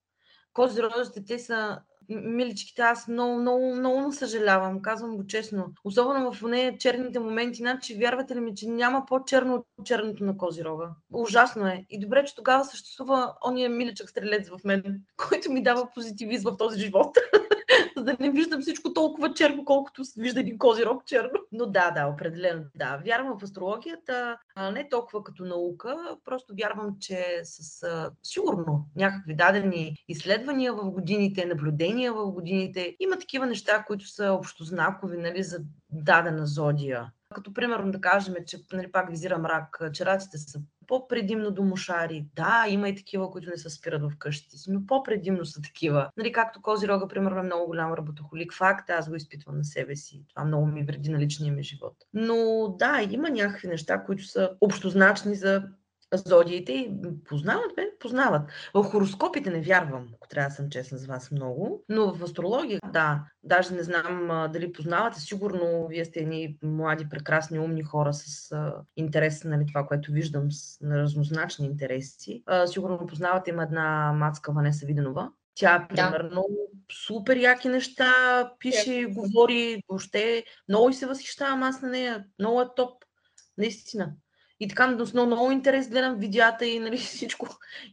Козирозите, 0.54 1.26
те 1.26 1.40
са 1.40 1.82
миличките, 2.10 2.82
аз 2.82 3.08
много, 3.08 3.36
много, 3.36 3.76
много 3.76 4.12
съжалявам, 4.12 4.82
казвам 4.82 5.16
го 5.18 5.28
честно. 5.28 5.66
Особено 5.84 6.34
в 6.34 6.42
нея 6.42 6.78
черните 6.78 7.20
моменти, 7.20 7.58
значи 7.58 7.96
вярвате 7.96 8.36
ли 8.36 8.40
ми, 8.40 8.56
че 8.56 8.68
няма 8.68 9.06
по-черно 9.08 9.66
от 9.78 9.86
черното 9.86 10.24
на 10.24 10.38
Козирога. 10.38 10.90
Ужасно 11.14 11.68
е. 11.68 11.86
И 11.90 12.00
добре, 12.00 12.26
че 12.26 12.36
тогава 12.36 12.66
съществува 12.66 13.34
ония 13.48 13.70
миличък 13.70 14.10
стрелец 14.10 14.50
в 14.50 14.60
мен, 14.66 15.02
който 15.30 15.52
ми 15.52 15.64
дава 15.64 15.90
позитивизъм 15.94 16.54
в 16.54 16.58
този 16.58 16.80
живот. 16.80 17.18
За 18.02 18.06
да 18.06 18.18
не 18.20 18.32
виждам 18.32 18.62
всичко 18.62 18.94
толкова 18.94 19.34
черно, 19.34 19.66
колкото 19.66 20.02
вижда 20.18 20.40
един 20.40 20.58
козирог 20.58 21.06
черно. 21.06 21.40
Но 21.52 21.66
да, 21.66 21.92
да, 21.92 22.08
определено 22.08 22.64
да. 22.76 23.02
Вярвам 23.06 23.40
в 23.40 23.44
астрологията, 23.44 24.38
а 24.56 24.72
не 24.72 24.90
толкова 24.90 25.24
като 25.24 25.46
наука, 25.46 26.18
просто 26.26 26.54
вярвам, 26.62 26.96
че 27.00 27.42
с 27.44 27.86
сигурно 28.24 28.86
някакви 28.96 29.36
дадени 29.36 29.96
изследвания 30.08 30.74
в 30.74 30.92
годините, 30.92 31.46
наблюдения 31.46 32.14
в 32.14 32.32
годините, 32.32 32.96
има 33.00 33.18
такива 33.18 33.46
неща, 33.46 33.84
които 33.88 34.08
са 34.08 34.34
общознакови 34.34 35.18
нали, 35.18 35.44
за 35.44 35.60
дадена 35.90 36.48
зодия. 36.48 37.12
Като 37.36 37.54
примерно 37.54 37.92
да 37.92 38.02
кажем, 38.02 38.36
че 38.48 38.58
нали, 38.74 38.92
пак 38.92 39.10
визирам 39.10 39.46
рак, 39.46 39.80
че 39.94 40.06
раците 40.06 40.38
са 40.38 40.60
по-предимно 40.92 41.52
домошари. 41.52 42.26
Да, 42.36 42.66
има 42.70 42.90
и 42.90 42.96
такива, 42.96 43.32
които 43.32 43.50
не 43.50 43.58
се 43.58 43.70
спират 43.70 44.02
в 44.02 44.18
къщите 44.18 44.58
си, 44.58 44.72
но 44.72 44.86
по-предимно 44.86 45.46
са 45.46 45.62
такива. 45.62 46.10
Нали, 46.18 46.32
както 46.32 46.62
Козирога, 46.62 47.08
примерно, 47.08 47.40
е 47.40 47.44
много 47.44 47.66
голям 47.66 47.94
работохолик. 47.94 48.54
Факт, 48.54 48.90
аз 48.90 49.10
го 49.10 49.16
изпитвам 49.16 49.58
на 49.58 49.64
себе 49.64 49.96
си. 49.96 50.26
Това 50.30 50.46
много 50.46 50.66
ми 50.66 50.84
вреди 50.84 51.10
на 51.10 51.20
личния 51.20 51.54
ми 51.54 51.64
живот. 51.64 51.94
Но 52.14 52.68
да, 52.80 53.08
има 53.10 53.30
някакви 53.30 53.68
неща, 53.68 54.04
които 54.04 54.24
са 54.24 54.50
общозначни 54.62 55.36
за 55.36 55.64
зодиите 56.14 56.72
и 56.72 56.92
познават, 57.26 57.76
бе, 57.76 57.88
познават. 58.00 58.42
В 58.74 58.84
хороскопите 58.84 59.50
не 59.50 59.62
вярвам, 59.62 60.08
ако 60.16 60.28
трябва 60.28 60.50
да 60.50 60.56
съм 60.56 60.70
честна 60.70 60.98
с 60.98 61.06
вас 61.06 61.32
много, 61.32 61.84
но 61.90 62.14
в 62.14 62.24
астрология, 62.24 62.80
да. 62.92 63.24
Даже 63.44 63.74
не 63.74 63.84
знам 63.84 64.32
а, 64.32 64.48
дали 64.48 64.74
познавате, 64.74 65.20
сигурно 65.20 65.88
вие 65.88 66.06
сте 66.06 66.20
едни 66.20 66.58
млади, 66.64 67.10
прекрасни, 67.10 67.60
умни 67.60 67.84
хора 67.84 68.14
с 68.14 68.52
а, 68.52 68.76
интерес, 68.98 69.44
нали, 69.44 69.66
това, 69.68 69.88
което 69.88 70.12
виждам, 70.12 70.52
с 70.52 70.78
на 70.82 70.98
разнозначни 70.98 71.66
интереси. 71.66 72.44
А, 72.46 72.68
сигурно 72.68 73.08
познавате, 73.08 73.50
има 73.50 73.64
една 73.64 74.14
мацка 74.16 74.52
Ванеса 74.52 74.86
Виденова, 74.86 75.32
тя, 75.56 75.88
примерно, 75.90 76.46
да. 76.50 76.94
супер 77.06 77.38
яки 77.38 77.70
неща 77.70 78.14
пише, 78.60 78.90
yeah. 78.90 79.14
говори, 79.14 79.84
въобще 79.90 80.44
много 80.70 80.94
се 80.94 81.06
възхищавам 81.06 81.64
аз 81.64 81.82
на 81.82 81.90
нея. 81.90 82.26
Много 82.40 82.62
е 82.62 82.66
топ. 82.76 83.04
Наистина. 83.58 84.14
И 84.62 84.68
така, 84.68 85.06
с 85.06 85.14
много, 85.14 85.28
много 85.28 85.52
интерес 85.52 85.90
гледам 85.90 86.16
видеята 86.16 86.66
и 86.66 86.80
нали, 86.80 86.98
всичко. 86.98 87.48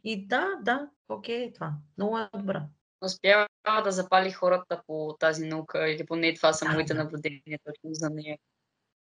И 0.04 0.26
да, 0.26 0.48
да, 0.62 0.88
окей, 1.08 1.44
е 1.44 1.52
това. 1.52 1.72
Много 1.98 2.18
е 2.18 2.28
добра. 2.34 2.62
Успява 3.04 3.46
да 3.84 3.92
запали 3.92 4.30
хората 4.30 4.82
по 4.86 5.16
тази 5.20 5.46
наука 5.46 5.88
или 5.90 6.06
поне 6.06 6.34
това 6.34 6.52
са 6.52 6.68
моите 6.68 6.94
наблюдения 6.94 7.58
точно 7.64 7.90
за 7.92 8.10
нея. 8.10 8.38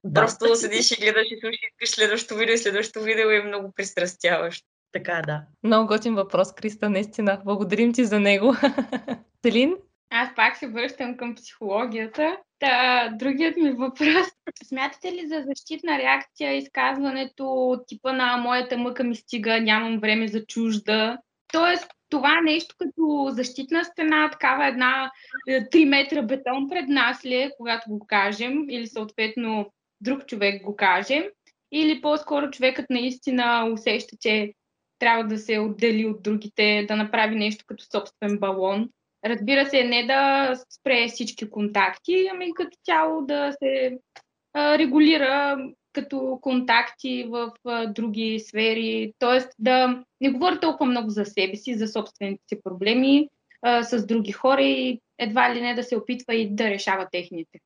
Да. 0.04 0.22
Просто 0.22 0.56
седиш 0.56 0.92
и 0.92 1.02
гледаш 1.02 1.28
и 1.32 1.40
слушаш, 1.40 1.60
искаш 1.72 1.96
следващото 1.96 2.36
видео 2.36 2.54
и 2.54 2.58
следващото 2.58 3.06
видео 3.06 3.30
е 3.30 3.42
много 3.42 3.72
пристрастяващо. 3.76 4.68
Така, 4.92 5.18
е, 5.18 5.22
да. 5.22 5.44
Много 5.64 5.88
готин 5.88 6.16
въпрос, 6.16 6.54
Криста, 6.54 6.90
наистина. 6.90 7.42
Благодарим 7.46 7.94
ти 7.94 8.06
за 8.06 8.20
него. 8.20 8.56
Селин? 9.46 9.76
Аз 10.10 10.36
пак 10.36 10.58
се 10.58 10.68
връщам 10.68 11.18
към 11.18 11.36
психологията. 11.36 12.38
Та, 12.60 13.10
другият 13.10 13.58
ми 13.58 13.72
въпрос. 13.72 14.28
Смятате 14.64 15.12
ли 15.12 15.28
за 15.28 15.44
защитна 15.48 15.98
реакция 15.98 16.54
изказването 16.54 17.54
от 17.54 17.88
типа 17.88 18.14
на 18.14 18.38
моята 18.38 18.78
мъка 18.78 19.04
ми 19.04 19.16
стига, 19.16 19.62
нямам 19.62 20.00
време 20.00 20.28
за 20.28 20.46
чужда? 20.46 21.18
Тоест, 21.54 21.88
това 22.10 22.42
нещо 22.42 22.76
като 22.78 23.28
защитна 23.30 23.84
стена, 23.84 24.30
такава 24.32 24.68
една 24.68 25.12
3 25.50 25.84
е, 25.84 25.86
метра 25.86 26.22
бетон 26.22 26.70
пред 26.70 26.88
нас 26.88 27.26
ли 27.26 27.36
е, 27.36 27.52
когато 27.58 27.90
го 27.90 28.06
кажем, 28.08 28.70
или 28.70 28.88
съответно 28.88 29.74
друг 30.02 30.26
човек 30.26 30.64
го 30.64 30.76
каже, 30.76 31.30
или 31.72 32.02
по-скоро 32.02 32.52
човекът 32.52 32.90
наистина 32.90 33.70
усеща, 33.74 34.16
че 34.22 34.54
трябва 35.00 35.24
да 35.24 35.38
се 35.38 35.60
отдели 35.60 36.06
от 36.06 36.24
другите, 36.24 36.86
да 36.88 36.96
направи 36.96 37.36
нещо 37.36 37.66
като 37.68 37.84
собствен 37.84 38.38
балон. 38.40 38.90
Разбира 39.26 39.66
се, 39.66 39.84
не 39.84 40.06
да 40.06 40.54
спре 40.70 41.08
всички 41.08 41.50
контакти, 41.50 42.28
ами 42.34 42.54
като 42.54 42.78
цяло 42.86 43.26
да 43.26 43.52
се 43.60 43.98
регулира 44.56 45.58
като 45.96 46.40
контакти 46.42 47.28
в 47.30 47.52
а, 47.66 47.88
други 47.88 48.40
сфери, 48.40 49.14
т.е. 49.20 49.50
да 49.60 50.04
не 50.22 50.30
говори 50.30 50.60
толкова 50.60 50.86
много 50.86 51.10
за 51.10 51.26
себе 51.26 51.56
си, 51.56 51.76
за 51.76 51.88
собствените 51.88 52.44
си 52.50 52.62
проблеми 52.64 53.30
а, 53.62 53.84
с 53.84 54.06
други 54.06 54.32
хора 54.32 54.62
и 54.62 55.02
едва 55.18 55.56
ли 55.56 55.62
не 55.62 55.76
да 55.76 55.84
се 55.84 55.98
опитва 55.98 56.36
и 56.36 56.56
да 56.56 56.70
решава 56.70 57.08
техните. 57.12 57.60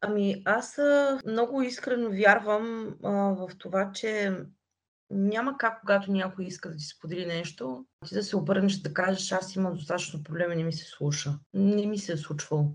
Ами 0.00 0.42
аз 0.44 0.78
а, 0.78 1.20
много 1.26 1.62
искрено 1.62 2.10
вярвам 2.10 2.94
а, 3.04 3.10
в 3.10 3.48
това, 3.58 3.90
че 3.94 4.32
няма 5.10 5.58
как, 5.58 5.80
когато 5.80 6.12
някой 6.12 6.44
иска 6.44 6.70
да 6.70 6.76
ти 6.76 6.84
сподели 6.84 7.26
нещо, 7.26 7.86
ти 8.08 8.14
да 8.14 8.22
се 8.22 8.36
обърнеш 8.36 8.76
да 8.76 8.94
кажеш, 8.94 9.32
аз 9.32 9.56
имам 9.56 9.74
достатъчно 9.74 10.22
проблеми, 10.22 10.56
не 10.56 10.64
ми 10.64 10.72
се 10.72 10.84
слуша. 10.84 11.38
Не 11.54 11.86
ми 11.86 11.98
се 11.98 12.12
е 12.12 12.16
случвало. 12.16 12.72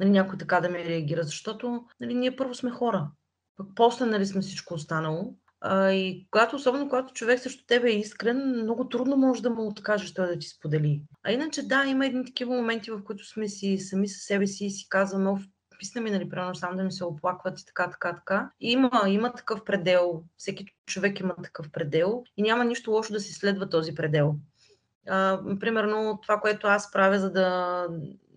Нали, 0.00 0.10
някой 0.10 0.38
така 0.38 0.60
да 0.60 0.68
ме 0.68 0.84
реагира, 0.84 1.22
защото 1.22 1.84
нали, 2.00 2.14
ние 2.14 2.36
първо 2.36 2.54
сме 2.54 2.70
хора. 2.70 3.10
Пък 3.56 3.66
после 3.74 4.06
нали, 4.06 4.26
сме 4.26 4.40
всичко 4.40 4.74
останало. 4.74 5.34
А, 5.60 5.90
и 5.90 6.26
когато, 6.30 6.56
особено 6.56 6.88
когато 6.88 7.14
човек 7.14 7.40
срещу 7.40 7.64
тебе 7.66 7.90
е 7.90 7.98
искрен, 7.98 8.62
много 8.62 8.88
трудно 8.88 9.16
може 9.16 9.42
да 9.42 9.50
му 9.50 9.66
откажеш 9.66 10.14
той 10.14 10.26
да 10.26 10.38
ти 10.38 10.48
сподели. 10.48 11.02
А 11.22 11.32
иначе 11.32 11.62
да, 11.62 11.84
има 11.84 12.06
едни 12.06 12.24
такива 12.24 12.56
моменти, 12.56 12.90
в 12.90 13.04
които 13.04 13.28
сме 13.28 13.48
си 13.48 13.78
сами 13.78 14.08
със 14.08 14.22
себе 14.22 14.46
си 14.46 14.66
и 14.66 14.70
си 14.70 14.86
казваме, 14.88 15.30
писна 15.78 16.00
ми, 16.00 16.10
нали, 16.10 16.28
примерно, 16.28 16.54
само 16.54 16.76
да 16.76 16.84
ми 16.84 16.92
се 16.92 17.04
оплакват 17.04 17.60
и 17.60 17.66
така, 17.66 17.90
така, 17.90 18.14
така. 18.14 18.50
Има, 18.60 18.90
има 19.06 19.32
такъв 19.32 19.64
предел. 19.64 20.22
Всеки 20.36 20.66
човек 20.86 21.20
има 21.20 21.34
такъв 21.42 21.70
предел 21.70 22.24
и 22.36 22.42
няма 22.42 22.64
нищо 22.64 22.90
лошо 22.90 23.12
да 23.12 23.20
си 23.20 23.32
следва 23.32 23.68
този 23.68 23.94
предел. 23.94 24.34
Примерно, 25.60 26.18
това, 26.22 26.40
което 26.40 26.66
аз 26.66 26.92
правя, 26.92 27.18
за 27.18 27.32
да 27.32 27.86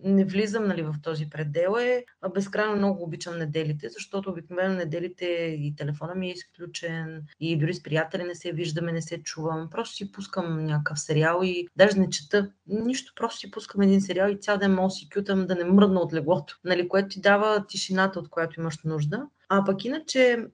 не 0.04 0.24
влизам 0.24 0.68
нали, 0.68 0.82
в 0.82 0.94
този 1.02 1.30
предел 1.30 1.76
е 1.80 2.04
безкрайно 2.34 2.76
много 2.76 3.02
обичам 3.02 3.38
неделите, 3.38 3.88
защото 3.88 4.30
обикновено 4.30 4.74
неделите 4.74 5.24
и 5.60 5.74
телефона 5.76 6.14
ми 6.14 6.28
е 6.28 6.32
изключен 6.32 7.22
и 7.40 7.58
дори 7.58 7.74
с 7.74 7.82
приятели 7.82 8.24
не 8.24 8.34
се 8.34 8.52
виждаме, 8.52 8.92
не 8.92 9.02
се 9.02 9.22
чувам. 9.22 9.68
Просто 9.70 9.94
си 9.94 10.12
пускам 10.12 10.64
някакъв 10.64 11.00
сериал 11.00 11.40
и 11.44 11.68
даже 11.76 11.98
не 11.98 12.10
чета 12.10 12.50
нищо, 12.66 13.12
просто 13.16 13.38
си 13.38 13.50
пускам 13.50 13.82
един 13.82 14.00
сериал 14.00 14.28
и 14.28 14.38
цял 14.38 14.58
ден 14.58 14.74
мога 14.74 14.90
си 14.90 15.08
кютам 15.08 15.46
да 15.46 15.54
не 15.54 15.64
мръдна 15.64 16.00
от 16.00 16.14
леглото, 16.14 16.58
нали, 16.64 16.88
което 16.88 17.08
ти 17.08 17.20
дава 17.20 17.66
тишината, 17.66 18.18
от 18.18 18.28
която 18.28 18.60
имаш 18.60 18.78
нужда. 18.84 19.26
А 19.48 19.64
пък 19.64 19.84
иначе 19.84 20.46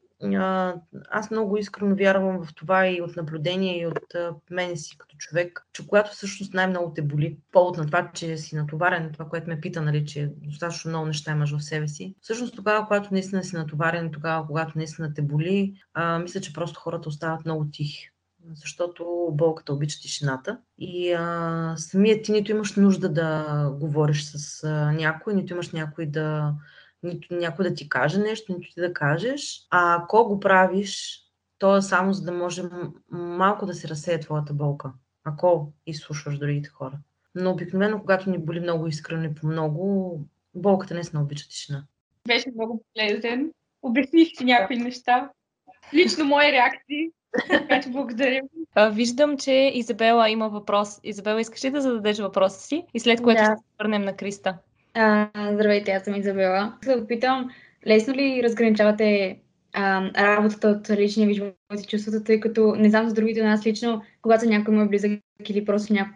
аз 1.10 1.30
много 1.30 1.56
искрено 1.56 1.96
вярвам 1.96 2.44
в 2.44 2.54
това 2.54 2.88
и 2.88 3.02
от 3.02 3.16
наблюдение, 3.16 3.80
и 3.80 3.86
от 3.86 4.14
мен 4.50 4.76
си 4.76 4.98
като 4.98 5.16
човек, 5.16 5.66
че 5.72 5.86
когато 5.86 6.10
всъщност 6.10 6.54
най-много 6.54 6.92
те 6.94 7.02
боли, 7.02 7.38
повод 7.52 7.76
на 7.76 7.86
това, 7.86 8.10
че 8.14 8.36
си 8.36 8.56
натоварен, 8.56 9.12
това, 9.12 9.24
което 9.24 9.48
ме 9.48 9.60
пита, 9.60 9.82
нали, 9.82 10.06
че 10.06 10.32
достатъчно 10.36 10.88
много 10.88 11.06
неща 11.06 11.32
имаш 11.32 11.56
в 11.56 11.64
себе 11.64 11.88
си, 11.88 12.14
всъщност 12.20 12.56
тогава, 12.56 12.86
когато 12.86 13.08
наистина 13.12 13.44
си 13.44 13.56
натоварен, 13.56 14.10
тогава, 14.12 14.46
когато 14.46 14.78
наистина 14.78 15.14
те 15.14 15.22
боли, 15.22 15.74
а, 15.94 16.18
мисля, 16.18 16.40
че 16.40 16.52
просто 16.52 16.80
хората 16.80 17.08
остават 17.08 17.44
много 17.44 17.66
тихи. 17.72 18.10
Защото 18.54 19.28
болката 19.32 19.72
обича 19.72 20.00
тишината. 20.00 20.58
И 20.78 21.12
а, 21.12 21.74
самият 21.76 22.24
ти 22.24 22.32
нито 22.32 22.50
имаш 22.50 22.76
нужда 22.76 23.08
да 23.08 23.70
говориш 23.80 24.24
с 24.24 24.64
а, 24.64 24.92
някой, 24.92 25.34
нито 25.34 25.52
имаш 25.52 25.70
някой 25.70 26.06
да, 26.06 26.54
нито 27.02 27.34
някой 27.34 27.68
да 27.68 27.74
ти 27.74 27.88
каже 27.88 28.18
нещо, 28.18 28.52
нито 28.52 28.74
ти 28.74 28.80
да 28.80 28.92
кажеш. 28.92 29.66
А 29.70 30.02
ако 30.02 30.24
го 30.24 30.40
правиш, 30.40 31.22
то 31.58 31.76
е 31.76 31.82
само 31.82 32.12
за 32.12 32.24
да 32.24 32.32
може 32.32 32.62
малко 33.10 33.66
да 33.66 33.74
се 33.74 33.88
разсея 33.88 34.20
твоята 34.20 34.52
болка, 34.52 34.92
ако 35.24 35.72
изслушваш 35.86 36.38
другите 36.38 36.68
хора. 36.68 36.98
Но 37.34 37.50
обикновено, 37.50 38.00
когато 38.00 38.30
ни 38.30 38.38
боли 38.38 38.60
много 38.60 38.86
искрено 38.86 39.24
и 39.24 39.34
по 39.34 39.46
много, 39.46 40.20
болката 40.54 40.94
не 40.94 41.04
се 41.04 41.18
обича 41.18 41.48
тишина. 41.48 41.84
Беше 42.28 42.50
много 42.54 42.84
полезен. 42.94 43.52
Обясних 43.82 44.28
ти 44.38 44.44
някои 44.44 44.76
неща. 44.76 45.30
Лично 45.94 46.24
мои 46.24 46.52
реакции. 46.52 47.10
Така 47.48 47.80
че 47.80 47.88
благодаря. 47.88 48.40
Виждам, 48.92 49.38
че 49.38 49.70
Изабела 49.74 50.30
има 50.30 50.48
въпрос. 50.48 51.00
Изабела, 51.02 51.40
искаш 51.40 51.64
ли 51.64 51.70
да 51.70 51.80
зададеш 51.80 52.18
въпроса 52.18 52.60
си? 52.60 52.84
И 52.94 53.00
след 53.00 53.22
което 53.22 53.40
да. 53.40 53.44
ще 53.44 53.56
се 53.56 53.64
върнем 53.78 54.02
на 54.02 54.16
Криста. 54.16 54.58
А, 54.98 55.28
здравейте, 55.52 55.90
аз 55.90 56.02
съм 56.02 56.14
Изабела. 56.14 56.72
Искам 56.82 57.00
да 57.00 57.06
питам, 57.06 57.50
лесно 57.86 58.14
ли 58.14 58.40
разграничавате 58.44 59.38
а, 59.72 60.10
работата 60.36 60.68
от 60.68 60.90
личния 60.90 61.28
ви 61.28 61.34
живот 61.34 61.54
и 61.82 61.86
чувствата, 61.86 62.24
тъй 62.24 62.40
като 62.40 62.74
не 62.74 62.90
знам 62.90 63.08
за 63.08 63.14
другите 63.14 63.44
нас 63.44 63.66
лично, 63.66 64.02
когато 64.22 64.48
някой 64.48 64.74
му 64.74 64.82
е 64.82 64.88
близък 64.88 65.20
или 65.48 65.64
просто 65.64 65.92
ня... 65.92 66.08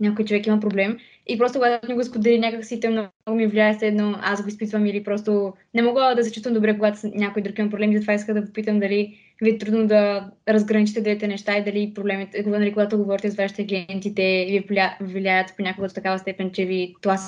някой 0.00 0.24
човек 0.24 0.46
има 0.46 0.60
проблем 0.60 0.98
и 1.26 1.38
просто 1.38 1.58
когато 1.58 1.88
не 1.88 1.94
го 1.94 2.04
сподели 2.04 2.38
някак 2.38 2.64
си, 2.64 2.80
те 2.80 2.90
много, 2.90 3.10
ми 3.30 3.46
влияе 3.46 3.74
се 3.74 3.86
едно, 3.86 4.14
аз 4.22 4.42
го 4.42 4.48
изпитвам 4.48 4.86
или 4.86 5.04
просто 5.04 5.52
не 5.74 5.82
мога 5.82 6.14
да 6.16 6.24
се 6.24 6.32
чувствам 6.32 6.54
добре, 6.54 6.74
когато 6.74 6.98
някой 7.14 7.42
друг 7.42 7.58
има 7.58 7.70
проблем 7.70 7.94
затова 7.94 8.14
иска 8.14 8.34
да 8.34 8.46
попитам 8.46 8.80
дали 8.80 9.18
ви 9.42 9.50
е 9.50 9.58
трудно 9.58 9.86
да 9.86 10.30
разграничите 10.48 11.00
двете 11.00 11.26
неща 11.26 11.56
и 11.56 11.64
дали 11.64 11.92
проблемите, 11.94 12.72
когато 12.72 12.98
говорите 12.98 13.30
с 13.30 13.36
вашите 13.36 13.66
клиентите, 13.66 14.46
ви 14.50 14.64
влияят 15.00 15.56
понякога 15.56 15.88
до 15.88 15.94
такава 15.94 16.18
степен, 16.18 16.50
че 16.50 16.66
ви 16.66 16.94
това 17.00 17.18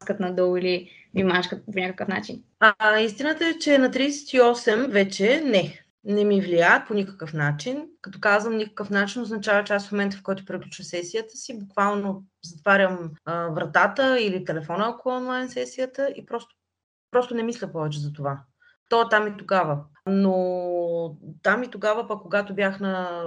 маскат 0.00 0.20
надолу 0.20 0.56
или 0.56 0.90
ви 1.14 1.22
по 1.72 1.80
някакъв 1.80 2.08
начин? 2.08 2.42
А, 2.60 2.98
истината 2.98 3.46
е, 3.46 3.58
че 3.58 3.78
на 3.78 3.90
38 3.90 4.90
вече 4.90 5.42
не. 5.44 5.80
Не 6.04 6.24
ми 6.24 6.40
влияят 6.40 6.88
по 6.88 6.94
никакъв 6.94 7.32
начин. 7.32 7.88
Като 8.00 8.20
казвам 8.20 8.56
никакъв 8.56 8.90
начин, 8.90 9.22
означава, 9.22 9.64
че 9.64 9.72
аз 9.72 9.88
в 9.88 9.92
момента, 9.92 10.16
в 10.16 10.22
който 10.22 10.44
преключа 10.44 10.84
сесията 10.84 11.36
си, 11.36 11.58
буквално 11.58 12.24
затварям 12.44 13.10
а, 13.24 13.48
вратата 13.48 14.20
или 14.20 14.44
телефона, 14.44 14.86
ако 14.88 15.10
е 15.10 15.16
онлайн 15.16 15.48
сесията 15.48 16.12
и 16.16 16.26
просто, 16.26 16.56
просто 17.10 17.34
не 17.34 17.42
мисля 17.42 17.72
повече 17.72 18.00
за 18.00 18.12
това. 18.12 18.40
То 18.88 19.08
там 19.08 19.28
и 19.28 19.36
тогава. 19.36 19.84
Но 20.06 21.16
там 21.42 21.62
и 21.62 21.68
тогава, 21.68 22.08
пък 22.08 22.22
когато 22.22 22.54
бях 22.54 22.80
на 22.80 23.24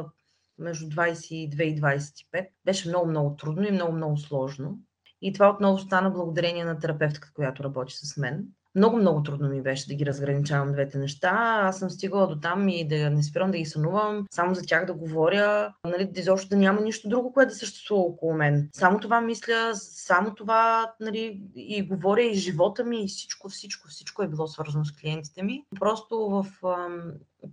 между 0.57 0.86
22 0.86 1.61
и 1.61 1.82
25, 1.82 2.47
беше 2.65 2.89
много, 2.89 3.07
много 3.07 3.36
трудно 3.36 3.67
и 3.67 3.71
много, 3.71 3.93
много 3.93 4.17
сложно. 4.17 4.80
И 5.24 5.34
това 5.34 5.49
отново 5.49 5.80
стана 5.80 6.09
благодарение 6.09 6.65
на 6.65 6.80
терапевтката, 6.80 7.34
която 7.36 7.63
работи 7.63 7.93
с 7.97 8.17
мен. 8.17 8.47
Много, 8.76 8.97
много 8.97 9.24
трудно 9.24 9.49
ми 9.49 9.61
беше 9.61 9.88
да 9.88 9.93
ги 9.93 10.05
разграничавам 10.05 10.71
двете 10.71 10.97
неща. 10.97 11.59
Аз 11.63 11.80
съм 11.80 11.89
стигала 11.89 12.28
до 12.28 12.39
там 12.39 12.69
и 12.69 12.88
да 12.88 13.09
не 13.09 13.24
спирам 13.24 13.51
да 13.51 13.57
ги 13.57 13.65
сънувам, 13.65 14.26
само 14.32 14.55
за 14.55 14.61
тях 14.61 14.86
да 14.86 14.93
говоря, 14.93 15.74
нали, 15.86 16.05
да 16.05 16.19
изобщо 16.19 16.49
да 16.49 16.55
няма 16.55 16.82
нищо 16.82 17.09
друго, 17.09 17.34
което 17.34 17.49
да 17.49 17.55
съществува 17.55 18.01
около 18.01 18.34
мен. 18.34 18.69
Само 18.74 18.99
това 18.99 19.21
мисля, 19.21 19.71
само 19.76 20.36
това 20.36 20.91
нали, 20.99 21.41
и 21.55 21.88
говоря 21.88 22.21
и 22.21 22.34
живота 22.34 22.84
ми 22.84 23.03
и 23.03 23.07
всичко, 23.07 23.49
всичко, 23.49 23.88
всичко 23.88 24.24
е 24.24 24.28
било 24.28 24.47
свързано 24.47 24.86
с 24.86 24.91
клиентите 24.91 25.43
ми. 25.43 25.63
Просто 25.80 26.17
в 26.17 26.45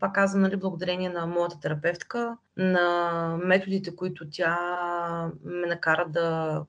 пак 0.01 0.15
казвам, 0.15 0.43
нали, 0.43 0.57
благодарение 0.57 1.09
на 1.09 1.27
моята 1.27 1.61
терапевтка, 1.61 2.37
на 2.57 3.39
методите, 3.45 3.97
които 3.97 4.31
тя 4.31 4.59
ме 5.45 5.67
накара 5.67 6.09
да 6.09 6.61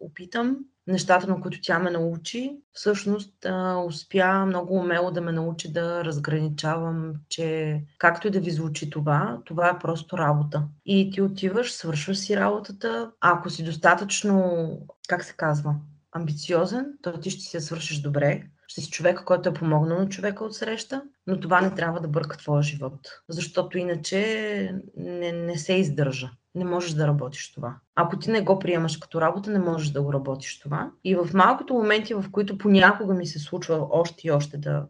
опитам, 0.00 0.56
нещата, 0.86 1.26
на 1.26 1.40
които 1.40 1.58
тя 1.62 1.78
ме 1.78 1.90
научи, 1.90 2.56
всъщност 2.72 3.46
успя 3.86 4.46
много 4.46 4.74
умело 4.74 5.10
да 5.10 5.20
ме 5.20 5.32
научи 5.32 5.72
да 5.72 6.04
разграничавам, 6.04 7.14
че 7.28 7.80
както 7.98 8.28
и 8.28 8.30
да 8.30 8.40
ви 8.40 8.50
звучи 8.50 8.90
това, 8.90 9.38
това 9.44 9.68
е 9.68 9.78
просто 9.78 10.18
работа. 10.18 10.62
И 10.86 11.10
ти 11.10 11.22
отиваш, 11.22 11.72
свършваш 11.72 12.18
си 12.18 12.36
работата. 12.36 13.10
Ако 13.20 13.50
си 13.50 13.64
достатъчно, 13.64 14.68
как 15.08 15.24
се 15.24 15.34
казва, 15.36 15.74
амбициозен, 16.12 16.86
то 17.02 17.20
ти 17.20 17.30
ще 17.30 17.56
я 17.56 17.60
свършиш 17.60 18.00
добре. 18.00 18.42
Ще 18.68 18.80
си 18.80 18.90
човека, 18.90 19.24
който 19.24 19.48
е 19.48 19.54
помогнал 19.54 19.98
на 19.98 20.08
човека 20.08 20.44
от 20.44 20.54
среща, 20.54 21.02
но 21.26 21.40
това 21.40 21.60
не 21.60 21.74
трябва 21.74 22.00
да 22.00 22.08
бърка 22.08 22.38
твоя 22.38 22.62
живот, 22.62 23.08
защото 23.28 23.78
иначе 23.78 24.74
не, 24.96 25.32
не 25.32 25.58
се 25.58 25.72
издържа 25.74 26.30
не 26.56 26.64
можеш 26.64 26.90
да 26.90 27.06
работиш 27.06 27.52
това. 27.52 27.76
Ако 27.94 28.18
ти 28.18 28.30
не 28.30 28.42
го 28.42 28.58
приемаш 28.58 28.96
като 28.96 29.20
работа, 29.20 29.50
не 29.50 29.58
можеш 29.58 29.88
да 29.88 30.02
го 30.02 30.12
работиш 30.12 30.60
това. 30.60 30.90
И 31.04 31.14
в 31.14 31.28
малкото 31.34 31.74
моменти, 31.74 32.14
в 32.14 32.24
които 32.32 32.58
понякога 32.58 33.14
ми 33.14 33.26
се 33.26 33.38
случва 33.38 33.86
още 33.90 34.28
и 34.28 34.30
още 34.30 34.58
да 34.58 34.86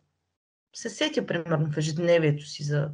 се 0.76 0.90
сетя, 0.90 1.26
примерно, 1.26 1.70
в 1.72 1.76
ежедневието 1.76 2.46
си 2.46 2.64
за 2.64 2.90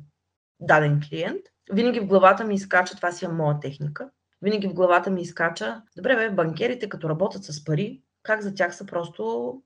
даден 0.61 1.01
клиент, 1.09 1.41
винаги 1.73 2.01
в 2.01 2.07
главата 2.07 2.45
ми 2.45 2.55
изкача, 2.55 2.97
това 2.97 3.13
си 3.13 3.25
е 3.25 3.29
моя 3.29 3.61
техника, 3.61 4.11
винаги 4.43 4.69
в 4.69 4.75
главата 4.75 5.11
ми 5.11 5.23
изкача, 5.23 5.83
добре 5.97 6.17
бе, 6.17 6.31
банкерите 6.31 6.89
като 6.89 7.09
работят 7.09 7.45
с 7.45 7.65
пари, 7.65 8.03
как 8.23 8.43
за 8.43 8.55
тях 8.55 8.77
са 8.77 8.87
просто 8.87 9.63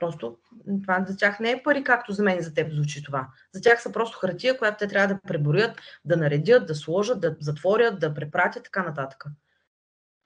Просто 0.00 0.38
това 0.82 1.04
за 1.08 1.16
тях 1.16 1.40
не 1.40 1.50
е 1.50 1.62
пари, 1.62 1.84
както 1.84 2.12
за 2.12 2.22
мен 2.22 2.38
и 2.38 2.42
за 2.42 2.54
теб 2.54 2.72
звучи 2.72 3.02
това. 3.02 3.28
За 3.54 3.60
тях 3.60 3.82
са 3.82 3.92
просто 3.92 4.18
хартия, 4.18 4.58
която 4.58 4.76
те 4.78 4.88
трябва 4.88 5.14
да 5.14 5.20
преборят, 5.20 5.80
да 6.04 6.16
наредят, 6.16 6.66
да 6.66 6.74
сложат, 6.74 7.20
да 7.20 7.36
затворят, 7.40 8.00
да 8.00 8.14
препратят, 8.14 8.64
така 8.64 8.82
нататък. 8.82 9.24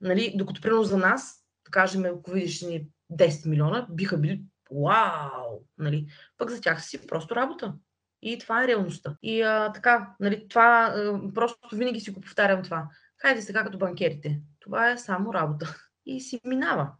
Нали? 0.00 0.32
Докато, 0.36 0.60
примерно, 0.60 0.84
за 0.84 0.96
нас, 0.96 1.44
да 1.64 1.70
кажем, 1.70 2.04
ако 2.04 2.30
видиш 2.30 2.62
ни 2.62 2.88
10 3.12 3.48
милиона, 3.48 3.86
биха 3.90 4.18
били 4.18 4.42
вау! 4.70 5.60
Нали? 5.78 6.06
Пък 6.38 6.50
за 6.50 6.60
тях 6.60 6.84
си 6.84 7.06
просто 7.06 7.36
работа. 7.36 7.74
И 8.22 8.38
това 8.38 8.64
е 8.64 8.68
реалността. 8.68 9.16
И 9.22 9.42
а, 9.42 9.72
така, 9.72 10.14
нали, 10.20 10.48
това, 10.48 10.94
а, 10.96 11.32
просто 11.34 11.76
винаги 11.76 12.00
си 12.00 12.10
го 12.10 12.20
повтарям 12.20 12.62
това. 12.62 12.88
хайде 13.18 13.42
сега 13.42 13.64
като 13.64 13.78
банкерите. 13.78 14.40
Това 14.60 14.90
е 14.90 14.98
само 14.98 15.34
работа. 15.34 15.76
И 16.06 16.20
си 16.20 16.40
минава. 16.44 16.92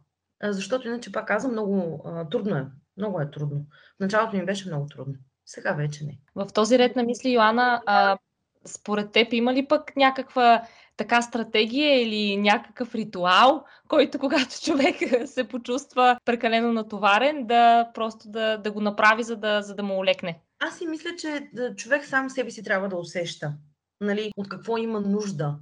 Защото 0.43 0.87
иначе, 0.87 1.11
пак 1.11 1.27
казвам, 1.27 1.51
много 1.51 2.01
а, 2.05 2.29
трудно 2.29 2.55
е. 2.55 2.65
Много 2.97 3.21
е 3.21 3.31
трудно. 3.31 3.65
В 3.97 3.99
началото 3.99 4.37
ми 4.37 4.45
беше 4.45 4.67
много 4.67 4.87
трудно. 4.87 5.13
Сега 5.45 5.73
вече 5.73 6.05
не. 6.05 6.19
В 6.35 6.47
този 6.53 6.79
ред 6.79 6.95
на 6.95 7.03
мисли, 7.03 7.31
Йоанна, 7.31 7.81
а, 7.85 8.17
според 8.65 9.11
теб 9.11 9.33
има 9.33 9.53
ли 9.53 9.67
пък 9.67 9.95
някаква 9.95 10.63
така 10.97 11.21
стратегия 11.21 12.01
или 12.01 12.37
някакъв 12.37 12.95
ритуал, 12.95 13.63
който 13.87 14.19
когато 14.19 14.61
човек 14.61 14.95
се 15.25 15.47
почувства 15.47 16.17
прекалено 16.25 16.73
натоварен, 16.73 17.47
да 17.47 17.91
просто 17.93 18.29
да, 18.29 18.57
да 18.57 18.71
го 18.71 18.81
направи, 18.81 19.23
за 19.23 19.35
да, 19.35 19.61
за 19.61 19.75
да 19.75 19.83
му 19.83 19.97
олекне? 19.97 20.39
Аз 20.59 20.77
си 20.77 20.87
мисля, 20.87 21.09
че 21.17 21.49
човек 21.75 22.05
сам 22.05 22.29
себе 22.29 22.51
си 22.51 22.63
трябва 22.63 22.89
да 22.89 22.95
усеща 22.95 23.53
нали, 24.01 24.31
от 24.37 24.49
какво 24.49 24.77
има 24.77 25.01
нужда 25.01 25.55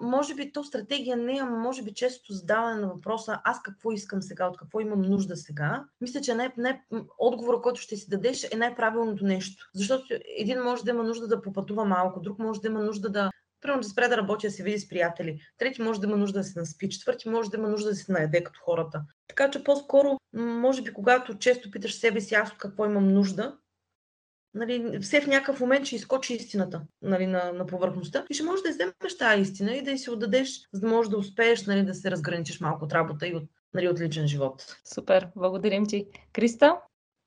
може 0.00 0.34
би 0.34 0.52
то 0.52 0.64
стратегия 0.64 1.16
не 1.16 1.36
е, 1.36 1.42
може 1.42 1.82
би 1.82 1.94
често 1.94 2.32
задаване 2.32 2.80
на 2.80 2.88
въпроса 2.88 3.40
аз 3.44 3.62
какво 3.62 3.92
искам 3.92 4.22
сега, 4.22 4.48
от 4.48 4.56
какво 4.56 4.80
имам 4.80 5.02
нужда 5.02 5.36
сега. 5.36 5.84
Мисля, 6.00 6.20
че 6.20 6.34
най- 6.34 6.52
най- 6.56 6.80
отговора, 7.18 7.60
който 7.62 7.80
ще 7.80 7.96
си 7.96 8.08
дадеш 8.08 8.44
е 8.44 8.56
най-правилното 8.56 9.24
нещо. 9.24 9.70
Защото 9.74 10.04
един 10.38 10.62
може 10.62 10.84
да 10.84 10.90
има 10.90 11.02
нужда 11.02 11.28
да 11.28 11.42
попътува 11.42 11.84
малко, 11.84 12.20
друг 12.20 12.38
може 12.38 12.60
да 12.60 12.68
има 12.68 12.82
нужда 12.82 13.08
да 13.08 13.30
Примерно 13.60 13.82
да 13.82 13.88
спре 13.88 14.08
да 14.08 14.16
работи, 14.16 14.46
да 14.46 14.50
се 14.50 14.62
види 14.62 14.78
с 14.78 14.88
приятели. 14.88 15.40
Трети 15.58 15.82
може 15.82 16.00
да 16.00 16.06
има 16.06 16.16
нужда 16.16 16.38
да 16.38 16.44
се 16.44 16.58
наспи. 16.58 16.88
Четвърти 16.88 17.28
може 17.28 17.50
да 17.50 17.56
има 17.56 17.68
нужда 17.68 17.90
да 17.90 17.96
се 17.96 18.12
наеде 18.12 18.44
като 18.44 18.60
хората. 18.62 19.02
Така 19.28 19.50
че 19.50 19.64
по-скоро, 19.64 20.18
може 20.32 20.82
би, 20.82 20.92
когато 20.92 21.38
често 21.38 21.70
питаш 21.70 21.94
себе 21.94 22.20
си 22.20 22.34
аз 22.34 22.50
от 22.50 22.58
какво 22.58 22.86
имам 22.86 23.08
нужда, 23.08 23.56
нали, 24.56 24.98
все 25.00 25.20
в 25.20 25.26
някакъв 25.26 25.60
момент 25.60 25.86
ще 25.86 25.96
изкочи 25.96 26.34
истината 26.34 26.82
нали, 27.02 27.26
на, 27.26 27.52
на 27.52 27.66
повърхността 27.66 28.24
и 28.30 28.34
ще 28.34 28.44
можеш 28.44 28.62
да 28.62 28.70
вземеш 28.70 29.18
тази 29.18 29.42
истина 29.42 29.74
и 29.74 29.82
да 29.82 29.90
я 29.90 29.98
си 29.98 30.10
отдадеш, 30.10 30.60
за 30.72 30.80
да 30.80 30.88
можеш 30.88 31.10
да 31.10 31.18
успееш 31.18 31.66
нали, 31.66 31.84
да 31.84 31.94
се 31.94 32.10
разграничиш 32.10 32.60
малко 32.60 32.84
от 32.84 32.92
работа 32.92 33.26
и 33.26 33.34
от, 33.34 33.44
нали, 33.74 33.88
от 33.88 34.00
личен 34.00 34.28
живот. 34.28 34.76
Супер, 34.94 35.28
благодарим 35.36 35.86
ти. 35.86 36.06
Криста? 36.32 36.76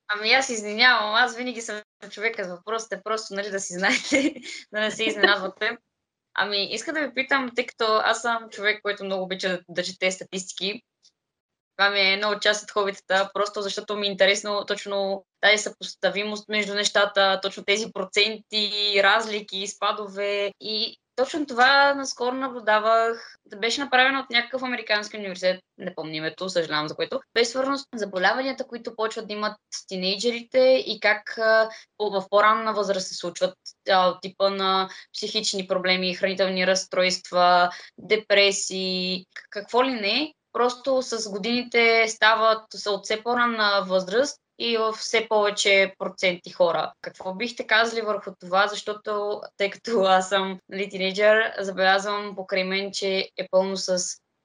Ами 0.08 0.32
аз 0.32 0.50
извинявам, 0.50 1.14
аз 1.16 1.38
винаги 1.38 1.62
съм 1.62 1.82
човека 2.10 2.46
с 2.46 2.48
въпросите, 2.48 3.02
просто 3.04 3.34
нали, 3.34 3.50
да 3.50 3.60
си 3.60 3.74
знаете, 3.74 4.34
да 4.74 4.80
не 4.80 4.92
се 4.92 5.04
изненадвате. 5.04 5.78
Ами, 6.34 6.74
иска 6.74 6.94
да 6.94 7.00
ви 7.00 7.14
питам, 7.14 7.52
тъй 7.56 7.66
като 7.66 7.86
аз 8.04 8.22
съм 8.22 8.50
човек, 8.50 8.82
който 8.82 9.06
много 9.06 9.24
обича 9.24 9.50
да, 9.50 9.62
да 9.70 9.84
чете 9.84 10.12
статистики, 10.12 10.82
това 11.80 11.90
ми 11.90 12.00
е 12.00 12.14
една 12.14 12.30
от 12.30 12.42
част 12.42 12.64
от 12.64 12.72
хобитата, 12.72 13.30
просто 13.34 13.62
защото 13.62 13.96
ми 13.96 14.08
е 14.08 14.12
интересно 14.12 14.66
точно 14.68 15.26
тази 15.42 15.58
съпоставимост 15.58 16.50
между 16.50 16.74
нещата, 16.74 17.40
точно 17.42 17.64
тези 17.64 17.94
проценти, 17.94 18.94
разлики, 19.04 19.68
спадове 19.68 20.52
и 20.62 20.98
точно 21.16 21.46
това 21.46 21.94
наскоро 21.94 22.36
наблюдавах. 22.36 23.36
Да 23.46 23.58
беше 23.58 23.82
направено 23.82 24.20
от 24.20 24.30
някакъв 24.30 24.64
американски 24.64 25.18
университет, 25.18 25.60
не 25.78 25.96
помня 25.96 26.16
името, 26.16 26.50
съжалявам 26.50 26.88
за 26.88 26.96
което. 26.96 27.20
Беше 27.34 27.50
свързано 27.50 27.78
с 27.78 27.86
заболяванията, 27.96 28.68
които 28.68 28.96
почват 28.96 29.28
да 29.28 29.34
имат 29.34 29.58
тинейджерите 29.88 30.84
и 30.88 31.00
как 31.00 31.36
в 32.00 32.26
по-ранна 32.30 32.74
възраст 32.74 33.08
се 33.08 33.16
случват 33.16 33.54
типа 34.22 34.50
на 34.50 34.90
психични 35.14 35.68
проблеми, 35.68 36.16
хранителни 36.16 36.68
разстройства, 36.68 37.70
депресии, 37.98 39.26
какво 39.50 39.86
ли 39.86 39.92
не. 39.92 40.34
Просто 40.54 41.02
с 41.02 41.30
годините 41.32 42.06
стават 42.08 42.64
са 42.76 42.92
от 42.92 43.06
все 43.06 43.24
по-ранна 43.24 43.86
възраст 43.88 44.42
и 44.60 44.78
в 44.78 44.94
все 44.94 45.28
повече 45.30 45.94
проценти 46.00 46.52
хора. 46.52 46.94
Какво 47.02 47.34
бихте 47.34 47.68
казали 47.68 48.02
върху 48.02 48.32
това, 48.40 48.68
защото 48.68 49.42
тъй 49.58 49.70
като 49.70 50.02
аз 50.02 50.30
съм 50.30 50.60
нали, 50.70 51.16
забелязвам 51.60 52.36
покрай 52.36 52.64
мен, 52.64 52.92
че 52.92 53.30
е 53.38 53.48
пълно 53.52 53.78
с 53.78 54.00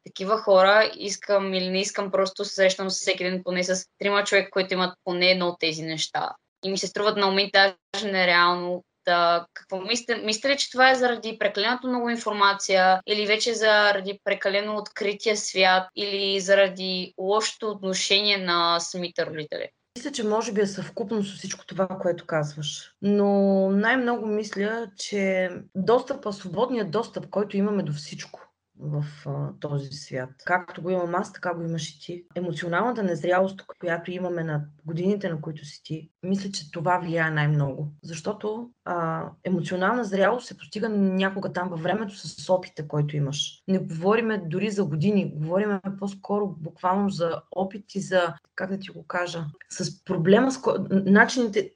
такива 0.06 0.38
хора, 0.38 0.90
искам 0.96 1.54
или 1.54 1.70
не 1.70 1.80
искам, 1.80 2.10
просто 2.10 2.44
се 2.44 2.54
срещам 2.54 2.90
с 2.90 3.00
всеки 3.00 3.24
ден 3.24 3.42
поне 3.44 3.64
с 3.64 3.86
трима 3.98 4.24
човека, 4.24 4.50
които 4.50 4.74
имат 4.74 4.98
поне 5.04 5.30
едно 5.30 5.48
от 5.48 5.58
тези 5.60 5.82
неща. 5.82 6.34
И 6.64 6.70
ми 6.70 6.78
се 6.78 6.86
струват 6.86 7.16
на 7.16 7.26
момент 7.26 7.50
даже 7.52 8.10
нереално 8.10 8.84
Та, 9.04 9.46
какво 9.54 9.80
мислите? 9.80 10.16
Мислите 10.16 10.48
ли, 10.48 10.56
че 10.56 10.70
това 10.70 10.90
е 10.90 10.94
заради 10.94 11.38
прекаленото 11.38 11.88
много 11.88 12.10
информация 12.10 13.00
или 13.06 13.26
вече 13.26 13.54
заради 13.54 14.20
прекалено 14.24 14.76
открития 14.76 15.36
свят 15.36 15.88
или 15.96 16.40
заради 16.40 17.14
лошото 17.18 17.70
отношение 17.70 18.38
на 18.38 18.80
самите 18.80 19.26
родители? 19.26 19.68
Мисля, 19.98 20.12
че 20.12 20.24
може 20.24 20.52
би 20.52 20.60
е 20.60 20.66
съвкупно 20.66 21.22
с 21.22 21.34
всичко 21.34 21.66
това, 21.66 21.88
което 21.88 22.26
казваш. 22.26 22.92
Но 23.02 23.70
най-много 23.70 24.26
мисля, 24.26 24.90
че 24.96 25.50
достъпа, 25.74 26.32
свободният 26.32 26.90
достъп, 26.90 27.30
който 27.30 27.56
имаме 27.56 27.82
до 27.82 27.92
всичко, 27.92 28.40
в 28.78 29.04
а, 29.26 29.48
този 29.60 29.92
свят. 29.92 30.30
Както 30.44 30.82
го 30.82 30.90
имам 30.90 31.14
аз, 31.14 31.32
така 31.32 31.54
го 31.54 31.62
имаш 31.62 31.90
и 31.90 32.00
ти. 32.00 32.24
Емоционалната 32.34 33.02
незрялост, 33.02 33.66
която 33.80 34.10
имаме 34.10 34.44
на 34.44 34.64
годините, 34.84 35.28
на 35.28 35.40
които 35.40 35.64
си 35.64 35.82
ти, 35.84 36.10
мисля, 36.22 36.50
че 36.50 36.70
това 36.70 36.98
влияе 36.98 37.30
най-много. 37.30 37.92
Защото 38.02 38.70
а, 38.84 39.28
емоционална 39.44 40.04
зрялост 40.04 40.46
се 40.46 40.58
постига 40.58 40.88
някога 40.88 41.52
там 41.52 41.68
във 41.68 41.82
времето 41.82 42.16
с 42.16 42.50
опита, 42.50 42.88
който 42.88 43.16
имаш. 43.16 43.62
Не 43.68 43.78
говориме 43.78 44.42
дори 44.46 44.70
за 44.70 44.84
години, 44.84 45.32
говориме 45.34 45.80
по-скоро 45.98 46.56
буквално 46.58 47.10
за 47.10 47.42
опит 47.50 47.94
и 47.94 48.00
за, 48.00 48.34
как 48.54 48.70
да 48.70 48.78
ти 48.78 48.88
го 48.88 49.06
кажа, 49.06 49.44
с 49.70 50.04
проблема, 50.04 50.52
с 50.52 50.60
ко... 50.60 50.74
начините 50.90 51.72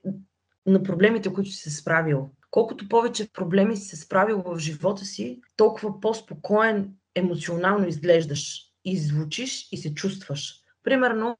на 0.66 0.82
проблемите, 0.82 1.32
които 1.32 1.50
си 1.50 1.70
се 1.70 1.80
справил 1.80 2.30
колкото 2.50 2.88
повече 2.88 3.32
проблеми 3.32 3.76
си 3.76 3.88
се 3.88 3.96
справил 3.96 4.42
в 4.46 4.58
живота 4.58 5.04
си, 5.04 5.40
толкова 5.56 6.00
по-спокоен 6.00 6.94
емоционално 7.14 7.88
изглеждаш 7.88 8.62
и 8.84 8.98
звучиш 8.98 9.68
и 9.72 9.76
се 9.76 9.94
чувстваш. 9.94 10.57
Примерно, 10.84 11.36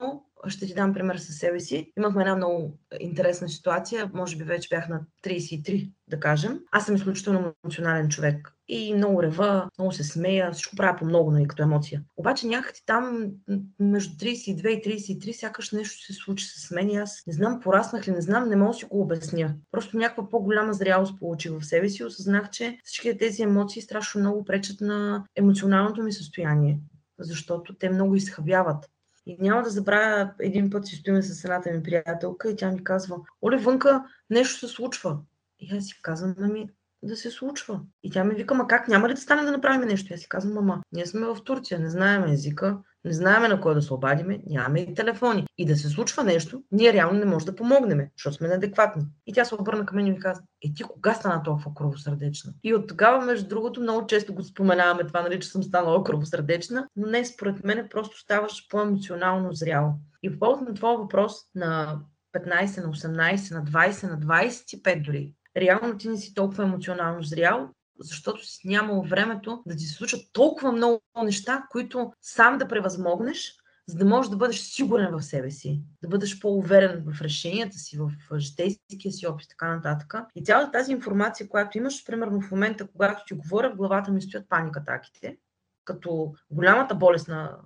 ще 0.47 0.67
ти 0.67 0.75
дам 0.75 0.93
пример 0.93 1.17
със 1.17 1.37
себе 1.37 1.61
си. 1.61 1.93
Имахме 1.99 2.23
една 2.23 2.37
много 2.37 2.79
интересна 3.01 3.49
ситуация, 3.49 4.11
може 4.15 4.37
би 4.37 4.45
вече 4.45 4.69
бях 4.69 4.89
на 4.89 5.01
33, 5.25 5.91
да 6.09 6.21
кажем. 6.21 6.61
Аз 6.73 6.87
съм 6.87 6.95
изключително 6.95 7.55
емоционален 7.65 8.09
човек 8.09 8.55
и 8.69 8.95
много 8.95 9.23
рева, 9.23 9.69
много 9.79 9.93
се 9.93 10.05
смея, 10.05 10.53
всичко 10.53 10.77
правя 10.77 10.99
по 10.99 11.05
много, 11.05 11.31
нали, 11.31 11.49
като 11.49 11.63
емоция. 11.63 12.03
Обаче 12.17 12.47
някакси 12.47 12.87
там 12.87 13.33
между 13.79 14.17
32 14.17 14.69
и 14.69 15.17
33 15.19 15.33
сякаш 15.33 15.73
нещо 15.73 16.05
се 16.05 16.13
случи 16.13 16.47
с 16.47 16.71
мен 16.71 16.91
и 16.91 16.97
аз 16.97 17.23
не 17.27 17.33
знам, 17.33 17.61
пораснах 17.61 18.09
ли, 18.09 18.13
не 18.13 18.21
знам, 18.21 18.49
не 18.49 18.57
мога 18.57 18.73
да 18.73 18.79
си 18.79 18.85
го 18.85 19.01
обясня. 19.01 19.55
Просто 19.71 19.97
някаква 19.97 20.29
по-голяма 20.29 20.73
зрялост 20.73 21.19
получих 21.19 21.53
в 21.53 21.67
себе 21.67 21.89
си 21.89 22.03
и 22.03 22.07
осъзнах, 22.07 22.51
че 22.51 22.79
всички 22.85 23.19
тези 23.19 23.43
емоции 23.43 23.83
страшно 23.83 24.21
много 24.21 24.45
пречат 24.45 24.81
на 24.81 25.25
емоционалното 25.37 26.03
ми 26.03 26.13
състояние, 26.13 26.81
защото 27.19 27.75
те 27.75 27.91
много 27.91 28.15
изхъбяват. 28.15 28.89
И 29.29 29.37
няма 29.41 29.63
да 29.63 29.71
забравя, 29.71 30.35
един 30.41 30.71
път 30.71 30.87
си 30.87 30.97
стоиме 30.97 31.23
с 31.23 31.45
едната 31.45 31.71
ми 31.71 31.83
приятелка 31.83 32.51
и 32.51 32.57
тя 32.57 32.71
ми 32.71 32.85
казва, 32.85 33.17
Оле, 33.43 33.57
вънка 33.57 34.05
нещо 34.31 34.69
се 34.69 34.75
случва. 34.75 35.19
И 35.59 35.77
аз 35.77 35.85
си 35.85 36.03
казвам, 36.03 36.35
ами, 36.41 36.69
да 37.03 37.17
се 37.17 37.31
случва. 37.31 37.81
И 38.03 38.11
тя 38.11 38.25
ми 38.25 38.35
вика, 38.35 38.55
ма 38.55 38.67
как, 38.67 38.89
няма 38.89 39.09
ли 39.09 39.15
да 39.15 39.21
стане 39.21 39.43
да 39.43 39.53
направим 39.53 39.89
нещо? 39.89 40.15
Аз 40.15 40.21
си 40.21 40.29
казвам, 40.29 40.55
мама, 40.55 40.83
ние 40.93 41.07
сме 41.07 41.27
в 41.27 41.45
Турция, 41.45 41.81
не 41.81 41.91
знаем 41.91 42.25
езика, 42.25 42.79
не 43.05 43.13
знаем 43.13 43.43
на 43.43 43.61
кой 43.61 43.75
да 43.75 43.83
се 43.83 43.95
обадиме, 43.95 44.41
нямаме 44.47 44.81
и 44.81 44.95
телефони. 44.95 45.47
И 45.59 45.67
да 45.67 45.77
се 45.77 45.89
случва 45.89 46.25
нещо, 46.25 46.63
ние 46.73 46.93
реално 46.93 47.19
не 47.19 47.25
можем 47.25 47.47
да 47.47 47.55
помогнем, 47.55 48.09
защото 48.17 48.37
сме 48.37 48.49
неадекватни. 48.49 49.03
И 49.27 49.33
тя 49.33 49.45
се 49.45 49.55
обърна 49.55 49.87
към 49.87 49.97
мен 49.97 50.07
и 50.07 50.11
ми 50.11 50.21
каза, 50.21 50.43
е 50.65 50.75
ти 50.75 50.83
кога 50.83 51.15
стана 51.15 51.43
толкова 51.43 51.75
кръвосърдечна? 51.75 52.53
И 52.65 52.75
от 52.75 52.89
тогава, 52.89 53.25
между 53.25 53.49
другото, 53.49 53.81
много 53.81 54.07
често 54.07 54.35
го 54.35 54.43
споменаваме 54.43 55.07
това, 55.07 55.23
нали, 55.23 55.41
че 55.41 55.49
съм 55.49 55.63
станала 55.63 56.05
кръвосърдечна, 56.05 56.89
но 56.97 57.07
не, 57.07 57.25
според 57.25 57.65
мен 57.65 57.89
просто 57.91 58.19
ставаш 58.19 58.67
по-емоционално 58.71 59.53
зряло. 59.53 59.93
И 60.23 60.33
по 60.33 60.39
повод 60.39 60.69
на 60.69 60.75
това 60.75 60.93
въпрос 60.93 61.35
на 61.55 62.01
15, 62.37 62.83
на 62.83 62.93
18, 62.93 63.55
на 63.55 63.65
20, 63.65 64.11
на 64.11 64.19
25 64.19 65.05
дори, 65.05 65.35
реално 65.61 65.99
ти 65.99 66.09
не 66.09 66.17
си 66.17 66.35
толкова 66.35 66.65
емоционално 66.65 67.23
зрял, 67.23 67.71
защото 68.01 68.47
си 68.47 68.69
нямал 68.69 69.03
времето 69.03 69.63
да 69.67 69.77
ти 69.77 69.85
се 69.85 69.95
случат 69.95 70.21
толкова 70.33 70.73
много 70.73 71.01
неща, 71.25 71.67
които 71.71 72.13
сам 72.23 72.59
да 72.59 72.69
превъзмогнеш, 72.69 73.55
за 73.87 73.97
да 73.97 74.05
можеш 74.05 74.31
да 74.31 74.37
бъдеш 74.37 74.61
сигурен 74.61 75.19
в 75.19 75.23
себе 75.23 75.51
си, 75.51 75.83
да 76.03 76.09
бъдеш 76.09 76.41
по-уверен 76.41 77.05
в 77.07 77.21
решенията 77.23 77.79
си, 77.79 77.99
в 77.99 78.39
житейския 78.39 79.13
си 79.13 79.27
опит, 79.27 79.49
така 79.49 79.77
нататък. 79.77 80.15
И 80.35 80.45
цялата 80.45 80.71
тази 80.71 80.93
информация, 80.93 81.49
която 81.49 81.79
имаш, 81.79 82.05
примерно 82.07 82.41
в 82.41 82.51
момента, 82.51 82.87
когато 82.87 83.23
ти 83.27 83.35
говоря, 83.35 83.71
в 83.71 83.77
главата 83.77 84.11
ми 84.11 84.23
стоят 84.23 84.49
паникатаките, 84.49 85.37
като 85.85 86.35
голямата 86.51 86.95
болест 86.95 87.29
на 87.29 87.57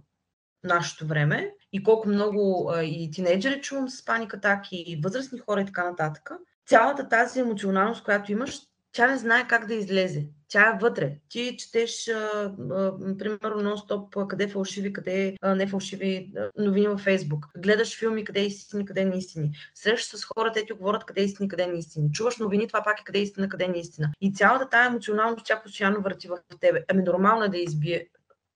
нашето 0.64 1.06
време 1.06 1.54
и 1.72 1.82
колко 1.82 2.08
много 2.08 2.72
и 2.82 3.10
тинейджери 3.10 3.60
чувам 3.60 3.88
с 3.88 4.04
паникатаки, 4.04 4.76
и 4.76 5.00
възрастни 5.04 5.38
хора 5.38 5.60
и 5.60 5.66
така 5.66 5.90
нататък 5.90 6.30
цялата 6.66 7.08
тази 7.08 7.40
емоционалност, 7.40 8.04
която 8.04 8.32
имаш, 8.32 8.60
тя 8.92 9.06
не 9.06 9.16
знае 9.16 9.48
как 9.48 9.66
да 9.66 9.74
излезе. 9.74 10.26
Тя 10.48 10.70
е 10.70 10.78
вътре. 10.80 11.18
Ти 11.28 11.56
четеш, 11.56 12.08
а, 12.08 12.54
а, 12.70 12.92
примерно, 13.18 13.62
нон-стоп 13.62 14.26
къде 14.26 14.48
фалшиви, 14.48 14.92
къде 14.92 15.36
е 15.42 15.54
не 15.54 15.66
фалшиви 15.66 16.32
новини 16.58 16.88
във 16.88 17.00
Фейсбук. 17.00 17.46
Гледаш 17.56 17.98
филми, 17.98 18.24
къде 18.24 18.40
е 18.40 18.46
истини, 18.46 18.84
къде 18.84 19.00
е 19.00 19.04
неистини. 19.04 19.50
Срещаш 19.74 20.20
с 20.20 20.24
хората, 20.24 20.60
те 20.60 20.66
ти 20.66 20.72
говорят 20.72 21.04
къде 21.04 21.20
е 21.20 21.24
истини, 21.24 21.48
къде 21.48 21.62
е 21.62 21.66
неистини. 21.66 22.12
Чуваш 22.12 22.36
новини, 22.38 22.68
това 22.68 22.82
пак 22.82 23.00
е 23.00 23.04
къде 23.04 23.18
е 23.18 23.22
истина, 23.22 23.48
къде 23.48 23.64
е 23.64 23.68
неистина. 23.68 24.12
И 24.20 24.34
цялата 24.34 24.68
тая 24.68 24.86
емоционалност, 24.86 25.46
тя 25.46 25.62
постоянно 25.62 26.00
върти 26.00 26.28
в 26.28 26.38
тебе. 26.60 26.84
Ами 26.88 27.02
нормално 27.02 27.44
е 27.44 27.48
да 27.48 27.58
избие 27.58 28.08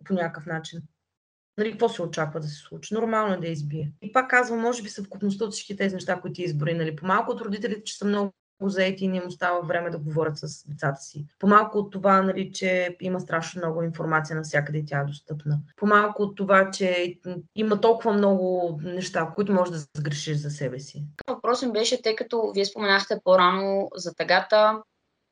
по 0.04 0.14
някакъв 0.14 0.46
начин. 0.46 0.80
Нали, 1.58 1.70
какво 1.70 1.88
се 1.88 2.02
очаква 2.02 2.40
да 2.40 2.48
се 2.48 2.54
случи? 2.54 2.94
Нормално 2.94 3.34
е 3.34 3.40
да 3.40 3.48
избие. 3.48 3.92
И 4.02 4.12
пак 4.12 4.30
казвам, 4.30 4.60
може 4.60 4.82
би 4.82 4.88
съвкупността 4.88 5.44
от 5.44 5.52
всички 5.52 5.76
тези 5.76 5.94
неща, 5.94 6.20
които 6.20 6.34
ти 6.34 6.42
избори. 6.42 6.74
Нали, 6.74 6.96
по-малко 6.96 7.32
от 7.32 7.40
родителите, 7.40 7.84
че 7.84 7.98
са 7.98 8.04
много 8.04 8.32
заети 8.62 9.04
и 9.04 9.08
не 9.08 9.16
им 9.16 9.26
остава 9.26 9.60
време 9.60 9.90
да 9.90 9.98
говорят 9.98 10.38
с 10.38 10.68
децата 10.68 11.00
си. 11.00 11.26
По-малко 11.38 11.78
от 11.78 11.92
това, 11.92 12.22
нали, 12.22 12.52
че 12.52 12.96
има 13.00 13.20
страшно 13.20 13.58
много 13.58 13.82
информация 13.82 14.36
навсякъде 14.36 14.78
и 14.78 14.84
тя 14.86 15.00
е 15.00 15.04
достъпна. 15.04 15.58
По-малко 15.76 16.22
от 16.22 16.36
това, 16.36 16.70
че 16.70 17.18
има 17.54 17.80
толкова 17.80 18.12
много 18.12 18.78
неща, 18.82 19.32
които 19.34 19.52
можеш 19.52 19.72
да 19.72 19.78
сгрешиш 19.96 20.36
за 20.36 20.50
себе 20.50 20.80
си. 20.80 21.04
Въпросът 21.28 21.72
беше, 21.72 22.02
тъй 22.02 22.16
като 22.16 22.52
вие 22.54 22.64
споменахте 22.64 23.20
по-рано 23.24 23.88
за 23.94 24.14
тъгата 24.14 24.82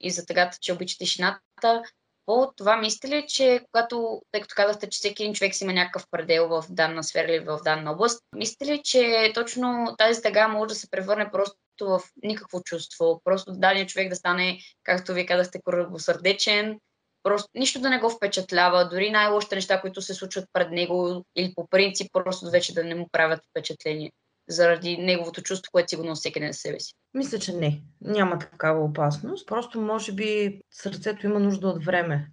и 0.01 0.11
за 0.11 0.27
тъгата, 0.27 0.59
че 0.61 0.73
обичате 0.73 0.99
тишината, 0.99 1.83
по 2.27 2.53
това 2.57 2.77
мислите 2.77 3.09
ли, 3.09 3.25
че 3.29 3.61
когато, 3.73 4.23
тъй 4.33 4.41
като 4.41 4.55
казахте, 4.57 4.89
че 4.91 4.99
всеки 4.99 5.23
един 5.23 5.35
човек 5.35 5.55
си 5.55 5.65
има 5.65 5.73
някакъв 5.73 6.07
предел 6.11 6.49
в 6.49 6.65
данна 6.71 7.05
сфера 7.05 7.33
или 7.33 7.45
в 7.45 7.61
данна 7.65 7.93
област, 7.93 8.23
мислите 8.37 8.67
ли, 8.67 8.81
че 8.85 9.33
точно 9.35 9.95
тази 9.99 10.23
тъга 10.23 10.49
може 10.49 10.69
да 10.69 10.75
се 10.75 10.91
превърне 10.91 11.31
просто 11.31 11.57
в 11.81 12.01
никакво 12.23 12.61
чувство, 12.61 13.21
просто 13.25 13.53
даден 13.53 13.87
човек 13.87 14.09
да 14.09 14.17
стане, 14.17 14.59
както 14.83 15.13
ви 15.13 15.27
казахте, 15.27 15.61
корабосърдечен, 15.65 16.79
просто 17.23 17.49
нищо 17.55 17.81
да 17.81 17.91
не 17.91 17.99
го 17.99 18.11
впечатлява, 18.11 18.89
дори 18.89 19.11
най-лошите 19.11 19.55
неща, 19.55 19.81
които 19.81 20.03
се 20.03 20.15
случват 20.15 20.45
пред 20.53 20.71
него 20.71 21.25
или 21.37 21.55
по 21.55 21.69
принцип, 21.69 22.13
просто 22.13 22.51
вече 22.51 22.75
да 22.75 22.85
не 22.85 22.95
му 22.95 23.09
правят 23.13 23.41
впечатление 23.51 24.13
заради 24.49 24.97
неговото 24.97 25.43
чувство, 25.43 25.73
което 25.73 25.89
си 25.89 25.97
го 25.97 26.05
носи 26.05 26.21
всеки 26.21 26.41
ден 26.41 26.55
себе 26.55 26.81
си? 26.81 26.95
Мисля, 27.15 27.39
че 27.39 27.53
не. 27.53 27.83
Няма 28.01 28.39
такава 28.39 28.85
опасност. 28.85 29.49
Просто 29.49 29.81
може 29.81 30.13
би 30.13 30.61
сърцето 30.71 31.27
има 31.27 31.41
нужда 31.41 31.69
от 31.69 31.85
време 31.85 32.31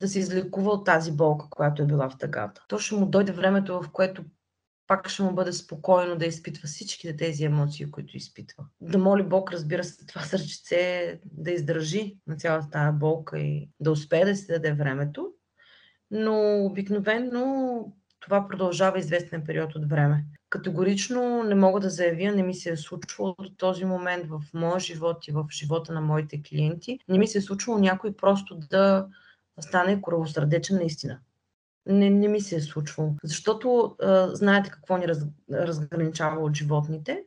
да 0.00 0.08
се 0.08 0.18
излекува 0.18 0.70
от 0.70 0.86
тази 0.86 1.12
болка, 1.12 1.46
която 1.50 1.82
е 1.82 1.86
била 1.86 2.10
в 2.10 2.18
тъгата. 2.18 2.64
То 2.68 2.78
ще 2.78 2.94
му 2.94 3.06
дойде 3.06 3.32
времето, 3.32 3.82
в 3.82 3.90
което 3.92 4.24
пак 4.86 5.08
ще 5.08 5.22
му 5.22 5.32
бъде 5.32 5.52
спокойно 5.52 6.16
да 6.16 6.26
изпитва 6.26 6.68
всичките 6.68 7.16
тези 7.16 7.44
емоции, 7.44 7.90
които 7.90 8.16
изпитва. 8.16 8.64
Да 8.80 8.98
моли 8.98 9.22
Бог, 9.22 9.52
разбира 9.52 9.84
се, 9.84 10.06
това 10.06 10.22
сърчице 10.22 11.20
да 11.24 11.50
издържи 11.50 12.16
на 12.26 12.36
цялата 12.36 12.70
тази 12.70 12.98
болка 12.98 13.38
и 13.38 13.70
да 13.80 13.90
успее 13.90 14.24
да 14.24 14.36
си 14.36 14.46
даде 14.46 14.72
времето. 14.72 15.32
Но 16.10 16.64
обикновено 16.64 17.84
това 18.20 18.48
продължава 18.48 18.98
известен 18.98 19.44
период 19.44 19.74
от 19.74 19.88
време. 19.88 20.24
Категорично 20.50 21.42
не 21.42 21.54
мога 21.54 21.80
да 21.80 21.90
заявя, 21.90 22.32
не 22.32 22.42
ми 22.42 22.54
се 22.54 22.70
е 22.70 22.76
случвало 22.76 23.34
до 23.38 23.50
този 23.50 23.84
момент 23.84 24.26
в 24.28 24.42
моя 24.54 24.80
живот 24.80 25.28
и 25.28 25.32
в 25.32 25.46
живота 25.50 25.92
на 25.92 26.00
моите 26.00 26.42
клиенти. 26.42 26.98
Не 27.08 27.18
ми 27.18 27.26
се 27.26 27.38
е 27.38 27.40
случвало 27.40 27.78
някой 27.78 28.12
просто 28.12 28.54
да 28.70 29.06
стане 29.60 30.00
коравосърдечен 30.00 30.76
наистина. 30.76 31.18
Не, 31.86 32.10
не 32.10 32.28
ми 32.28 32.40
се 32.40 32.56
е 32.56 32.60
случвало. 32.60 33.14
Защото 33.24 33.96
а, 34.02 34.28
знаете 34.34 34.70
какво 34.70 34.96
ни 34.96 35.08
раз, 35.08 35.26
разграничава 35.52 36.40
от 36.40 36.56
животните. 36.56 37.24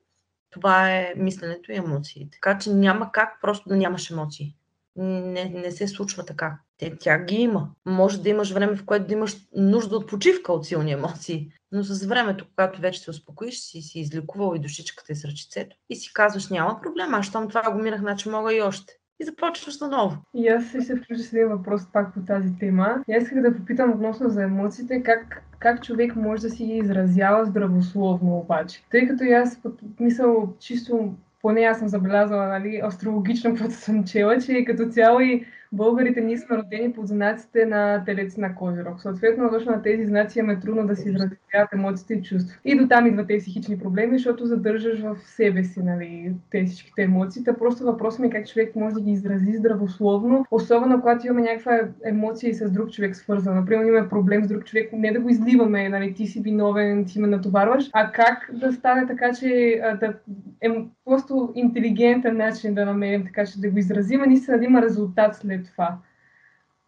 Това 0.50 0.92
е 0.92 1.14
мисленето 1.18 1.72
и 1.72 1.76
емоциите. 1.76 2.30
Така 2.32 2.58
че 2.58 2.74
няма 2.74 3.12
как 3.12 3.42
просто 3.42 3.70
да 3.70 3.76
нямаш 3.76 4.12
емоции. 4.12 4.56
Не, 4.96 5.46
не 5.46 5.72
се 5.72 5.88
случва 5.88 6.26
така. 6.26 6.60
Те, 6.78 6.96
тя 7.00 7.20
ги 7.20 7.36
има. 7.36 7.70
Може 7.86 8.22
да 8.22 8.30
имаш 8.30 8.52
време, 8.52 8.76
в 8.76 8.86
което 8.86 9.08
да 9.08 9.14
имаш 9.14 9.38
нужда 9.56 9.96
от 9.96 10.08
почивка 10.08 10.54
от 10.54 10.66
силни 10.66 10.92
емоции. 10.92 11.52
Но 11.72 11.84
с 11.84 12.06
времето, 12.06 12.46
когато 12.50 12.82
вече 12.82 13.00
се 13.00 13.10
успокоиш, 13.10 13.60
си 13.60 13.82
си 13.82 14.00
излекувал 14.00 14.56
и 14.56 14.60
душичката 14.60 15.14
и 15.14 15.16
ръчицето 15.28 15.76
и 15.90 15.96
си 15.96 16.14
казваш, 16.14 16.50
няма 16.50 16.82
проблем, 16.82 17.14
аз 17.14 17.26
щом 17.26 17.48
това 17.48 17.72
го 17.72 17.80
минах, 17.80 18.00
значи 18.00 18.30
мога 18.30 18.56
и 18.56 18.62
още 18.62 18.94
и 19.20 19.26
започваш 19.26 19.80
наново. 19.80 20.18
И 20.34 20.48
аз 20.48 20.66
си 20.66 20.82
се 20.82 20.96
включа 20.96 21.24
с 21.24 21.34
един 21.34 21.48
въпрос 21.48 21.82
пак 21.94 22.14
по 22.14 22.20
тази 22.20 22.58
тема. 22.60 23.04
Аз 23.18 23.24
исках 23.24 23.42
да 23.42 23.58
попитам 23.58 23.92
относно 23.92 24.30
за 24.30 24.44
емоциите, 24.44 25.04
как, 25.04 25.44
как 25.60 25.84
човек 25.84 26.16
може 26.16 26.42
да 26.42 26.50
си 26.50 26.66
ги 26.66 26.74
изразява 26.74 27.46
здравословно 27.46 28.38
обаче. 28.38 28.84
Тъй 28.92 29.08
като 29.08 29.24
и 29.24 29.32
аз 29.32 29.60
мисъл 30.00 30.54
чисто 30.60 31.14
поне 31.44 31.62
аз 31.62 31.80
съм 31.80 31.88
забелязала, 31.88 32.48
нали, 32.48 32.82
астрологично, 32.84 33.52
каквото 33.52 33.74
съм 33.74 34.04
чела, 34.04 34.38
че 34.40 34.66
като 34.66 34.90
цяло 34.90 35.20
и 35.20 35.46
българите 35.72 36.22
ние 36.22 36.38
сме 36.38 36.58
родени 36.58 36.94
под 36.94 37.08
знаците 37.08 37.66
на 37.66 38.06
телец 38.06 38.38
на 38.38 38.56
Козирог. 38.56 39.02
Съответно, 39.02 39.50
точно 39.50 39.72
на 39.72 39.82
тези 39.82 40.06
знаци 40.06 40.40
е 40.40 40.60
трудно 40.60 40.88
да 40.88 40.96
си 40.96 41.12
изразяват 41.54 41.74
емоциите 41.74 42.14
и 42.14 42.22
чувства. 42.22 42.58
И 42.66 42.78
до 42.78 42.88
там 42.88 43.08
идват 43.08 43.28
тези 43.28 43.44
психични 43.44 43.80
проблеми, 43.80 44.18
защото 44.18 44.46
задържаш 44.46 45.00
в 45.00 45.18
себе 45.26 45.64
си 45.64 45.80
нали, 45.84 46.34
тези 46.52 46.72
всичките 46.72 47.02
емоции. 47.02 47.44
Та 47.44 47.54
просто 47.54 47.84
въпросът 47.84 48.20
ми 48.20 48.28
е 48.28 48.30
как 48.30 48.48
човек 48.48 48.76
може 48.76 48.96
да 48.96 49.02
ги 49.02 49.12
изрази 49.12 49.54
здравословно, 49.54 50.46
особено 50.52 51.02
когато 51.02 51.28
имаме 51.28 51.42
някаква 51.42 51.80
емоция 52.06 52.50
и 52.50 52.54
с 52.54 52.72
друг 52.72 52.92
човек 52.92 53.16
свързана. 53.16 53.60
Например, 53.60 53.86
имаме 53.86 54.10
проблем 54.10 54.44
с 54.44 54.48
друг 54.48 54.66
човек, 54.66 54.90
не 54.94 55.12
да 55.12 55.20
го 55.20 55.30
изливаме, 55.30 55.90
нали, 55.90 56.14
ти 56.14 56.28
си 56.28 56.42
виновен, 56.42 57.06
ти 57.06 57.20
ме 57.20 57.28
натоварваш, 57.28 57.90
а 57.94 58.12
как 58.12 58.50
да 58.54 58.72
стане 58.72 59.08
така, 59.08 59.34
че 59.34 59.82
да 60.00 60.14
е 60.62 60.70
просто 61.06 61.52
интелигентен 61.56 62.38
начин 62.38 62.74
да 62.74 62.86
намерим, 62.86 63.26
така 63.26 63.46
че 63.46 63.62
да 63.62 63.70
го 63.70 63.78
изразим, 63.78 64.22
а 64.22 64.26
наистина 64.26 64.58
да 64.58 64.66
има 64.66 64.82
резултат 64.82 65.36
след 65.36 65.66
това. 65.66 65.98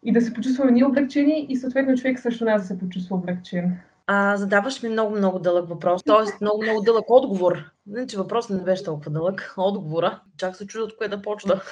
И 0.03 0.11
да 0.11 0.21
се 0.21 0.33
почувстваме 0.33 0.71
ние 0.71 0.83
облегчени 0.83 1.45
и 1.49 1.55
съответно 1.55 1.97
човек 1.97 2.19
също 2.19 2.45
нас 2.45 2.61
да 2.61 2.67
се 2.67 2.79
почувства 2.79 3.15
облегчен. 3.15 3.77
А, 4.07 4.37
задаваш 4.37 4.83
ми 4.83 4.89
много, 4.89 5.15
много 5.15 5.39
дълъг 5.39 5.69
въпрос. 5.69 6.03
Тоест, 6.03 6.41
много, 6.41 6.63
много 6.63 6.81
дълъг 6.81 7.05
отговор. 7.09 7.63
Не, 7.85 8.07
че 8.07 8.17
въпросът 8.17 8.57
не 8.57 8.63
беше 8.63 8.83
толкова 8.83 9.11
дълъг. 9.11 9.53
Отговора. 9.57 10.21
Чак 10.37 10.55
се 10.55 10.67
чудя 10.67 10.83
от 10.83 10.97
кое 10.97 11.07
да 11.07 11.21
почна. 11.21 11.61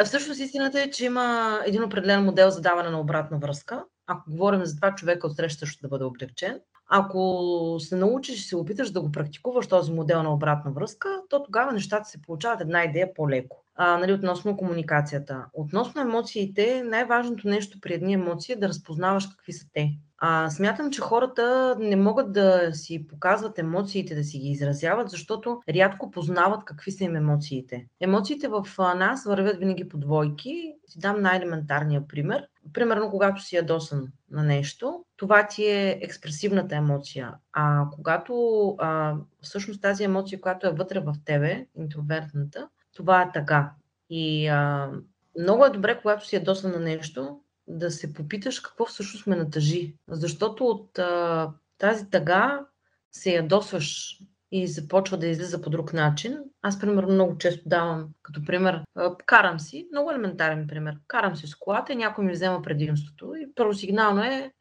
А 0.00 0.04
всъщност 0.04 0.40
истината 0.40 0.82
е, 0.82 0.90
че 0.90 1.04
има 1.04 1.58
един 1.66 1.84
определен 1.84 2.24
модел 2.24 2.50
за 2.50 2.60
даване 2.60 2.90
на 2.90 3.00
обратна 3.00 3.38
връзка. 3.38 3.84
Ако 4.06 4.30
говорим 4.30 4.64
за 4.64 4.76
това, 4.76 4.94
човека 4.94 5.26
от 5.26 5.36
среща 5.36 5.58
също 5.58 5.82
да 5.82 5.88
бъде 5.88 6.04
облегчен. 6.04 6.60
Ако 6.88 7.76
се 7.80 7.96
научиш 7.96 8.40
и 8.40 8.48
се 8.48 8.56
опиташ 8.56 8.90
да 8.90 9.00
го 9.00 9.12
практикуваш 9.12 9.66
този 9.66 9.92
модел 9.92 10.22
на 10.22 10.34
обратна 10.34 10.70
връзка, 10.70 11.08
то 11.28 11.42
тогава 11.42 11.72
нещата 11.72 12.08
се 12.08 12.22
получават 12.22 12.60
една 12.60 12.84
идея 12.84 13.14
по-леко 13.14 13.64
а, 13.80 13.98
нали, 13.98 14.12
относно 14.12 14.56
комуникацията. 14.56 15.46
Относно 15.52 16.00
емоциите, 16.00 16.82
най-важното 16.84 17.48
нещо 17.48 17.80
при 17.80 17.94
едни 17.94 18.12
емоции 18.12 18.52
е 18.52 18.56
да 18.56 18.68
разпознаваш 18.68 19.26
какви 19.26 19.52
са 19.52 19.66
те. 19.72 19.90
А, 20.20 20.50
смятам, 20.50 20.90
че 20.90 21.00
хората 21.00 21.76
не 21.78 21.96
могат 21.96 22.32
да 22.32 22.70
си 22.72 23.06
показват 23.08 23.58
емоциите, 23.58 24.14
да 24.14 24.24
си 24.24 24.38
ги 24.38 24.48
изразяват, 24.48 25.10
защото 25.10 25.60
рядко 25.68 26.10
познават 26.10 26.64
какви 26.64 26.90
са 26.90 27.04
им 27.04 27.16
емоциите. 27.16 27.86
Емоциите 28.00 28.48
в 28.48 28.66
нас 28.78 29.24
вървят 29.24 29.58
винаги 29.58 29.88
по 29.88 29.98
двойки. 29.98 30.74
Си 30.86 30.98
дам 30.98 31.22
най-елементарния 31.22 32.08
пример. 32.08 32.48
Примерно, 32.72 33.10
когато 33.10 33.42
си 33.42 33.56
ядосан 33.56 34.08
на 34.30 34.42
нещо, 34.42 35.04
това 35.16 35.46
ти 35.46 35.64
е 35.64 35.98
експресивната 36.02 36.76
емоция. 36.76 37.34
А 37.52 37.84
когато 37.92 38.64
а, 38.78 39.14
всъщност 39.42 39.82
тази 39.82 40.04
емоция, 40.04 40.40
която 40.40 40.66
е 40.66 40.72
вътре 40.72 41.00
в 41.00 41.14
тебе, 41.24 41.66
интровертната, 41.74 42.68
това 42.96 43.22
е 43.22 43.32
така. 43.32 43.70
И 44.10 44.48
а, 44.48 44.90
много 45.38 45.64
е 45.64 45.70
добре, 45.70 45.98
когато 46.02 46.26
си 46.26 46.36
ядосан 46.36 46.72
на 46.72 46.80
нещо, 46.80 47.40
да 47.68 47.90
се 47.90 48.14
попиташ 48.14 48.60
какво 48.60 48.86
всъщност 48.86 49.26
ме 49.26 49.36
натъжи. 49.36 49.94
Защото 50.08 50.66
от 50.66 50.98
а, 50.98 51.50
тази 51.78 52.10
тъга 52.10 52.66
се 53.12 53.34
ядосваш 53.34 54.18
и 54.52 54.66
започва 54.66 55.16
да 55.16 55.26
излиза 55.26 55.62
по 55.62 55.70
друг 55.70 55.92
начин. 55.92 56.38
Аз, 56.62 56.80
примерно, 56.80 57.12
много 57.12 57.38
често 57.38 57.68
давам 57.68 58.08
като 58.22 58.44
пример, 58.44 58.82
карам 59.26 59.60
си, 59.60 59.88
много 59.92 60.10
елементарен 60.10 60.66
пример, 60.66 60.96
карам 61.06 61.36
си 61.36 61.46
с 61.46 61.54
колата 61.54 61.92
и 61.92 61.96
някой 61.96 62.24
ми 62.24 62.32
взема 62.32 62.62
предимството 62.62 63.34
и 63.34 63.54
първосигнално 63.54 64.22
е 64.22 64.52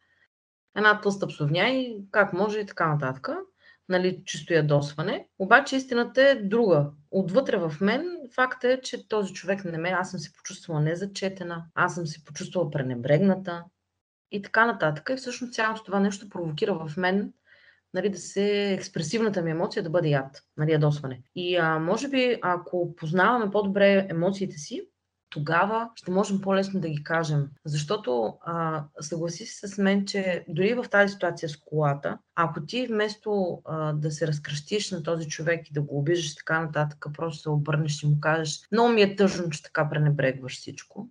една 0.78 1.02
тъста 1.02 1.28
псовня 1.28 1.70
и 1.70 1.98
как 2.12 2.34
може 2.34 2.60
и 2.60 2.66
така 2.66 2.88
нататък 2.88 3.30
нали, 3.90 4.22
чисто 4.26 4.54
ядосване. 4.54 5.28
Обаче 5.40 5.76
истината 5.76 6.30
е 6.30 6.36
друга. 6.36 6.90
Отвътре 7.12 7.58
в 7.58 7.74
мен 7.82 8.18
факта 8.36 8.72
е, 8.72 8.82
че 8.82 9.08
този 9.08 9.34
човек 9.34 9.66
не 9.66 9.78
ме, 9.78 9.90
аз 9.90 10.12
съм 10.12 10.20
се 10.20 10.34
почувствала 10.34 10.82
незачетена, 10.82 11.66
аз 11.76 11.96
съм 11.96 12.08
се 12.08 12.24
почувствала 12.26 12.72
пренебрегната 12.72 13.64
и 14.32 14.42
така 14.42 14.66
нататък. 14.66 15.10
И 15.14 15.18
всъщност 15.18 15.54
цялото 15.54 15.84
това 15.84 16.00
нещо 16.00 16.30
провокира 16.30 16.74
в 16.74 16.98
мен 16.98 17.34
нали, 17.94 18.10
да 18.10 18.18
се 18.18 18.74
експресивната 18.74 19.42
ми 19.42 19.52
емоция 19.52 19.84
да 19.84 19.90
бъде 19.90 20.10
яд, 20.10 20.44
нали, 20.58 20.72
ядосване. 20.72 21.22
И 21.36 21.58
а, 21.58 21.80
може 21.80 22.08
би, 22.08 22.40
ако 22.42 22.96
познаваме 22.96 23.52
по-добре 23.52 24.08
емоциите 24.10 24.58
си, 24.58 24.88
тогава 25.30 25.90
ще 25.96 26.12
можем 26.12 26.42
по-лесно 26.42 26.80
да 26.80 26.90
ги 26.90 27.04
кажем. 27.04 27.48
Защото 27.66 28.38
а, 28.42 28.84
съгласи 29.02 29.46
се 29.46 29.68
с 29.68 29.78
мен, 29.78 30.06
че 30.06 30.46
дори 30.48 30.74
в 30.74 30.86
тази 30.92 31.14
ситуация 31.14 31.50
с 31.50 31.58
колата, 31.58 32.18
ако 32.36 32.66
ти 32.66 32.88
вместо 32.88 33.62
а, 33.66 33.94
да 33.94 34.12
се 34.12 34.28
разкръщиш 34.28 34.92
на 34.92 35.04
този 35.04 35.28
човек 35.28 35.70
и 35.70 35.74
да 35.74 35.82
го 35.82 36.00
обиждаш 36.00 36.36
така 36.36 36.62
нататък, 36.62 37.06
просто 37.18 37.42
се 37.42 37.50
обърнеш 37.50 38.04
и 38.04 38.08
му 38.08 38.20
кажеш, 38.20 38.62
много 38.72 38.90
ми 38.90 39.02
е 39.02 39.16
тъжно, 39.16 39.50
че 39.50 39.64
така 39.64 39.90
пренебрегваш 39.90 40.58
всичко, 40.58 41.10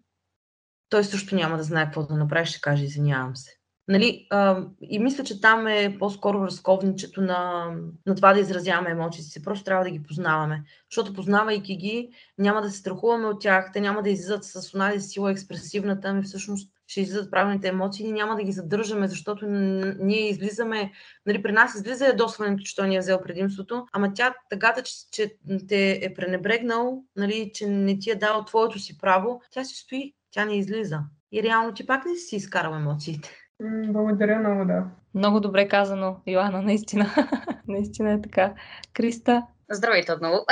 той 0.88 1.04
също 1.04 1.34
няма 1.34 1.56
да 1.56 1.62
знае 1.62 1.84
какво 1.84 2.02
да 2.02 2.16
направи, 2.16 2.46
ще 2.46 2.60
каже 2.60 2.84
извинявам 2.84 3.36
се. 3.36 3.50
Нали, 3.89 4.26
а, 4.30 4.62
и 4.82 4.99
мисля, 4.99 5.24
че 5.24 5.41
там 5.41 5.66
е 5.66 5.97
по-скоро 5.99 6.45
разковничето 6.45 7.20
на, 7.20 7.70
на 8.07 8.14
това 8.14 8.34
да 8.34 8.41
изразяваме 8.41 8.91
емоциите 8.91 9.30
си. 9.30 9.43
Просто 9.43 9.64
трябва 9.64 9.84
да 9.84 9.91
ги 9.91 10.03
познаваме. 10.03 10.64
Защото 10.91 11.12
познавайки 11.12 11.76
ги, 11.76 12.11
няма 12.39 12.62
да 12.62 12.70
се 12.70 12.78
страхуваме 12.78 13.26
от 13.26 13.41
тях, 13.41 13.70
те 13.72 13.80
няма 13.80 14.03
да 14.03 14.11
излизат 14.11 14.45
с 14.45 14.74
онази 14.74 15.01
сила 15.01 15.30
експресивната, 15.30 16.14
ми 16.14 16.22
всъщност 16.22 16.72
ще 16.87 17.01
излизат 17.01 17.30
правилните 17.30 17.68
емоции, 17.68 18.05
ние 18.05 18.12
няма 18.12 18.37
да 18.37 18.43
ги 18.43 18.53
задържаме, 18.53 19.09
защото 19.09 19.47
ние 19.47 20.28
излизаме, 20.30 20.93
нали, 21.26 21.43
при 21.43 21.53
нас 21.53 21.74
излиза 21.74 22.07
ядосването, 22.07 22.62
че 22.62 22.76
той 22.76 22.89
ни 22.89 22.97
е 22.97 23.01
взел 23.01 23.20
предимството, 23.22 23.87
ама 23.93 24.14
тя 24.14 24.34
тъгата, 24.51 24.82
че, 24.82 24.93
че 25.12 25.37
те 25.68 26.01
е 26.03 26.14
пренебрегнал, 26.14 27.05
нали, 27.16 27.51
че 27.55 27.66
не 27.66 27.99
ти 27.99 28.11
е 28.11 28.14
дал 28.14 28.45
твоето 28.45 28.78
си 28.78 28.99
право, 28.99 29.41
тя 29.51 29.64
си 29.64 29.76
стои, 29.76 30.14
тя 30.30 30.45
не 30.45 30.59
излиза. 30.59 31.01
И 31.32 31.43
реално 31.43 31.74
ти 31.74 31.87
пак 31.87 32.05
не 32.05 32.16
си 32.16 32.37
изкарал 32.37 32.74
емоциите. 32.74 33.45
Благодаря 33.62 34.38
много, 34.38 34.64
да. 34.64 34.84
Много 35.14 35.40
добре 35.40 35.68
казано, 35.68 36.20
Йоанна, 36.26 36.62
наистина. 36.62 37.14
наистина 37.68 38.12
е 38.12 38.22
така. 38.22 38.54
Криста? 38.92 39.42
Здравейте 39.70 40.12
отново. 40.12 40.44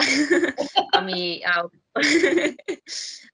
ами, 0.95 1.41
а, 1.47 1.63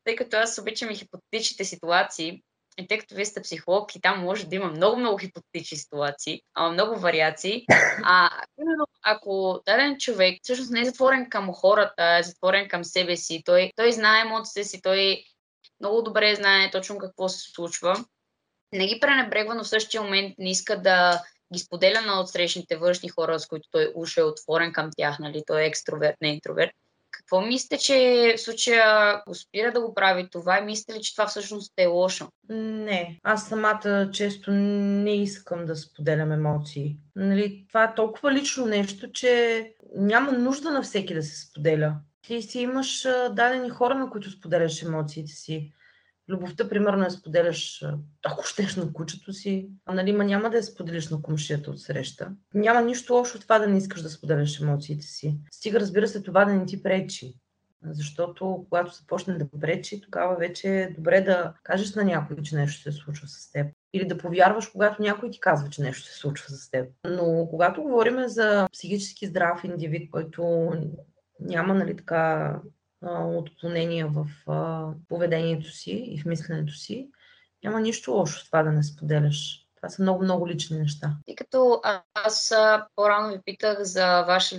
тъй 0.05 0.17
като 0.17 0.37
аз 0.37 0.59
обичам 0.59 0.91
и 0.91 0.95
хипотетичните 0.95 1.65
ситуации, 1.65 2.43
и 2.79 2.87
тъй 2.87 2.99
като 2.99 3.15
вие 3.15 3.25
сте 3.25 3.43
психолог 3.43 3.95
и 3.95 4.01
там 4.01 4.21
може 4.21 4.47
да 4.47 4.57
има 4.57 4.67
много-много 4.67 5.19
хипотетични 5.19 5.79
ситуации, 5.79 6.41
а 6.55 6.71
много 6.71 7.01
вариации, 7.01 7.67
а 8.05 8.31
именно 8.61 8.87
ако 9.03 9.61
даден 9.67 9.97
човек 9.99 10.39
всъщност 10.43 10.71
не 10.71 10.81
е 10.81 10.85
затворен 10.85 11.31
към 11.31 11.53
хората, 11.53 12.17
е 12.19 12.23
затворен 12.23 12.69
към 12.69 12.85
себе 12.85 13.17
си, 13.17 13.43
той, 13.45 13.71
той 13.77 13.93
знае 13.93 14.21
емоциите 14.21 14.69
си, 14.69 14.83
той 14.83 15.25
много 15.81 16.03
добре 16.03 16.35
знае 16.35 16.71
точно 16.71 16.99
какво 16.99 17.29
се 17.29 17.53
случва, 17.53 18.05
не 18.73 18.87
ги 18.87 19.01
пренебрегва, 19.01 19.55
но 19.55 19.65
в 19.65 19.69
същия 19.69 20.03
момент 20.03 20.35
не 20.39 20.51
иска 20.51 20.83
да 20.83 21.23
ги 21.53 21.59
споделя 21.59 22.01
на 22.01 22.21
отсрещните 22.21 22.77
външни 22.77 23.09
хора, 23.09 23.39
с 23.39 23.47
които 23.47 23.69
той 23.71 23.93
уж 23.95 24.17
е 24.17 24.23
отворен 24.23 24.73
към 24.73 24.91
тях, 24.97 25.19
нали? 25.19 25.43
Той 25.47 25.63
е 25.63 25.67
екстроверт, 25.67 26.17
не 26.21 26.29
интроверт. 26.29 26.71
Какво 27.11 27.41
мислите, 27.41 27.79
че 27.79 28.35
в 28.37 28.41
случая 28.41 29.23
го 29.29 29.35
спира 29.35 29.73
да 29.73 29.81
го 29.81 29.95
прави 29.95 30.29
това 30.31 30.59
и 30.59 30.65
мислите 30.65 30.95
ли, 30.95 31.03
че 31.03 31.15
това 31.15 31.27
всъщност 31.27 31.73
е 31.77 31.87
лошо? 31.87 32.29
Не, 32.49 33.21
аз 33.23 33.49
самата 33.49 34.11
често 34.13 34.51
не 34.53 35.23
искам 35.23 35.67
да 35.67 35.77
споделям 35.77 36.33
емоции. 36.33 36.97
Нали, 37.17 37.65
това 37.69 37.85
е 37.85 37.95
толкова 37.95 38.33
лично 38.33 38.67
нещо, 38.67 39.13
че 39.13 39.65
няма 39.97 40.33
нужда 40.33 40.71
на 40.71 40.83
всеки 40.83 41.15
да 41.15 41.23
се 41.23 41.41
споделя. 41.41 41.95
Ти 42.23 42.43
си 42.43 42.61
имаш 42.61 43.03
дадени 43.31 43.71
хора, 43.71 43.95
на 43.95 44.11
които 44.11 44.31
споделяш 44.31 44.83
емоциите 44.83 45.33
си 45.33 45.73
любовта, 46.31 46.69
примерно, 46.69 47.05
я 47.05 47.11
споделяш, 47.11 47.85
ако 48.27 48.45
щеш 48.45 48.77
на 48.77 48.93
кучето 48.93 49.33
си, 49.33 49.69
а 49.87 49.95
нали, 49.95 50.13
ма 50.13 50.25
няма 50.25 50.51
да 50.51 50.57
я 50.57 50.63
споделиш 50.63 51.09
на 51.09 51.23
комшията 51.23 51.71
от 51.71 51.81
среща. 51.81 52.33
Няма 52.55 52.83
нищо 52.83 53.15
лошо 53.15 53.39
в 53.39 53.41
това 53.41 53.59
да 53.59 53.67
не 53.67 53.79
искаш 53.79 54.03
да 54.03 54.11
споделяш 54.11 54.61
емоциите 54.61 55.07
си. 55.07 55.39
Стига, 55.51 55.81
разбира 55.81 56.09
се, 56.09 56.23
това 56.23 56.45
да 56.45 56.53
не 56.53 56.67
ти 56.67 56.83
пречи. 56.83 57.35
Защото 57.83 58.67
когато 58.69 58.95
започне 58.95 59.39
да 59.39 59.61
пречи, 59.61 60.01
тогава 60.01 60.37
вече 60.37 60.69
е 60.69 60.91
добре 60.91 61.21
да 61.21 61.55
кажеш 61.63 61.95
на 61.95 62.05
някой, 62.05 62.43
че 62.43 62.57
нещо 62.57 62.83
се 62.83 62.93
случва 62.93 63.29
с 63.29 63.53
теб. 63.53 63.67
Или 63.93 64.09
да 64.09 64.19
повярваш, 64.19 64.67
когато 64.67 65.03
някой 65.03 65.31
ти 65.31 65.41
казва, 65.41 65.71
че 65.71 65.83
нещо 65.83 66.05
се 66.05 66.19
случва 66.19 66.49
с 66.49 66.71
теб. 66.71 66.89
Но 67.05 67.47
когато 67.51 67.83
говорим 67.83 68.29
за 68.29 68.69
психически 68.73 69.27
здрав 69.27 69.65
индивид, 69.65 70.11
който 70.11 70.71
няма 71.41 71.75
нали, 71.75 71.97
така 71.97 72.57
отклонения 73.09 74.09
в 74.09 74.27
поведението 75.09 75.71
си 75.71 76.05
и 76.07 76.21
в 76.21 76.25
мисленето 76.25 76.73
си, 76.73 77.09
няма 77.65 77.81
нищо 77.81 78.13
лошо 78.13 78.41
с 78.41 78.47
това 78.47 78.63
да 78.63 78.73
не 78.73 78.83
споделяш. 78.83 79.67
Това 79.77 79.89
са 79.89 80.03
много-много 80.03 80.49
лични 80.49 80.79
неща. 80.79 81.13
Тъй 81.27 81.35
като 81.35 81.81
аз 82.15 82.55
по-рано 82.97 83.33
ви 83.33 83.41
питах 83.45 83.83
за 83.83 84.23
ваш, 84.23 84.55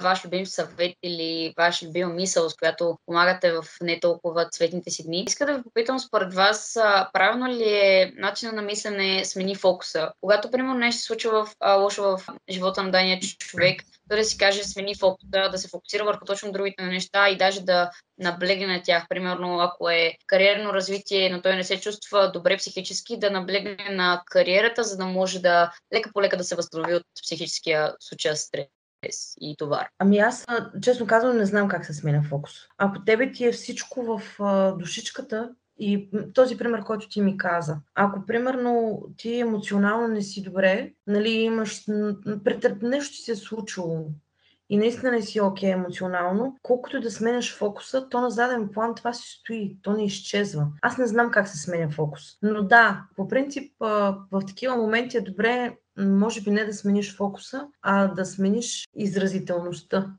ваш 0.00 0.24
любим 0.24 0.46
съвет 0.46 0.96
или 1.02 1.54
ваш 1.56 1.82
любима 1.82 2.12
мисъл, 2.12 2.50
с 2.50 2.56
която 2.56 2.98
помагате 3.06 3.52
в 3.52 3.64
не 3.82 4.00
толкова 4.00 4.48
цветните 4.48 4.90
си 4.90 5.02
дни, 5.02 5.24
иска 5.26 5.46
да 5.46 5.56
ви 5.56 5.62
попитам 5.62 5.98
според 5.98 6.34
вас, 6.34 6.78
правилно 7.12 7.48
ли 7.48 7.68
е 7.68 8.12
начина 8.16 8.52
на 8.52 8.62
мислене 8.62 9.24
смени 9.24 9.54
фокуса? 9.54 10.12
Когато, 10.20 10.50
примерно, 10.50 10.78
нещо 10.78 11.00
се 11.00 11.06
случва 11.06 11.44
в, 11.44 11.54
лошо 11.78 12.02
в 12.02 12.26
живота 12.50 12.82
на 12.82 12.90
дания 12.90 13.20
човек, 13.20 13.82
да 14.16 14.24
си 14.24 14.38
каже 14.38 14.64
смени 14.64 14.94
фокуса, 14.94 15.48
да 15.52 15.58
се 15.58 15.68
фокусира 15.68 16.04
върху 16.04 16.24
точно 16.24 16.52
другите 16.52 16.82
неща 16.82 17.28
и 17.28 17.36
даже 17.36 17.60
да 17.60 17.90
наблегне 18.18 18.66
на 18.66 18.82
тях. 18.82 19.06
Примерно, 19.08 19.60
ако 19.60 19.90
е 19.90 20.12
кариерно 20.26 20.72
развитие, 20.72 21.30
но 21.30 21.42
той 21.42 21.56
не 21.56 21.64
се 21.64 21.80
чувства 21.80 22.30
добре 22.32 22.56
психически, 22.56 23.18
да 23.18 23.30
наблегне 23.30 23.88
на 23.90 24.22
кариерата, 24.26 24.84
за 24.84 24.96
да 24.96 25.04
може 25.04 25.38
да 25.38 25.72
лека 25.94 26.10
по 26.14 26.22
лека 26.22 26.36
да 26.36 26.44
се 26.44 26.56
възстанови 26.56 26.94
от 26.94 27.02
психическия 27.24 27.94
случай 28.00 28.36
стрес 28.36 28.66
и 29.40 29.56
товар. 29.58 29.88
Ами 29.98 30.18
аз, 30.18 30.46
честно 30.82 31.06
казвам, 31.06 31.36
не 31.36 31.46
знам 31.46 31.68
как 31.68 31.86
се 31.86 31.94
сменя 31.94 32.22
фокус. 32.22 32.52
Ако 32.78 33.04
тебе 33.04 33.32
ти 33.32 33.44
е 33.44 33.52
всичко 33.52 34.02
в 34.02 34.22
душичката, 34.78 35.50
и 35.78 36.08
този 36.34 36.58
пример, 36.58 36.84
който 36.84 37.08
ти 37.08 37.20
ми 37.20 37.36
каза, 37.36 37.76
ако 37.94 38.26
примерно 38.26 39.02
ти 39.16 39.40
емоционално 39.40 40.08
не 40.08 40.22
си 40.22 40.42
добре, 40.42 40.92
нали, 41.06 41.30
имаш, 41.30 41.84
претърп, 42.44 42.82
нещо 42.82 43.16
ти 43.16 43.22
се 43.22 43.32
е 43.32 43.36
случило 43.36 44.10
и 44.72 44.76
наистина 44.76 45.12
не 45.12 45.22
си 45.22 45.40
окей 45.40 45.70
okay 45.70 45.72
емоционално, 45.72 46.56
колкото 46.62 47.00
да 47.00 47.10
сменяш 47.10 47.56
фокуса, 47.56 48.08
то 48.08 48.20
на 48.20 48.30
заден 48.30 48.68
план 48.68 48.94
това 48.94 49.12
си 49.12 49.38
стои, 49.40 49.76
то 49.82 49.92
не 49.92 50.04
изчезва. 50.04 50.66
Аз 50.82 50.98
не 50.98 51.06
знам 51.06 51.30
как 51.30 51.48
се 51.48 51.58
сменя 51.58 51.90
фокус. 51.90 52.22
Но 52.42 52.62
да, 52.62 53.04
по 53.16 53.28
принцип 53.28 53.72
в 53.80 54.42
такива 54.46 54.76
моменти 54.76 55.16
е 55.16 55.20
добре, 55.20 55.76
може 55.98 56.40
би 56.40 56.50
не 56.50 56.64
да 56.64 56.72
смениш 56.72 57.16
фокуса, 57.16 57.68
а 57.82 58.06
да 58.06 58.24
смениш 58.24 58.88
изразителността 58.96 60.10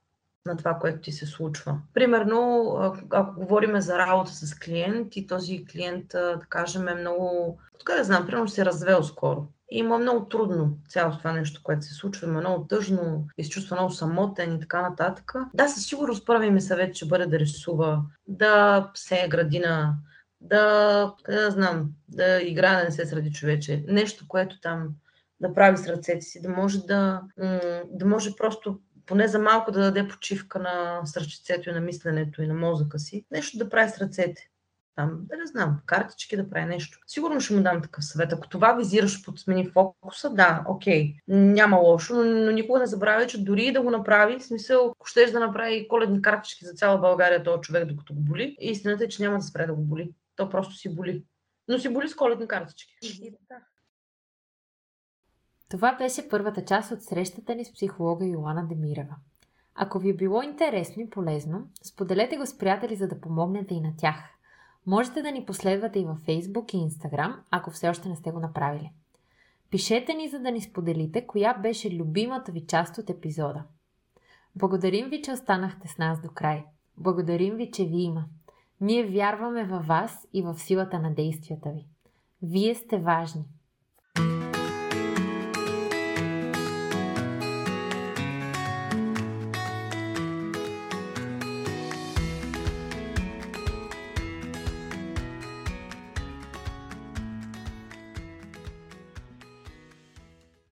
на 0.46 0.58
това, 0.58 0.74
което 0.74 1.02
ти 1.02 1.12
се 1.12 1.26
случва. 1.26 1.78
Примерно, 1.94 2.76
ако 3.10 3.40
говорим 3.40 3.82
за 3.82 3.98
работа 3.98 4.32
с 4.32 4.60
клиент 4.60 5.16
и 5.16 5.28
този 5.28 5.66
клиент, 5.66 6.06
да 6.08 6.42
кажем, 6.50 6.88
е 6.88 6.96
много, 6.96 7.58
така 7.80 7.94
да 7.94 8.04
знам, 8.04 8.26
примерно 8.26 8.48
се 8.48 8.62
е 8.62 8.66
развел 8.66 9.04
скоро. 9.04 9.48
И 9.72 9.78
има 9.78 9.98
много 9.98 10.26
трудно 10.26 10.78
цялото 10.90 11.18
това 11.18 11.32
нещо, 11.32 11.62
което 11.64 11.86
се 11.86 11.94
случва, 11.94 12.28
има 12.28 12.40
много 12.40 12.68
тъжно, 12.68 13.28
и 13.38 13.44
се 13.44 13.50
чувства 13.50 13.76
много 13.76 13.92
самотен 13.92 14.56
и 14.56 14.60
така 14.60 14.82
нататък. 14.82 15.34
Да, 15.54 15.68
със 15.68 15.86
сигурност 15.86 16.26
първи 16.26 16.50
ми 16.50 16.62
съвет 16.62 16.96
ще 16.96 17.06
бъде 17.06 17.26
да 17.26 17.40
рисува, 17.40 18.02
да 18.28 18.92
се 18.94 19.28
градина, 19.30 19.96
да, 20.42 21.14
да 21.30 21.52
знам, 21.52 21.90
да 22.10 22.42
играе 22.42 22.78
да 22.78 22.84
не 22.84 22.92
се 22.92 23.06
среди 23.06 23.32
човече. 23.32 23.84
Нещо, 23.88 24.26
което 24.28 24.60
там 24.62 24.90
да 25.40 25.54
прави 25.54 25.78
с 25.78 25.88
ръцете 25.88 26.22
си, 26.22 26.42
да 26.42 26.50
може 26.50 26.80
да, 26.80 27.22
да 27.92 28.06
може 28.06 28.36
просто 28.36 28.80
поне 29.06 29.28
за 29.28 29.40
малко 29.40 29.72
да 29.72 29.80
даде 29.80 30.08
почивка 30.08 30.60
на 30.60 31.02
сърчицето 31.06 31.70
и 31.70 31.74
на 31.74 31.80
мисленето 31.80 32.42
и 32.42 32.48
на 32.48 32.54
мозъка 32.54 33.00
си, 33.00 33.26
нещо 33.32 33.58
да 33.58 33.70
прави 33.70 33.90
с 33.90 33.98
ръцете. 33.98 34.50
Там, 34.96 35.20
да 35.22 35.38
не 35.38 35.46
знам, 35.46 35.80
картички 35.86 36.38
да 36.38 36.50
прави 36.50 36.66
нещо. 36.66 37.00
Сигурно 37.08 37.42
ще 37.42 37.54
му 37.54 37.64
дам 37.64 37.82
такъв 37.82 38.06
съвет. 38.06 38.34
Ако 38.34 38.50
това 38.50 38.74
визираш 38.74 39.26
под 39.26 39.40
смени 39.40 39.70
фокуса, 39.70 40.30
да, 40.30 40.64
окей, 40.68 41.16
няма 41.28 41.78
лошо, 41.78 42.16
но, 42.16 42.24
но 42.24 42.52
никога 42.52 42.80
не 42.80 42.86
забравяй, 42.86 43.28
че 43.28 43.44
дори 43.44 43.72
да 43.72 43.82
го 43.82 43.90
направи, 43.92 44.40
в 44.40 44.46
смисъл, 44.46 44.92
ако 44.92 45.08
щеш 45.08 45.32
да 45.32 45.40
направи 45.40 45.88
коледни 45.88 46.22
картички 46.22 46.66
за 46.66 46.74
цяла 46.74 46.98
България 46.98 47.44
този 47.44 47.62
човек, 47.62 47.86
докато 47.86 48.14
го 48.14 48.22
боли, 48.22 48.58
истината 48.60 49.04
е, 49.04 49.08
че 49.08 49.24
няма 49.24 49.38
да 49.38 49.44
спре 49.44 49.66
да 49.66 49.74
го 49.74 49.82
боли. 49.82 50.12
То 50.36 50.50
просто 50.50 50.76
си 50.76 50.96
боли. 50.96 51.24
Но 51.68 51.80
си 51.80 51.90
боли 51.90 52.10
с 52.10 52.16
коледни 52.16 52.48
картички. 52.48 52.96
Това 55.74 55.96
беше 55.96 56.30
първата 56.30 56.66
част 56.66 56.92
от 56.92 57.04
срещата 57.04 57.56
ни 57.56 57.66
с 57.66 57.74
психолога 57.74 58.26
Йоана 58.26 58.68
Демирова. 58.68 59.16
Ако 59.76 60.00
ви 60.00 60.10
е 60.10 60.14
било 60.14 60.42
интересно 60.42 61.04
и 61.04 61.10
полезно, 61.10 61.68
споделете 61.84 62.38
го 62.38 62.46
с 62.46 62.58
приятели, 62.58 62.96
за 62.96 63.08
да 63.08 63.22
помогнете 63.22 63.74
и 63.74 63.82
на 63.82 63.94
тях. 63.98 64.16
Можете 64.86 65.22
да 65.22 65.32
ни 65.32 65.46
последвате 65.46 66.00
и 66.00 66.06
във 66.06 66.18
Facebook 66.18 66.74
и 66.74 66.90
Instagram, 66.90 67.36
ако 67.52 67.72
все 67.72 67.90
още 67.90 68.10
не 68.10 68.16
сте 68.16 68.32
го 68.32 68.40
направили. 68.40 68.92
Пишете 69.72 70.14
ни, 70.14 70.30
за 70.30 70.40
да 70.40 70.52
ни 70.52 70.62
споделите, 70.62 71.28
коя 71.28 71.54
беше 71.54 71.96
любимата 71.96 72.52
ви 72.52 72.66
част 72.66 72.98
от 72.98 73.10
епизода. 73.10 73.64
Благодарим 74.56 75.10
ви, 75.10 75.22
че 75.22 75.32
останахте 75.32 75.88
с 75.88 75.98
нас 75.98 76.22
до 76.22 76.30
край. 76.30 76.66
Благодарим 76.98 77.56
ви, 77.56 77.72
че 77.72 77.86
ви 77.86 78.02
има. 78.02 78.26
Ние 78.82 79.08
вярваме 79.08 79.64
във 79.64 79.88
вас 79.88 80.28
и 80.34 80.42
в 80.42 80.56
силата 80.58 81.00
на 81.00 81.14
действията 81.14 81.70
ви. 81.70 81.88
Вие 82.42 82.76
сте 82.76 82.98
важни. 82.98 83.44